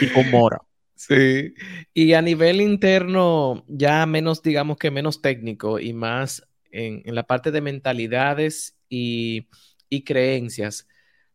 y 0.00 0.06
con 0.08 0.30
mora. 0.30 0.58
Sí. 0.98 1.54
Y 1.94 2.14
a 2.14 2.22
nivel 2.22 2.60
interno, 2.60 3.64
ya 3.68 4.04
menos, 4.04 4.42
digamos 4.42 4.78
que 4.78 4.90
menos 4.90 5.22
técnico 5.22 5.78
y 5.78 5.92
más 5.92 6.42
en, 6.72 7.14
la 7.14 7.22
parte 7.22 7.52
de 7.52 7.60
mentalidades 7.60 8.76
y, 8.88 9.48
y 9.88 10.02
creencias. 10.02 10.88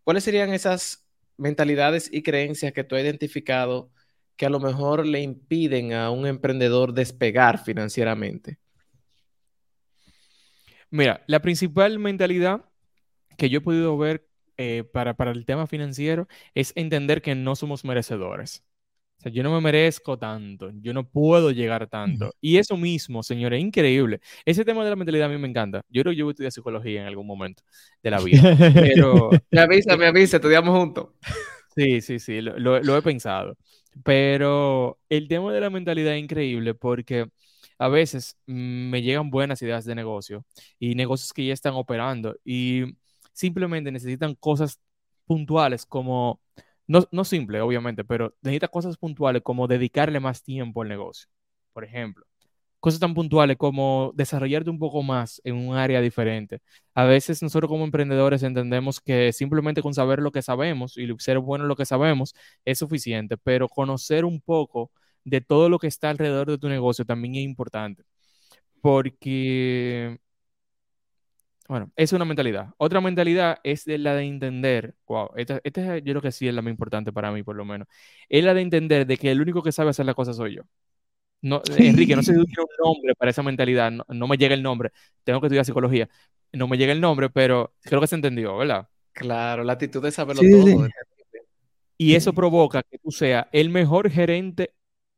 ¿Cuáles 0.04 0.26
serían 0.26 0.54
esas 0.54 1.03
mentalidades 1.38 2.10
y 2.12 2.24
creencias 2.24 2.74
que 2.74 2.84
tú 2.84 2.96
has 2.96 3.04
identificado 3.04 3.92
que 4.36 4.46
a 4.46 4.50
lo 4.50 4.60
mejor 4.60 5.06
le 5.06 5.22
impiden 5.22 5.94
a 5.94 6.10
un 6.10 6.26
emprendedor 6.26 6.94
despegar 6.94 7.64
financieramente? 7.64 8.58
Mira, 10.90 11.24
la 11.28 11.42
principal 11.42 12.00
mentalidad 12.00 12.66
que 13.38 13.50
yo 13.50 13.60
he 13.60 13.62
podido 13.62 13.98
ver 13.98 14.28
eh, 14.58 14.84
para, 14.84 15.16
para 15.16 15.32
el 15.32 15.46
tema 15.46 15.66
financiero 15.68 16.28
es 16.54 16.74
entender 16.76 17.22
que 17.22 17.36
no 17.36 17.56
somos 17.56 17.84
merecedores 17.84 18.64
sea, 19.24 19.32
yo 19.32 19.44
no 19.44 19.52
me 19.54 19.62
merezco 19.62 20.18
tanto, 20.18 20.72
yo 20.82 20.94
no 20.94 21.08
puedo 21.08 21.52
llegar 21.52 21.88
tanto. 21.88 22.34
Y 22.42 22.58
eso 22.58 22.78
mismo, 22.78 23.24
señores, 23.24 23.58
es 23.60 23.66
increíble. 23.66 24.20
Ese 24.46 24.66
tema 24.66 24.84
de 24.84 24.90
la 24.90 24.96
mentalidad 24.96 25.28
a 25.28 25.34
mí 25.34 25.38
me 25.38 25.48
encanta. 25.48 25.84
Yo 25.90 26.02
creo 26.02 26.12
que 26.12 26.18
yo 26.18 26.26
voy 26.26 26.32
a 26.32 26.34
estudiar 26.34 26.52
psicología 26.52 27.02
en 27.02 27.08
algún 27.08 27.28
momento 27.28 27.64
de 28.02 28.12
la 28.12 28.20
vida. 28.20 28.58
Pero... 28.74 29.30
me 29.52 29.62
avisa, 29.62 29.98
me 29.98 30.08
avisa, 30.08 30.38
estudiamos 30.38 30.78
juntos. 30.78 31.10
Sí, 31.76 32.02
sí, 32.02 32.20
sí, 32.20 32.42
lo, 32.42 32.80
lo, 32.82 32.98
he 32.98 33.02
pensado. 33.02 33.58
Pero 34.04 35.00
el 35.10 35.28
tema 35.28 35.54
de 35.54 35.62
la 35.62 35.70
mentalidad 35.70 36.16
es 36.16 36.22
increíble 36.22 36.74
porque 36.76 37.28
a 37.78 37.88
veces 37.88 38.38
mm, 38.48 38.90
me 38.90 39.02
llegan 39.02 39.30
buenas 39.30 39.62
ideas 39.62 39.86
de 39.86 39.96
negocio 39.96 40.46
y 40.80 40.96
negocios 40.96 41.34
que 41.34 41.46
ya 41.46 41.54
están 41.54 41.74
operando 41.76 42.36
y 42.44 42.84
simplemente 43.34 43.92
necesitan 43.92 44.36
cosas 44.36 44.80
puntuales 45.26 45.86
como 45.86 46.42
no, 46.88 47.08
no 47.12 47.24
simple, 47.26 47.62
obviamente, 47.62 48.04
pero 48.04 48.36
necesita 48.42 48.68
cosas 48.68 48.98
puntuales 48.98 49.42
como 49.44 49.68
dedicarle 49.68 50.20
más 50.20 50.44
tiempo 50.44 50.82
al 50.82 50.90
negocio. 50.90 51.30
Por 51.74 51.84
ejemplo, 51.84 52.26
cosas 52.80 53.00
tan 53.00 53.14
puntuales 53.14 53.58
como 53.58 54.12
desarrollarte 54.16 54.70
un 54.70 54.80
poco 54.80 55.04
más 55.04 55.42
en 55.46 55.56
un 55.56 55.76
área 55.78 56.02
diferente. 56.02 56.62
A 56.96 57.06
veces 57.06 57.42
nosotros 57.44 57.70
como 57.70 57.86
emprendedores 57.86 58.44
entendemos 58.44 59.00
que 59.02 59.34
simplemente 59.34 59.82
con 59.82 59.94
saber 59.94 60.20
lo 60.22 60.32
que 60.32 60.42
sabemos 60.42 60.98
y 60.98 61.08
ser 61.20 61.40
bueno 61.40 61.64
en 61.66 61.70
lo 61.70 61.76
que 61.78 61.86
sabemos 61.86 62.36
es 62.66 62.80
suficiente, 62.80 63.38
pero 63.38 63.70
conocer 63.70 64.26
un 64.26 64.42
poco 64.42 64.92
de 65.24 65.42
todo 65.42 65.70
lo 65.70 65.80
que 65.80 65.88
está 65.88 66.10
alrededor 66.10 66.50
de 66.52 66.58
tu 66.58 66.70
negocio 66.70 67.06
también 67.06 67.36
es 67.36 67.44
importante. 67.44 68.04
Porque 68.82 70.20
Bueno, 71.68 71.92
es 71.96 72.12
una 72.12 72.26
mentalidad. 72.26 72.74
Otra 72.78 73.00
mentalidad 73.00 73.60
es 73.64 73.88
la 73.88 74.16
de 74.16 74.24
entender, 74.24 74.96
wow, 75.08 75.30
esta, 75.36 75.62
esta, 75.64 75.98
yo 75.98 76.04
creo 76.04 76.22
que 76.22 76.32
sí 76.32 76.48
es 76.48 76.54
la 76.54 76.62
más 76.62 76.72
importante 76.72 77.14
para 77.14 77.32
mí, 77.32 77.42
por 77.42 77.56
lo 77.56 77.64
menos. 77.66 77.88
Es 78.28 78.44
la 78.44 78.54
de 78.54 78.62
entender 78.62 79.08
de 79.08 79.18
que 79.18 79.32
el 79.32 79.42
único 79.42 79.64
que 79.64 79.72
sabe 79.72 79.92
hacer 79.92 80.06
las 80.06 80.16
cosas 80.16 80.36
soy 80.36 80.56
yo. 80.58 80.64
No, 81.42 81.62
Enrique, 81.78 82.16
no 82.16 82.24
sé 82.24 82.34
si 82.34 82.40
tú 82.40 82.46
tienes 82.46 82.66
un 82.80 82.94
nombre 82.94 83.16
para 83.16 83.32
esa 83.32 83.44
mentalidad, 83.44 83.92
no, 83.92 84.28
me 84.28 84.38
llega 84.38 84.54
el 84.54 84.64
nombre, 84.64 84.92
tengo 85.26 85.42
que 85.42 85.48
estudiar 85.48 85.66
psicología, 85.66 86.10
no 86.54 86.70
me 86.70 86.78
llega 86.78 86.94
el 86.94 87.02
nombre, 87.02 87.30
pero 87.30 87.74
creo 87.82 88.00
que 88.00 88.08
se 88.08 88.16
entendió, 88.16 88.56
¿verdad? 88.58 88.88
Claro, 89.12 89.64
la 89.66 89.74
actitud 89.74 90.02
de 90.02 90.12
saberlo 90.12 90.42
todo. 90.42 90.88
Y 91.98 92.16
eso 92.16 92.34
provoca 92.34 92.82
que 92.84 92.98
tú 92.98 93.12
seas 93.12 93.48
el 93.52 93.70
mejor 93.70 94.10
gerente 94.10 94.74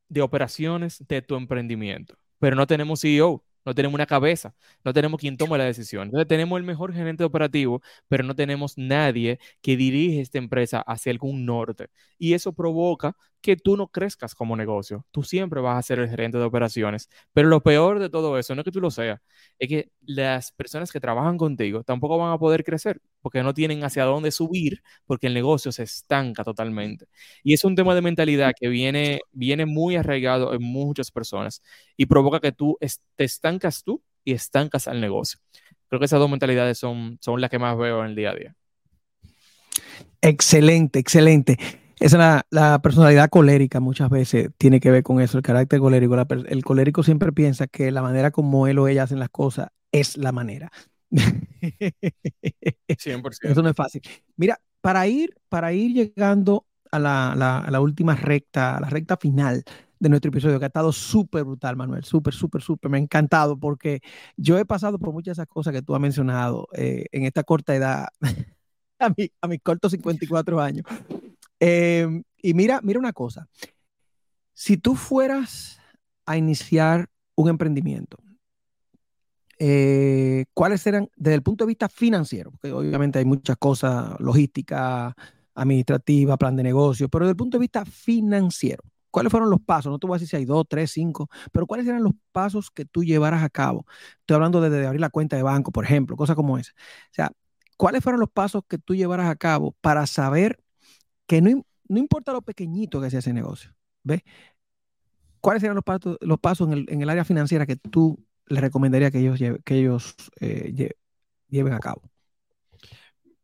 de 0.10 0.22
operaciones 0.22 1.04
de 1.08 1.22
tu 1.22 1.36
emprendimiento, 1.36 2.18
pero 2.40 2.56
no 2.56 2.66
tenemos 2.66 3.02
CEO 3.02 3.44
no 3.66 3.74
tenemos 3.76 3.96
una 3.96 4.06
cabeza, 4.06 4.56
no 4.84 4.94
tenemos 4.94 5.20
quien 5.20 5.38
tome 5.38 5.58
la 5.58 5.66
decisión. 5.66 6.04
Entonces 6.04 6.28
tenemos 6.28 6.58
el 6.58 6.64
mejor 6.66 6.94
gerente 6.94 7.24
operativo, 7.24 7.82
pero 8.08 8.24
no 8.24 8.36
tenemos 8.36 8.78
nadie 8.78 9.40
que 9.62 9.78
dirige 9.78 10.22
esta 10.22 10.38
empresa 10.38 10.82
hacia 10.82 11.12
algún 11.12 11.46
norte. 11.46 11.88
Y 12.18 12.34
eso 12.34 12.54
provoca 12.54 13.16
que 13.46 13.56
tú 13.56 13.78
no 13.78 13.90
crezcas 13.90 14.34
como 14.34 14.56
negocio. 14.56 15.06
Tú 15.12 15.22
siempre 15.22 15.62
vas 15.62 15.78
a 15.78 15.82
ser 15.84 16.00
el 16.00 16.10
gerente 16.10 16.40
de 16.40 16.46
operaciones. 16.46 17.10
Pero 17.32 17.48
lo 17.48 17.62
peor 17.62 18.00
de 18.00 18.10
todo 18.10 18.40
eso 18.40 18.56
no 18.56 18.62
es 18.62 18.66
que 18.66 18.72
tú 18.72 18.82
lo 18.82 18.90
seas, 18.90 19.22
es 19.60 19.70
que 19.70 19.92
las 20.02 20.52
personas 20.52 20.92
que 20.92 21.00
trabajan 21.00 21.38
contigo 21.38 21.84
tampoco 21.84 22.18
van 22.18 22.32
a 22.32 22.40
poder 22.40 22.64
crecer 22.64 23.00
porque 23.22 23.44
no 23.44 23.54
tienen 23.54 23.84
hacia 23.84 24.04
dónde 24.04 24.32
subir 24.32 24.82
porque 25.06 25.28
el 25.28 25.36
negocio 25.36 25.72
se 25.72 25.84
estanca 25.84 26.44
totalmente. 26.44 27.06
Y 27.44 27.54
es 27.54 27.64
un 27.64 27.76
tema 27.76 27.94
de 27.94 28.02
mentalidad 28.02 28.54
que 28.60 28.68
viene, 28.68 29.22
viene 29.32 29.68
muy 29.68 29.96
arraigado 29.96 30.52
en 30.56 30.64
muchas 30.64 31.12
personas 31.12 31.62
y 31.96 32.08
provoca 32.08 32.40
que 32.40 32.52
tú 32.52 32.80
te 33.16 33.24
estancas 33.24 33.84
tú 33.84 34.02
y 34.24 34.34
estancas 34.34 34.88
al 34.88 35.00
negocio. 35.00 35.40
Creo 35.88 36.00
que 36.00 36.06
esas 36.06 36.20
dos 36.20 36.32
mentalidades 36.32 36.80
son, 36.80 37.20
son 37.22 37.40
las 37.40 37.52
que 37.52 37.60
más 37.60 37.78
veo 37.78 38.00
en 38.00 38.08
el 38.10 38.16
día 38.16 38.32
a 38.32 38.36
día. 38.36 38.56
Excelente, 40.22 40.98
excelente. 40.98 41.60
Esa 42.00 42.18
la, 42.18 42.46
la, 42.50 42.82
personalidad 42.82 43.30
colérica 43.30 43.80
muchas 43.80 44.10
veces 44.10 44.50
tiene 44.58 44.80
que 44.80 44.92
ver 44.92 45.04
con 45.04 45.22
eso, 45.22 45.38
el 45.38 45.44
carácter 45.44 45.80
colérico. 45.80 46.16
el 46.16 46.64
colérico 46.64 47.04
siempre 47.04 47.32
piensa 47.32 47.68
que 47.68 47.92
la 47.92 48.02
manera 48.02 48.32
como 48.32 48.68
él 48.68 48.80
o 48.80 48.88
ella 48.88 49.04
hacen 49.04 49.20
las 49.20 49.30
cosas 49.30 49.70
es 49.92 50.18
la 50.18 50.32
manera. 50.32 50.72
100%. 51.12 53.50
Eso 53.50 53.62
no 53.62 53.70
es 53.70 53.76
fácil. 53.76 54.02
Mira, 54.36 54.60
para 54.82 55.08
ir, 55.08 55.36
para 55.50 55.74
ir 55.74 55.94
llegando 55.94 56.66
a 56.92 57.00
la, 57.00 57.32
a 57.32 57.72
la 57.72 57.82
última 57.82 58.16
recta, 58.16 58.78
a 58.78 58.82
la 58.82 58.90
recta 58.90 59.18
final 59.18 59.64
de 60.00 60.10
nuestro 60.10 60.30
episodio, 60.30 60.60
que 60.60 60.66
ha 60.66 60.68
estado 60.68 60.92
súper 60.92 61.44
brutal, 61.44 61.76
Manuel, 61.76 62.04
súper, 62.04 62.34
súper, 62.34 62.62
súper, 62.62 62.92
me 62.92 62.98
ha 62.98 63.02
encantado 63.02 63.58
porque 63.58 64.02
yo 64.38 64.58
he 64.58 64.66
pasado 64.66 65.00
por 65.00 65.14
muchas 65.14 65.38
de 65.38 65.44
esas 65.44 65.48
cosas 65.48 65.74
que 65.74 65.82
tú 65.82 65.96
has 65.96 66.02
mencionado 66.02 66.68
eh, 66.74 67.06
en 67.12 67.24
esta 67.24 67.44
corta 67.44 67.76
edad, 67.76 68.08
a, 69.00 69.10
mi, 69.10 69.32
a 69.42 69.48
mis 69.48 69.62
cortos 69.62 69.92
54 69.92 70.62
años. 70.62 70.86
Em, 71.60 72.24
y 72.42 72.54
mira, 72.54 72.80
mira 72.84 73.00
una 73.00 73.14
cosa. 73.14 73.48
Si 74.54 74.78
tú 74.78 74.96
fueras 74.96 75.80
a 76.26 76.38
iniciar 76.38 77.10
un 77.36 77.50
emprendimiento, 77.50 78.18
eh, 79.60 80.46
¿cuáles 80.54 80.82
serán, 80.82 81.10
desde 81.16 81.36
el 81.36 81.44
punto 81.44 81.66
de 81.66 81.70
vista 81.70 81.90
financiero? 81.90 82.52
Porque 82.52 82.72
obviamente 82.72 83.20
hay 83.20 83.26
muchas 83.26 83.58
cosas, 83.58 84.20
logística, 84.20 85.16
administrativa, 85.56 86.38
plan 86.38 86.56
de 86.56 86.64
negocio, 86.64 87.10
pero 87.10 87.26
desde 87.26 87.32
el 87.32 87.38
punto 87.38 87.58
de 87.58 87.62
vista 87.62 87.86
financiero, 87.86 88.84
¿cuáles 89.10 89.32
fueron 89.32 89.50
los 89.50 89.62
pasos? 89.62 89.92
No 89.92 90.00
te 90.00 90.08
voy 90.08 90.16
a 90.16 90.18
decir 90.18 90.28
si 90.30 90.36
hay 90.36 90.46
dos, 90.46 90.66
tres, 90.68 90.92
cinco, 90.92 91.30
pero 91.52 91.66
¿cuáles 91.66 91.88
eran 91.88 92.04
los 92.04 92.14
pasos 92.32 92.70
que 92.70 92.86
tú 92.86 93.04
llevaras 93.04 93.44
a 93.44 93.50
cabo? 93.50 93.86
Estoy 94.20 94.36
hablando 94.36 94.60
desde 94.62 94.80
de 94.80 94.88
abrir 94.88 95.02
la 95.02 95.10
cuenta 95.10 95.38
de 95.38 95.44
banco, 95.44 95.72
por 95.72 95.86
ejemplo, 95.86 96.18
cosas 96.18 96.36
como 96.36 96.58
esa. 96.58 96.74
O 96.74 97.14
sea, 97.14 97.32
¿cuáles 97.78 98.04
fueron 98.04 98.20
los 98.20 98.30
pasos 98.30 98.64
que 98.68 98.78
tú 98.78 98.94
llevaras 98.94 99.30
a 99.30 99.36
cabo 99.36 99.76
para 99.82 100.06
saber 100.08 100.60
que 101.28 101.42
no, 101.42 101.66
importa 101.90 102.34
lo 102.34 102.42
pequeñito 102.42 103.02
que 103.02 103.10
sea 103.10 103.20
ese 103.20 103.34
negocio, 103.34 103.76
¿ves? 104.04 104.22
¿Cuáles 105.42 105.62
serían 105.62 105.76
los 105.76 105.84
pasos, 105.84 106.18
los 106.22 106.40
pasos 106.40 106.72
en, 106.72 107.02
el, 107.02 107.10
área 107.10 107.24
financiera 107.24 107.66
que 107.66 107.76
tú 107.76 108.18
les 108.48 108.62
recomendarías 108.62 109.12
que 109.12 109.20
ellos, 109.20 109.40
que 109.64 109.76
ellos 109.76 110.16
eh, 110.40 110.94
lleven 111.50 111.74
a 111.74 111.80
cabo? 111.80 112.02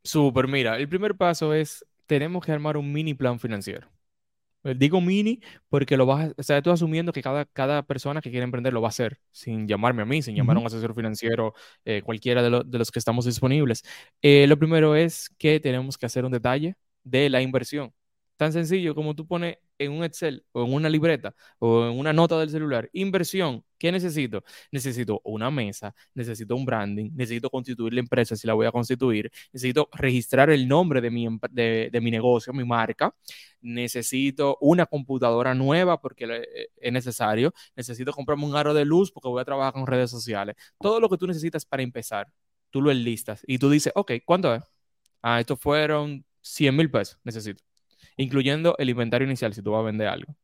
Súper, 0.04 0.48
mira, 0.48 0.78
el 0.78 0.90
primer 0.90 1.16
paso 1.16 1.54
es, 1.54 1.86
tenemos 2.08 2.44
que 2.44 2.52
armar 2.52 2.76
un 2.76 2.92
mini 2.92 3.14
plan 3.14 3.40
financiero. 3.40 3.88
Eh, 4.64 4.76
digo 4.76 5.02
mini 5.02 5.42
porque 5.70 5.98
lo 5.98 6.06
vas, 6.06 6.34
o 6.38 6.44
sea, 6.44 6.58
estoy 6.58 6.74
asumiendo 6.74 7.12
que 7.12 7.22
cada, 7.22 7.46
cada 7.46 7.84
persona 7.84 8.22
que 8.22 8.30
quiere 8.32 8.44
emprender 8.44 8.74
lo 8.74 8.82
va 8.82 8.88
a 8.88 8.90
hacer, 8.90 9.20
sin 9.32 9.68
llamarme 9.68 10.02
a 10.02 10.06
mí, 10.06 10.22
sin 10.22 10.36
llamar 10.36 10.58
a 10.58 10.60
un 10.60 10.68
asesor 10.68 10.96
financiero, 10.96 11.54
eh, 11.86 12.02
cualquiera 12.04 12.42
de, 12.42 12.64
de, 12.66 12.78
los 12.80 12.92
que 12.92 13.00
estamos 13.00 13.26
disponibles. 13.26 13.84
lo 14.24 14.58
primero 14.58 14.96
es 14.96 15.30
que 15.38 15.60
tenemos 15.60 15.98
que 15.98 16.08
hacer 16.08 16.26
un 16.26 16.32
detalle 16.32 16.76
de 17.04 17.30
la 17.30 17.42
inversión. 17.42 17.94
Tan 18.38 18.54
sencillo 18.54 18.96
como 18.96 19.16
tú 19.16 19.28
pones 19.28 19.58
en 19.78 19.92
un 19.92 20.04
Excel 20.04 20.46
o 20.52 20.66
en 20.66 20.74
una 20.74 20.90
libreta 20.90 21.34
o 21.60 21.86
en 21.88 21.98
una 22.00 22.14
nota 22.14 22.40
del 22.40 22.50
celular, 22.50 22.90
inversión, 22.94 23.64
¿qué 23.78 23.92
necesito? 23.92 24.44
Necesito 24.72 25.22
una 25.24 25.50
mesa, 25.52 25.94
necesito 26.14 26.56
un 26.56 26.66
branding, 26.66 27.12
necesito 27.14 27.50
constituir 27.50 27.94
la 27.94 28.00
empresa 28.02 28.36
si 28.36 28.48
la 28.48 28.54
voy 28.54 28.68
a 28.68 28.72
constituir, 28.72 29.32
necesito 29.52 29.90
registrar 29.94 30.50
el 30.52 30.68
nombre 30.68 31.02
de 31.02 31.12
mi, 31.12 31.28
de, 31.52 32.00
mi 32.02 32.12
negocio, 32.12 32.54
mi 32.54 32.64
marca, 32.64 33.14
necesito 33.62 34.58
una 34.62 34.86
computadora 34.86 35.54
nueva 35.56 36.00
porque 36.00 36.26
eh, 36.26 36.68
es 36.78 36.94
necesario, 36.94 37.54
necesito 37.76 38.12
comprarme 38.14 38.46
un 38.46 38.56
aro 38.56 38.74
de 38.74 38.86
luz 38.86 39.12
porque 39.12 39.30
voy 39.30 39.42
a 39.42 39.46
trabajar 39.46 39.74
con 39.74 39.88
redes 39.88 40.12
sociales. 40.12 40.56
Todo 40.80 41.00
lo 41.00 41.10
que 41.10 41.18
tú 41.18 41.28
necesitas 41.28 41.66
para 41.66 41.84
empezar, 41.84 42.28
tú 42.70 42.82
lo 42.82 42.92
enlistas 42.92 43.44
y 43.48 43.58
tú 43.58 43.70
dices, 43.70 43.94
ok, 43.96 44.14
¿cuánto 44.26 44.54
es? 44.56 44.64
Ah, 45.22 45.40
estos 45.40 45.60
fueron 45.60 46.26
100 46.42 46.76
mil 46.76 46.92
pesos 46.92 47.20
necesito, 47.24 47.64
incluyendo 48.18 48.76
el 48.78 48.90
inventario 48.90 49.28
inicial 49.28 49.54
si 49.54 49.62
tú 49.62 49.72
vas 49.72 49.82
a 49.82 49.86
vender 49.86 50.08
algo. 50.08 50.36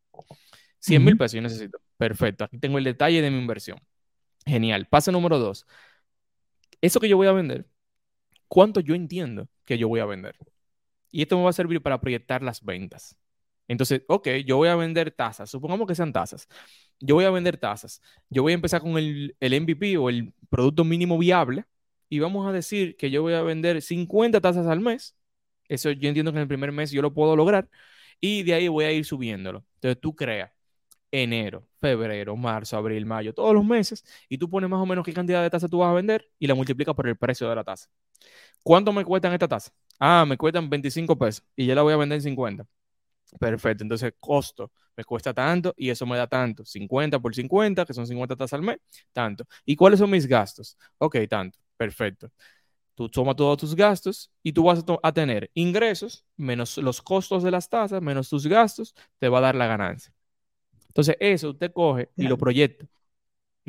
100 0.80 1.04
mil 1.04 1.16
pesos 1.16 1.32
yo 1.34 1.42
necesito. 1.42 1.80
Perfecto, 1.96 2.44
aquí 2.44 2.58
tengo 2.58 2.78
el 2.78 2.84
detalle 2.84 3.20
de 3.20 3.30
mi 3.30 3.38
inversión. 3.38 3.78
Genial. 4.46 4.86
Paso 4.86 5.12
número 5.12 5.38
dos. 5.38 5.66
Eso 6.80 7.00
que 7.00 7.08
yo 7.08 7.16
voy 7.16 7.26
a 7.26 7.32
vender, 7.32 7.66
¿cuánto 8.46 8.80
yo 8.80 8.94
entiendo 8.94 9.48
que 9.64 9.78
yo 9.78 9.88
voy 9.88 10.00
a 10.00 10.06
vender? 10.06 10.36
Y 11.10 11.22
esto 11.22 11.36
me 11.36 11.44
va 11.44 11.50
a 11.50 11.52
servir 11.52 11.82
para 11.82 12.00
proyectar 12.00 12.42
las 12.42 12.64
ventas. 12.64 13.16
Entonces, 13.66 14.02
ok, 14.08 14.28
yo 14.46 14.56
voy 14.56 14.68
a 14.68 14.76
vender 14.76 15.10
tazas, 15.10 15.50
supongamos 15.50 15.86
que 15.86 15.94
sean 15.94 16.12
tazas. 16.12 16.48
Yo 17.00 17.16
voy 17.16 17.26
a 17.26 17.30
vender 17.30 17.58
tazas. 17.58 18.00
Yo 18.30 18.42
voy 18.42 18.52
a 18.52 18.54
empezar 18.54 18.80
con 18.80 18.96
el, 18.96 19.36
el 19.40 19.60
MVP 19.60 19.98
o 19.98 20.08
el 20.08 20.32
producto 20.48 20.84
mínimo 20.84 21.18
viable 21.18 21.66
y 22.08 22.20
vamos 22.20 22.46
a 22.46 22.52
decir 22.52 22.96
que 22.96 23.10
yo 23.10 23.22
voy 23.22 23.34
a 23.34 23.42
vender 23.42 23.82
50 23.82 24.40
tazas 24.40 24.66
al 24.66 24.80
mes 24.80 25.17
eso 25.68 25.90
yo 25.92 26.08
entiendo 26.08 26.32
que 26.32 26.38
en 26.38 26.42
el 26.42 26.48
primer 26.48 26.72
mes 26.72 26.90
yo 26.90 27.02
lo 27.02 27.12
puedo 27.14 27.36
lograr 27.36 27.68
y 28.20 28.42
de 28.42 28.54
ahí 28.54 28.68
voy 28.68 28.84
a 28.84 28.92
ir 28.92 29.04
subiéndolo. 29.04 29.64
Entonces 29.76 30.00
tú 30.00 30.14
creas 30.14 30.50
enero, 31.10 31.66
febrero, 31.80 32.36
marzo, 32.36 32.76
abril, 32.76 33.06
mayo, 33.06 33.34
todos 33.34 33.54
los 33.54 33.64
meses 33.64 34.04
y 34.28 34.38
tú 34.38 34.50
pones 34.50 34.70
más 34.70 34.80
o 34.80 34.86
menos 34.86 35.04
qué 35.04 35.12
cantidad 35.14 35.42
de 35.42 35.50
taza 35.50 35.68
tú 35.68 35.78
vas 35.78 35.90
a 35.90 35.94
vender 35.94 36.26
y 36.38 36.46
la 36.46 36.54
multiplicas 36.54 36.94
por 36.94 37.08
el 37.08 37.16
precio 37.16 37.48
de 37.48 37.56
la 37.56 37.64
taza. 37.64 37.88
¿Cuánto 38.62 38.92
me 38.92 39.04
cuestan 39.04 39.32
esta 39.32 39.48
taza? 39.48 39.72
Ah, 39.98 40.24
me 40.26 40.36
cuestan 40.36 40.68
25 40.70 41.16
pesos 41.18 41.44
y 41.56 41.66
ya 41.66 41.74
la 41.74 41.82
voy 41.82 41.92
a 41.92 41.96
vender 41.96 42.16
en 42.16 42.22
50. 42.22 42.66
Perfecto, 43.40 43.84
entonces 43.84 44.14
costo 44.20 44.72
me 44.96 45.04
cuesta 45.04 45.34
tanto 45.34 45.74
y 45.76 45.90
eso 45.90 46.06
me 46.06 46.16
da 46.16 46.26
tanto. 46.26 46.64
50 46.64 47.18
por 47.20 47.34
50, 47.34 47.84
que 47.84 47.94
son 47.94 48.06
50 48.06 48.36
tazas 48.36 48.54
al 48.54 48.62
mes, 48.62 48.78
tanto. 49.12 49.44
¿Y 49.64 49.76
cuáles 49.76 50.00
son 50.00 50.10
mis 50.10 50.26
gastos? 50.26 50.76
Ok, 50.98 51.16
tanto. 51.28 51.58
Perfecto. 51.76 52.30
Tú 52.98 53.08
tomas 53.08 53.36
todos 53.36 53.58
tus 53.58 53.76
gastos 53.76 54.28
y 54.42 54.52
tú 54.52 54.64
vas 54.64 54.84
a, 55.04 55.12
tener 55.12 55.52
ingresos 55.54 56.24
menos 56.36 56.76
los 56.78 57.00
costos 57.00 57.44
de 57.44 57.52
las 57.52 57.68
tasas, 57.68 58.02
menos 58.02 58.28
tus 58.28 58.44
gastos, 58.48 58.92
te 59.20 59.28
va 59.28 59.38
a 59.38 59.42
dar 59.42 59.54
la 59.54 59.68
ganancia. 59.68 60.12
Entonces, 60.88 61.16
eso 61.20 61.50
usted 61.50 61.72
coge 61.72 62.08
y 62.16 62.24
lo 62.24 62.36
proyecta 62.36 62.88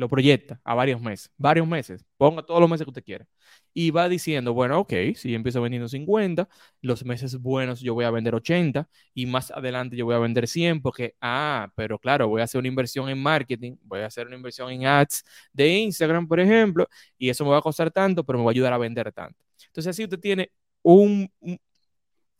lo 0.00 0.08
proyecta 0.08 0.60
a 0.64 0.74
varios 0.74 1.00
meses, 1.00 1.30
varios 1.36 1.68
meses, 1.68 2.06
ponga 2.16 2.42
todos 2.42 2.58
los 2.58 2.70
meses 2.70 2.84
que 2.84 2.90
usted 2.90 3.04
quiera. 3.04 3.26
Y 3.74 3.90
va 3.90 4.08
diciendo, 4.08 4.54
bueno, 4.54 4.80
ok, 4.80 4.92
si 5.14 5.30
yo 5.30 5.36
empiezo 5.36 5.60
vendiendo 5.60 5.88
50, 5.88 6.48
los 6.80 7.04
meses 7.04 7.36
buenos 7.36 7.80
yo 7.80 7.92
voy 7.92 8.06
a 8.06 8.10
vender 8.10 8.34
80 8.34 8.88
y 9.12 9.26
más 9.26 9.50
adelante 9.50 9.96
yo 9.96 10.06
voy 10.06 10.14
a 10.14 10.18
vender 10.18 10.48
100 10.48 10.80
porque, 10.80 11.16
ah, 11.20 11.70
pero 11.76 11.98
claro, 11.98 12.28
voy 12.28 12.40
a 12.40 12.44
hacer 12.44 12.58
una 12.58 12.68
inversión 12.68 13.10
en 13.10 13.22
marketing, 13.22 13.76
voy 13.82 14.00
a 14.00 14.06
hacer 14.06 14.26
una 14.26 14.36
inversión 14.36 14.70
en 14.70 14.86
ads 14.86 15.22
de 15.52 15.68
Instagram, 15.68 16.26
por 16.26 16.40
ejemplo, 16.40 16.88
y 17.18 17.28
eso 17.28 17.44
me 17.44 17.50
va 17.50 17.58
a 17.58 17.62
costar 17.62 17.90
tanto, 17.90 18.24
pero 18.24 18.38
me 18.38 18.44
va 18.44 18.50
a 18.50 18.52
ayudar 18.52 18.72
a 18.72 18.78
vender 18.78 19.12
tanto. 19.12 19.44
Entonces 19.66 19.90
así 19.90 20.04
usted 20.04 20.18
tiene 20.18 20.50
un, 20.82 21.30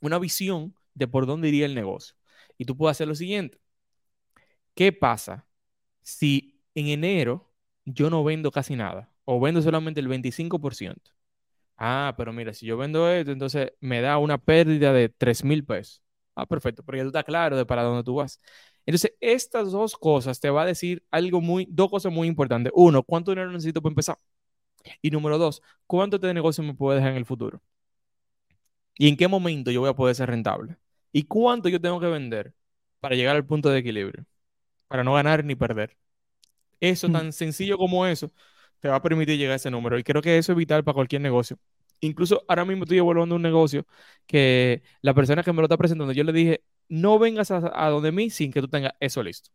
una 0.00 0.18
visión 0.18 0.74
de 0.94 1.06
por 1.06 1.26
dónde 1.26 1.48
iría 1.48 1.66
el 1.66 1.74
negocio. 1.74 2.16
Y 2.56 2.64
tú 2.64 2.76
puedes 2.76 2.96
hacer 2.96 3.08
lo 3.08 3.14
siguiente. 3.14 3.58
¿Qué 4.74 4.92
pasa 4.92 5.46
si 6.02 6.62
en 6.74 6.88
enero 6.88 7.49
yo 7.84 8.10
no 8.10 8.24
vendo 8.24 8.50
casi 8.50 8.76
nada 8.76 9.12
o 9.24 9.40
vendo 9.40 9.62
solamente 9.62 10.00
el 10.00 10.08
25%. 10.08 11.10
Ah, 11.76 12.14
pero 12.16 12.32
mira, 12.32 12.52
si 12.54 12.66
yo 12.66 12.76
vendo 12.76 13.10
esto, 13.10 13.32
entonces 13.32 13.72
me 13.80 14.00
da 14.02 14.18
una 14.18 14.38
pérdida 14.38 14.92
de 14.92 15.08
3 15.08 15.44
mil 15.44 15.64
pesos. 15.64 16.02
Ah, 16.34 16.46
perfecto, 16.46 16.82
porque 16.84 17.00
tú 17.02 17.08
estás 17.08 17.24
claro 17.24 17.56
de 17.56 17.66
para 17.66 17.82
dónde 17.82 18.04
tú 18.04 18.16
vas. 18.16 18.40
Entonces, 18.86 19.14
estas 19.20 19.72
dos 19.72 19.96
cosas 19.96 20.40
te 20.40 20.50
va 20.50 20.62
a 20.62 20.66
decir 20.66 21.04
algo 21.10 21.40
muy, 21.40 21.66
dos 21.70 21.90
cosas 21.90 22.12
muy 22.12 22.28
importantes. 22.28 22.72
Uno, 22.76 23.02
¿cuánto 23.02 23.30
dinero 23.30 23.50
necesito 23.52 23.82
para 23.82 23.92
empezar? 23.92 24.18
Y 25.02 25.10
número 25.10 25.38
dos, 25.38 25.62
¿cuánto 25.86 26.16
este 26.16 26.34
negocio 26.34 26.64
me 26.64 26.74
puede 26.74 26.98
dejar 26.98 27.12
en 27.12 27.18
el 27.18 27.26
futuro? 27.26 27.62
¿Y 28.96 29.08
en 29.08 29.16
qué 29.16 29.28
momento 29.28 29.70
yo 29.70 29.80
voy 29.80 29.90
a 29.90 29.94
poder 29.94 30.14
ser 30.14 30.28
rentable? 30.30 30.76
¿Y 31.12 31.24
cuánto 31.24 31.68
yo 31.68 31.80
tengo 31.80 32.00
que 32.00 32.06
vender 32.06 32.54
para 33.00 33.14
llegar 33.16 33.36
al 33.36 33.46
punto 33.46 33.70
de 33.70 33.78
equilibrio? 33.78 34.26
Para 34.88 35.04
no 35.04 35.14
ganar 35.14 35.44
ni 35.44 35.56
perder. 35.56 35.96
Eso 36.80 37.08
mm. 37.08 37.12
tan 37.12 37.32
sencillo 37.32 37.78
como 37.78 38.06
eso 38.06 38.32
te 38.80 38.88
va 38.88 38.96
a 38.96 39.02
permitir 39.02 39.38
llegar 39.38 39.52
a 39.52 39.56
ese 39.56 39.70
número. 39.70 39.98
Y 39.98 40.02
creo 40.02 40.22
que 40.22 40.38
eso 40.38 40.52
es 40.52 40.58
vital 40.58 40.82
para 40.84 40.94
cualquier 40.94 41.20
negocio. 41.20 41.58
Incluso 42.00 42.44
ahora 42.48 42.64
mismo 42.64 42.84
estoy 42.84 42.98
evaluando 42.98 43.36
un 43.36 43.42
negocio 43.42 43.86
que 44.26 44.82
la 45.02 45.12
persona 45.12 45.42
que 45.42 45.52
me 45.52 45.58
lo 45.58 45.64
está 45.64 45.76
presentando, 45.76 46.12
yo 46.12 46.24
le 46.24 46.32
dije, 46.32 46.62
no 46.88 47.18
vengas 47.18 47.50
a, 47.50 47.88
donde 47.90 48.10
mí 48.10 48.30
sin 48.30 48.52
que 48.52 48.60
tú 48.60 48.68
tengas 48.68 48.92
eso 49.00 49.22
listo. 49.22 49.50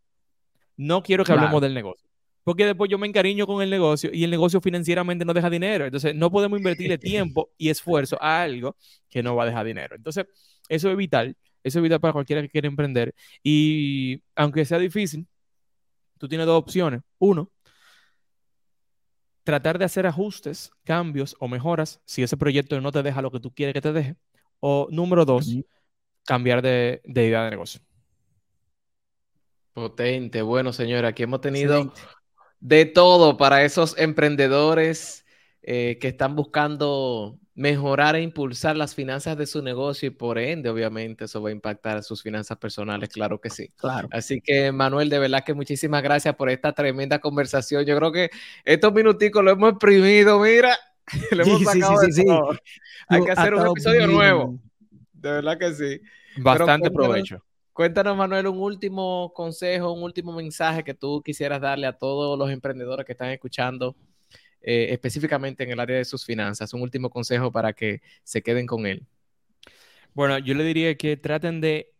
No 0.77 1.01
quiero 1.01 1.23
que 1.23 1.31
hablemos 1.31 1.61
del 1.61 1.73
negocio. 1.73 2.07
Porque 2.43 2.65
después 2.67 2.91
yo 2.91 2.99
me 2.99 3.07
encariño 3.07 3.47
con 3.47 3.63
el 3.63 3.71
negocio 3.71 4.11
y 4.13 4.23
el 4.23 4.29
negocio 4.29 4.61
financieramente 4.61 5.25
no 5.25 5.33
deja 5.33 5.49
dinero. 5.49 5.85
Entonces 5.85 6.13
no 6.13 6.29
podemos 6.29 6.59
invertirle 6.59 6.99
tiempo 6.99 7.49
y 7.57 7.69
esfuerzo 7.69 8.21
a 8.21 8.43
algo 8.43 8.75
que 9.09 9.23
no 9.23 9.35
va 9.35 9.43
a 9.43 9.45
dejar 9.47 9.65
dinero. 9.65 9.95
Entonces 9.95 10.27
eso 10.69 10.91
es 10.91 10.97
vital. 10.97 11.35
Eso 11.63 11.79
es 11.79 11.83
vital 11.83 11.99
para 11.99 12.13
cualquiera 12.13 12.43
que 12.43 12.49
quiera 12.49 12.67
emprender. 12.67 13.15
Y 13.41 14.21
aunque 14.35 14.63
sea 14.65 14.77
difícil, 14.77 15.25
tú 16.17 16.27
tienes 16.27 16.47
dos 16.47 16.59
opciones. 16.59 17.01
Uno, 17.19 17.51
tratar 19.43 19.77
de 19.77 19.85
hacer 19.85 20.07
ajustes, 20.07 20.71
cambios 20.83 21.35
o 21.39 21.47
mejoras 21.47 22.01
si 22.05 22.23
ese 22.23 22.35
proyecto 22.35 22.79
no 22.81 22.91
te 22.91 23.03
deja 23.03 23.21
lo 23.21 23.31
que 23.31 23.39
tú 23.39 23.53
quieres 23.53 23.73
que 23.73 23.81
te 23.81 23.93
deje. 23.93 24.15
O 24.59 24.87
número 24.89 25.25
dos, 25.25 25.47
cambiar 26.25 26.61
de, 26.61 27.01
idea 27.05 27.43
de 27.43 27.51
negocio. 27.51 27.81
Potente. 29.73 30.41
Bueno, 30.41 30.73
señora, 30.73 31.09
aquí 31.09 31.23
hemos 31.23 31.41
tenido 31.41 31.93
de 32.59 32.85
todo 32.85 33.37
para 33.37 33.63
esos 33.63 33.97
emprendedores 33.97 35.25
eh, 35.61 35.97
que 35.99 36.07
están 36.07 36.35
buscando 36.35 37.37
mejorar 37.55 38.17
e 38.17 38.21
impulsar 38.21 38.75
las 38.75 38.93
finanzas 38.93 39.37
de 39.37 39.45
su 39.45 39.61
negocio 39.61 40.07
y 40.07 40.11
por 40.11 40.37
ende, 40.37 40.69
obviamente, 40.69 41.23
eso 41.23 41.41
va 41.41 41.49
a 41.49 41.53
impactar 41.53 41.97
a 41.97 42.01
sus 42.01 42.21
finanzas 42.21 42.57
personales, 42.57 43.09
claro 43.09 43.39
que 43.39 43.49
sí. 43.49 43.69
Claro. 43.77 44.09
Así 44.11 44.41
que, 44.41 44.73
Manuel, 44.73 45.09
de 45.09 45.19
verdad 45.19 45.43
que 45.43 45.53
muchísimas 45.53 46.03
gracias 46.03 46.35
por 46.35 46.49
esta 46.49 46.73
tremenda 46.73 47.19
conversación. 47.19 47.85
Yo 47.85 47.95
creo 47.95 48.11
que 48.11 48.29
estos 48.65 48.93
minuticos 48.93 49.41
lo 49.41 49.51
hemos 49.51 49.71
exprimido, 49.71 50.39
mira, 50.41 50.77
lo 51.31 51.43
hemos 51.43 51.63
sacado 51.63 52.01
sí, 52.01 52.11
sí, 52.11 52.21
sí, 52.23 52.27
Hay 53.07 53.23
que 53.23 53.31
hacer 53.31 53.55
un 53.55 53.67
episodio 53.67 54.05
nuevo. 54.07 54.59
De 55.13 55.31
verdad 55.31 55.57
que 55.57 55.73
sí. 55.73 56.01
Bastante 56.37 56.91
provecho. 56.91 57.41
Cuéntanos, 57.71 58.17
Manuel, 58.17 58.47
un 58.47 58.59
último 58.59 59.31
consejo, 59.33 59.93
un 59.93 60.03
último 60.03 60.33
mensaje 60.33 60.83
que 60.83 60.93
tú 60.93 61.21
quisieras 61.21 61.61
darle 61.61 61.87
a 61.87 61.97
todos 61.97 62.37
los 62.37 62.49
emprendedores 62.49 63.05
que 63.05 63.13
están 63.13 63.29
escuchando 63.29 63.95
eh, 64.65 64.87
específicamente 64.91 65.63
en 65.63 65.71
el 65.71 65.79
área 65.79 65.97
de 65.97 66.05
sus 66.05 66.25
finanzas? 66.25 66.73
Un 66.73 66.81
último 66.81 67.09
consejo 67.09 67.51
para 67.51 67.73
que 67.73 68.01
se 68.23 68.41
queden 68.41 68.65
con 68.65 68.85
él. 68.85 69.05
Bueno, 70.13 70.37
yo 70.39 70.53
le 70.53 70.63
diría 70.63 70.95
que 70.95 71.17
traten 71.17 71.61
de 71.61 71.93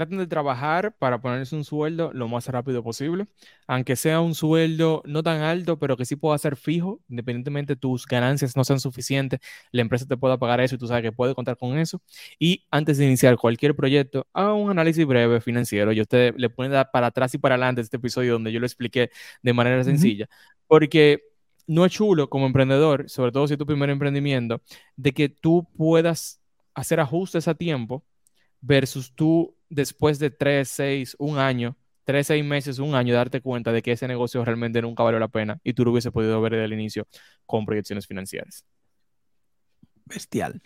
traten 0.00 0.16
de 0.16 0.26
trabajar 0.26 0.96
para 0.98 1.20
ponerse 1.20 1.54
un 1.54 1.62
sueldo 1.62 2.10
lo 2.14 2.26
más 2.26 2.46
rápido 2.48 2.82
posible, 2.82 3.26
aunque 3.66 3.96
sea 3.96 4.20
un 4.20 4.34
sueldo 4.34 5.02
no 5.04 5.22
tan 5.22 5.42
alto, 5.42 5.78
pero 5.78 5.94
que 5.98 6.06
sí 6.06 6.16
pueda 6.16 6.38
ser 6.38 6.56
fijo, 6.56 7.00
independientemente 7.10 7.76
tus 7.76 8.06
ganancias 8.06 8.56
no 8.56 8.64
sean 8.64 8.80
suficientes, 8.80 9.40
la 9.72 9.82
empresa 9.82 10.06
te 10.06 10.16
pueda 10.16 10.38
pagar 10.38 10.62
eso 10.62 10.74
y 10.74 10.78
tú 10.78 10.86
sabes 10.86 11.02
que 11.02 11.12
puede 11.12 11.34
contar 11.34 11.58
con 11.58 11.76
eso. 11.76 12.00
Y 12.38 12.64
antes 12.70 12.96
de 12.96 13.04
iniciar 13.04 13.36
cualquier 13.36 13.76
proyecto, 13.76 14.26
haga 14.32 14.54
un 14.54 14.70
análisis 14.70 15.04
breve 15.04 15.42
financiero 15.42 15.92
y 15.92 16.00
usted 16.00 16.34
le 16.38 16.48
puede 16.48 16.70
dar 16.70 16.90
para 16.90 17.08
atrás 17.08 17.34
y 17.34 17.38
para 17.38 17.56
adelante 17.56 17.82
este 17.82 17.98
episodio 17.98 18.32
donde 18.32 18.52
yo 18.52 18.58
lo 18.58 18.64
expliqué 18.64 19.10
de 19.42 19.52
manera 19.52 19.84
sencilla, 19.84 20.30
porque 20.66 21.24
no 21.66 21.84
es 21.84 21.92
chulo 21.92 22.30
como 22.30 22.46
emprendedor, 22.46 23.10
sobre 23.10 23.32
todo 23.32 23.46
si 23.46 23.52
es 23.52 23.58
tu 23.58 23.66
primer 23.66 23.90
emprendimiento, 23.90 24.62
de 24.96 25.12
que 25.12 25.28
tú 25.28 25.68
puedas 25.76 26.40
hacer 26.74 27.00
ajustes 27.00 27.48
a 27.48 27.54
tiempo 27.54 28.02
versus 28.60 29.14
tú 29.14 29.56
después 29.68 30.18
de 30.18 30.30
tres, 30.30 30.68
seis, 30.68 31.16
un 31.18 31.38
año, 31.38 31.76
tres, 32.04 32.26
seis 32.26 32.44
meses, 32.44 32.78
un 32.78 32.94
año, 32.94 33.14
darte 33.14 33.40
cuenta 33.40 33.72
de 33.72 33.82
que 33.82 33.92
ese 33.92 34.08
negocio 34.08 34.44
realmente 34.44 34.82
nunca 34.82 35.02
valió 35.02 35.18
la 35.18 35.28
pena 35.28 35.60
y 35.62 35.72
tú 35.72 35.84
lo 35.84 35.92
hubiese 35.92 36.10
podido 36.10 36.40
ver 36.40 36.52
desde 36.52 36.64
el 36.64 36.72
inicio 36.72 37.06
con 37.46 37.64
proyecciones 37.64 38.06
financieras. 38.06 38.64
Bestial. 40.04 40.60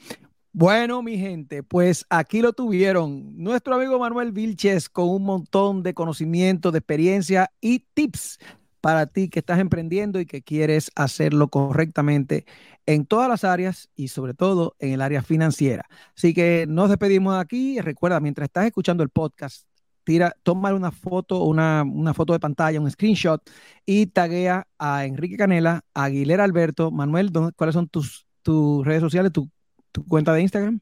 Bueno, 0.52 1.02
mi 1.02 1.18
gente, 1.18 1.64
pues 1.64 2.06
aquí 2.08 2.40
lo 2.40 2.52
tuvieron 2.52 3.36
nuestro 3.36 3.74
amigo 3.74 3.98
Manuel 3.98 4.30
Vilches 4.30 4.88
con 4.88 5.08
un 5.08 5.24
montón 5.24 5.82
de 5.82 5.94
conocimiento, 5.94 6.70
de 6.70 6.78
experiencia 6.78 7.50
y 7.60 7.80
tips 7.92 8.38
para 8.84 9.06
ti 9.06 9.30
que 9.30 9.38
estás 9.38 9.60
emprendiendo 9.60 10.20
y 10.20 10.26
que 10.26 10.42
quieres 10.42 10.90
hacerlo 10.94 11.48
correctamente 11.48 12.44
en 12.84 13.06
todas 13.06 13.30
las 13.30 13.42
áreas 13.42 13.88
y 13.96 14.08
sobre 14.08 14.34
todo 14.34 14.76
en 14.78 14.92
el 14.92 15.00
área 15.00 15.22
financiera. 15.22 15.86
Así 16.14 16.34
que 16.34 16.66
nos 16.68 16.90
despedimos 16.90 17.34
aquí. 17.34 17.80
Recuerda, 17.80 18.20
mientras 18.20 18.44
estás 18.44 18.66
escuchando 18.66 19.02
el 19.02 19.08
podcast, 19.08 19.66
tira, 20.04 20.36
toma 20.42 20.74
una 20.74 20.90
foto, 20.90 21.44
una, 21.44 21.82
una 21.82 22.12
foto 22.12 22.34
de 22.34 22.40
pantalla, 22.40 22.78
un 22.78 22.90
screenshot 22.90 23.40
y 23.86 24.04
taguea 24.04 24.66
a 24.78 25.06
Enrique 25.06 25.38
Canela, 25.38 25.80
a 25.94 26.04
Aguilera 26.04 26.44
Alberto. 26.44 26.90
Manuel, 26.90 27.32
¿cuáles 27.56 27.72
son 27.72 27.88
tus, 27.88 28.26
tus 28.42 28.84
redes 28.84 29.00
sociales, 29.00 29.32
tu, 29.32 29.48
tu 29.92 30.04
cuenta 30.04 30.34
de 30.34 30.42
Instagram? 30.42 30.78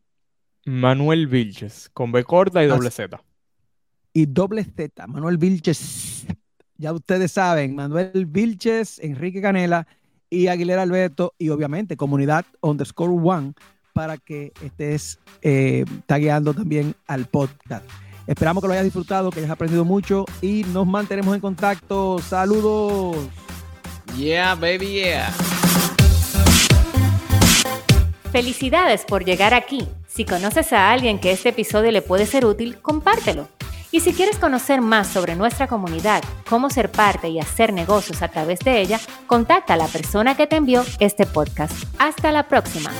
Manuel 0.64 1.28
Vilches, 1.28 1.88
con 1.92 2.10
B 2.10 2.24
corta 2.24 2.64
y 2.64 2.66
doble 2.66 2.90
Z. 2.90 3.22
Y 4.12 4.26
doble 4.26 4.64
Z, 4.64 5.06
Manuel 5.06 5.38
Vilches 5.38 6.11
ya 6.82 6.92
ustedes 6.92 7.30
saben, 7.30 7.76
Manuel 7.76 8.26
Vilches, 8.26 8.98
Enrique 8.98 9.40
Canela 9.40 9.86
y 10.28 10.48
Aguilera 10.48 10.82
Alberto 10.82 11.32
y 11.38 11.48
obviamente 11.50 11.96
comunidad 11.96 12.44
underscore 12.60 13.12
one 13.12 13.52
para 13.92 14.18
que 14.18 14.52
estés 14.64 15.20
eh, 15.42 15.84
tagueando 16.06 16.52
también 16.52 16.96
al 17.06 17.26
podcast. 17.26 17.88
Esperamos 18.26 18.62
que 18.62 18.66
lo 18.66 18.72
hayas 18.72 18.84
disfrutado, 18.84 19.30
que 19.30 19.38
hayas 19.38 19.50
aprendido 19.50 19.84
mucho 19.84 20.24
y 20.40 20.64
nos 20.72 20.86
mantenemos 20.86 21.34
en 21.36 21.40
contacto. 21.40 22.18
Saludos. 22.18 23.16
Yeah, 24.16 24.56
baby, 24.56 25.02
yeah. 25.02 25.32
Felicidades 28.32 29.04
por 29.04 29.24
llegar 29.24 29.54
aquí. 29.54 29.86
Si 30.08 30.24
conoces 30.24 30.72
a 30.72 30.90
alguien 30.90 31.20
que 31.20 31.30
este 31.30 31.50
episodio 31.50 31.92
le 31.92 32.02
puede 32.02 32.26
ser 32.26 32.44
útil, 32.44 32.78
compártelo. 32.80 33.48
Y 33.92 34.00
si 34.00 34.14
quieres 34.14 34.38
conocer 34.38 34.80
más 34.80 35.06
sobre 35.06 35.36
nuestra 35.36 35.68
comunidad, 35.68 36.24
cómo 36.48 36.70
ser 36.70 36.90
parte 36.90 37.28
y 37.28 37.38
hacer 37.38 37.74
negocios 37.74 38.22
a 38.22 38.28
través 38.28 38.60
de 38.60 38.80
ella, 38.80 38.98
contacta 39.26 39.74
a 39.74 39.76
la 39.76 39.86
persona 39.86 40.34
que 40.34 40.46
te 40.46 40.56
envió 40.56 40.82
este 40.98 41.26
podcast. 41.26 41.74
Hasta 41.98 42.32
la 42.32 42.48
próxima. 42.48 42.90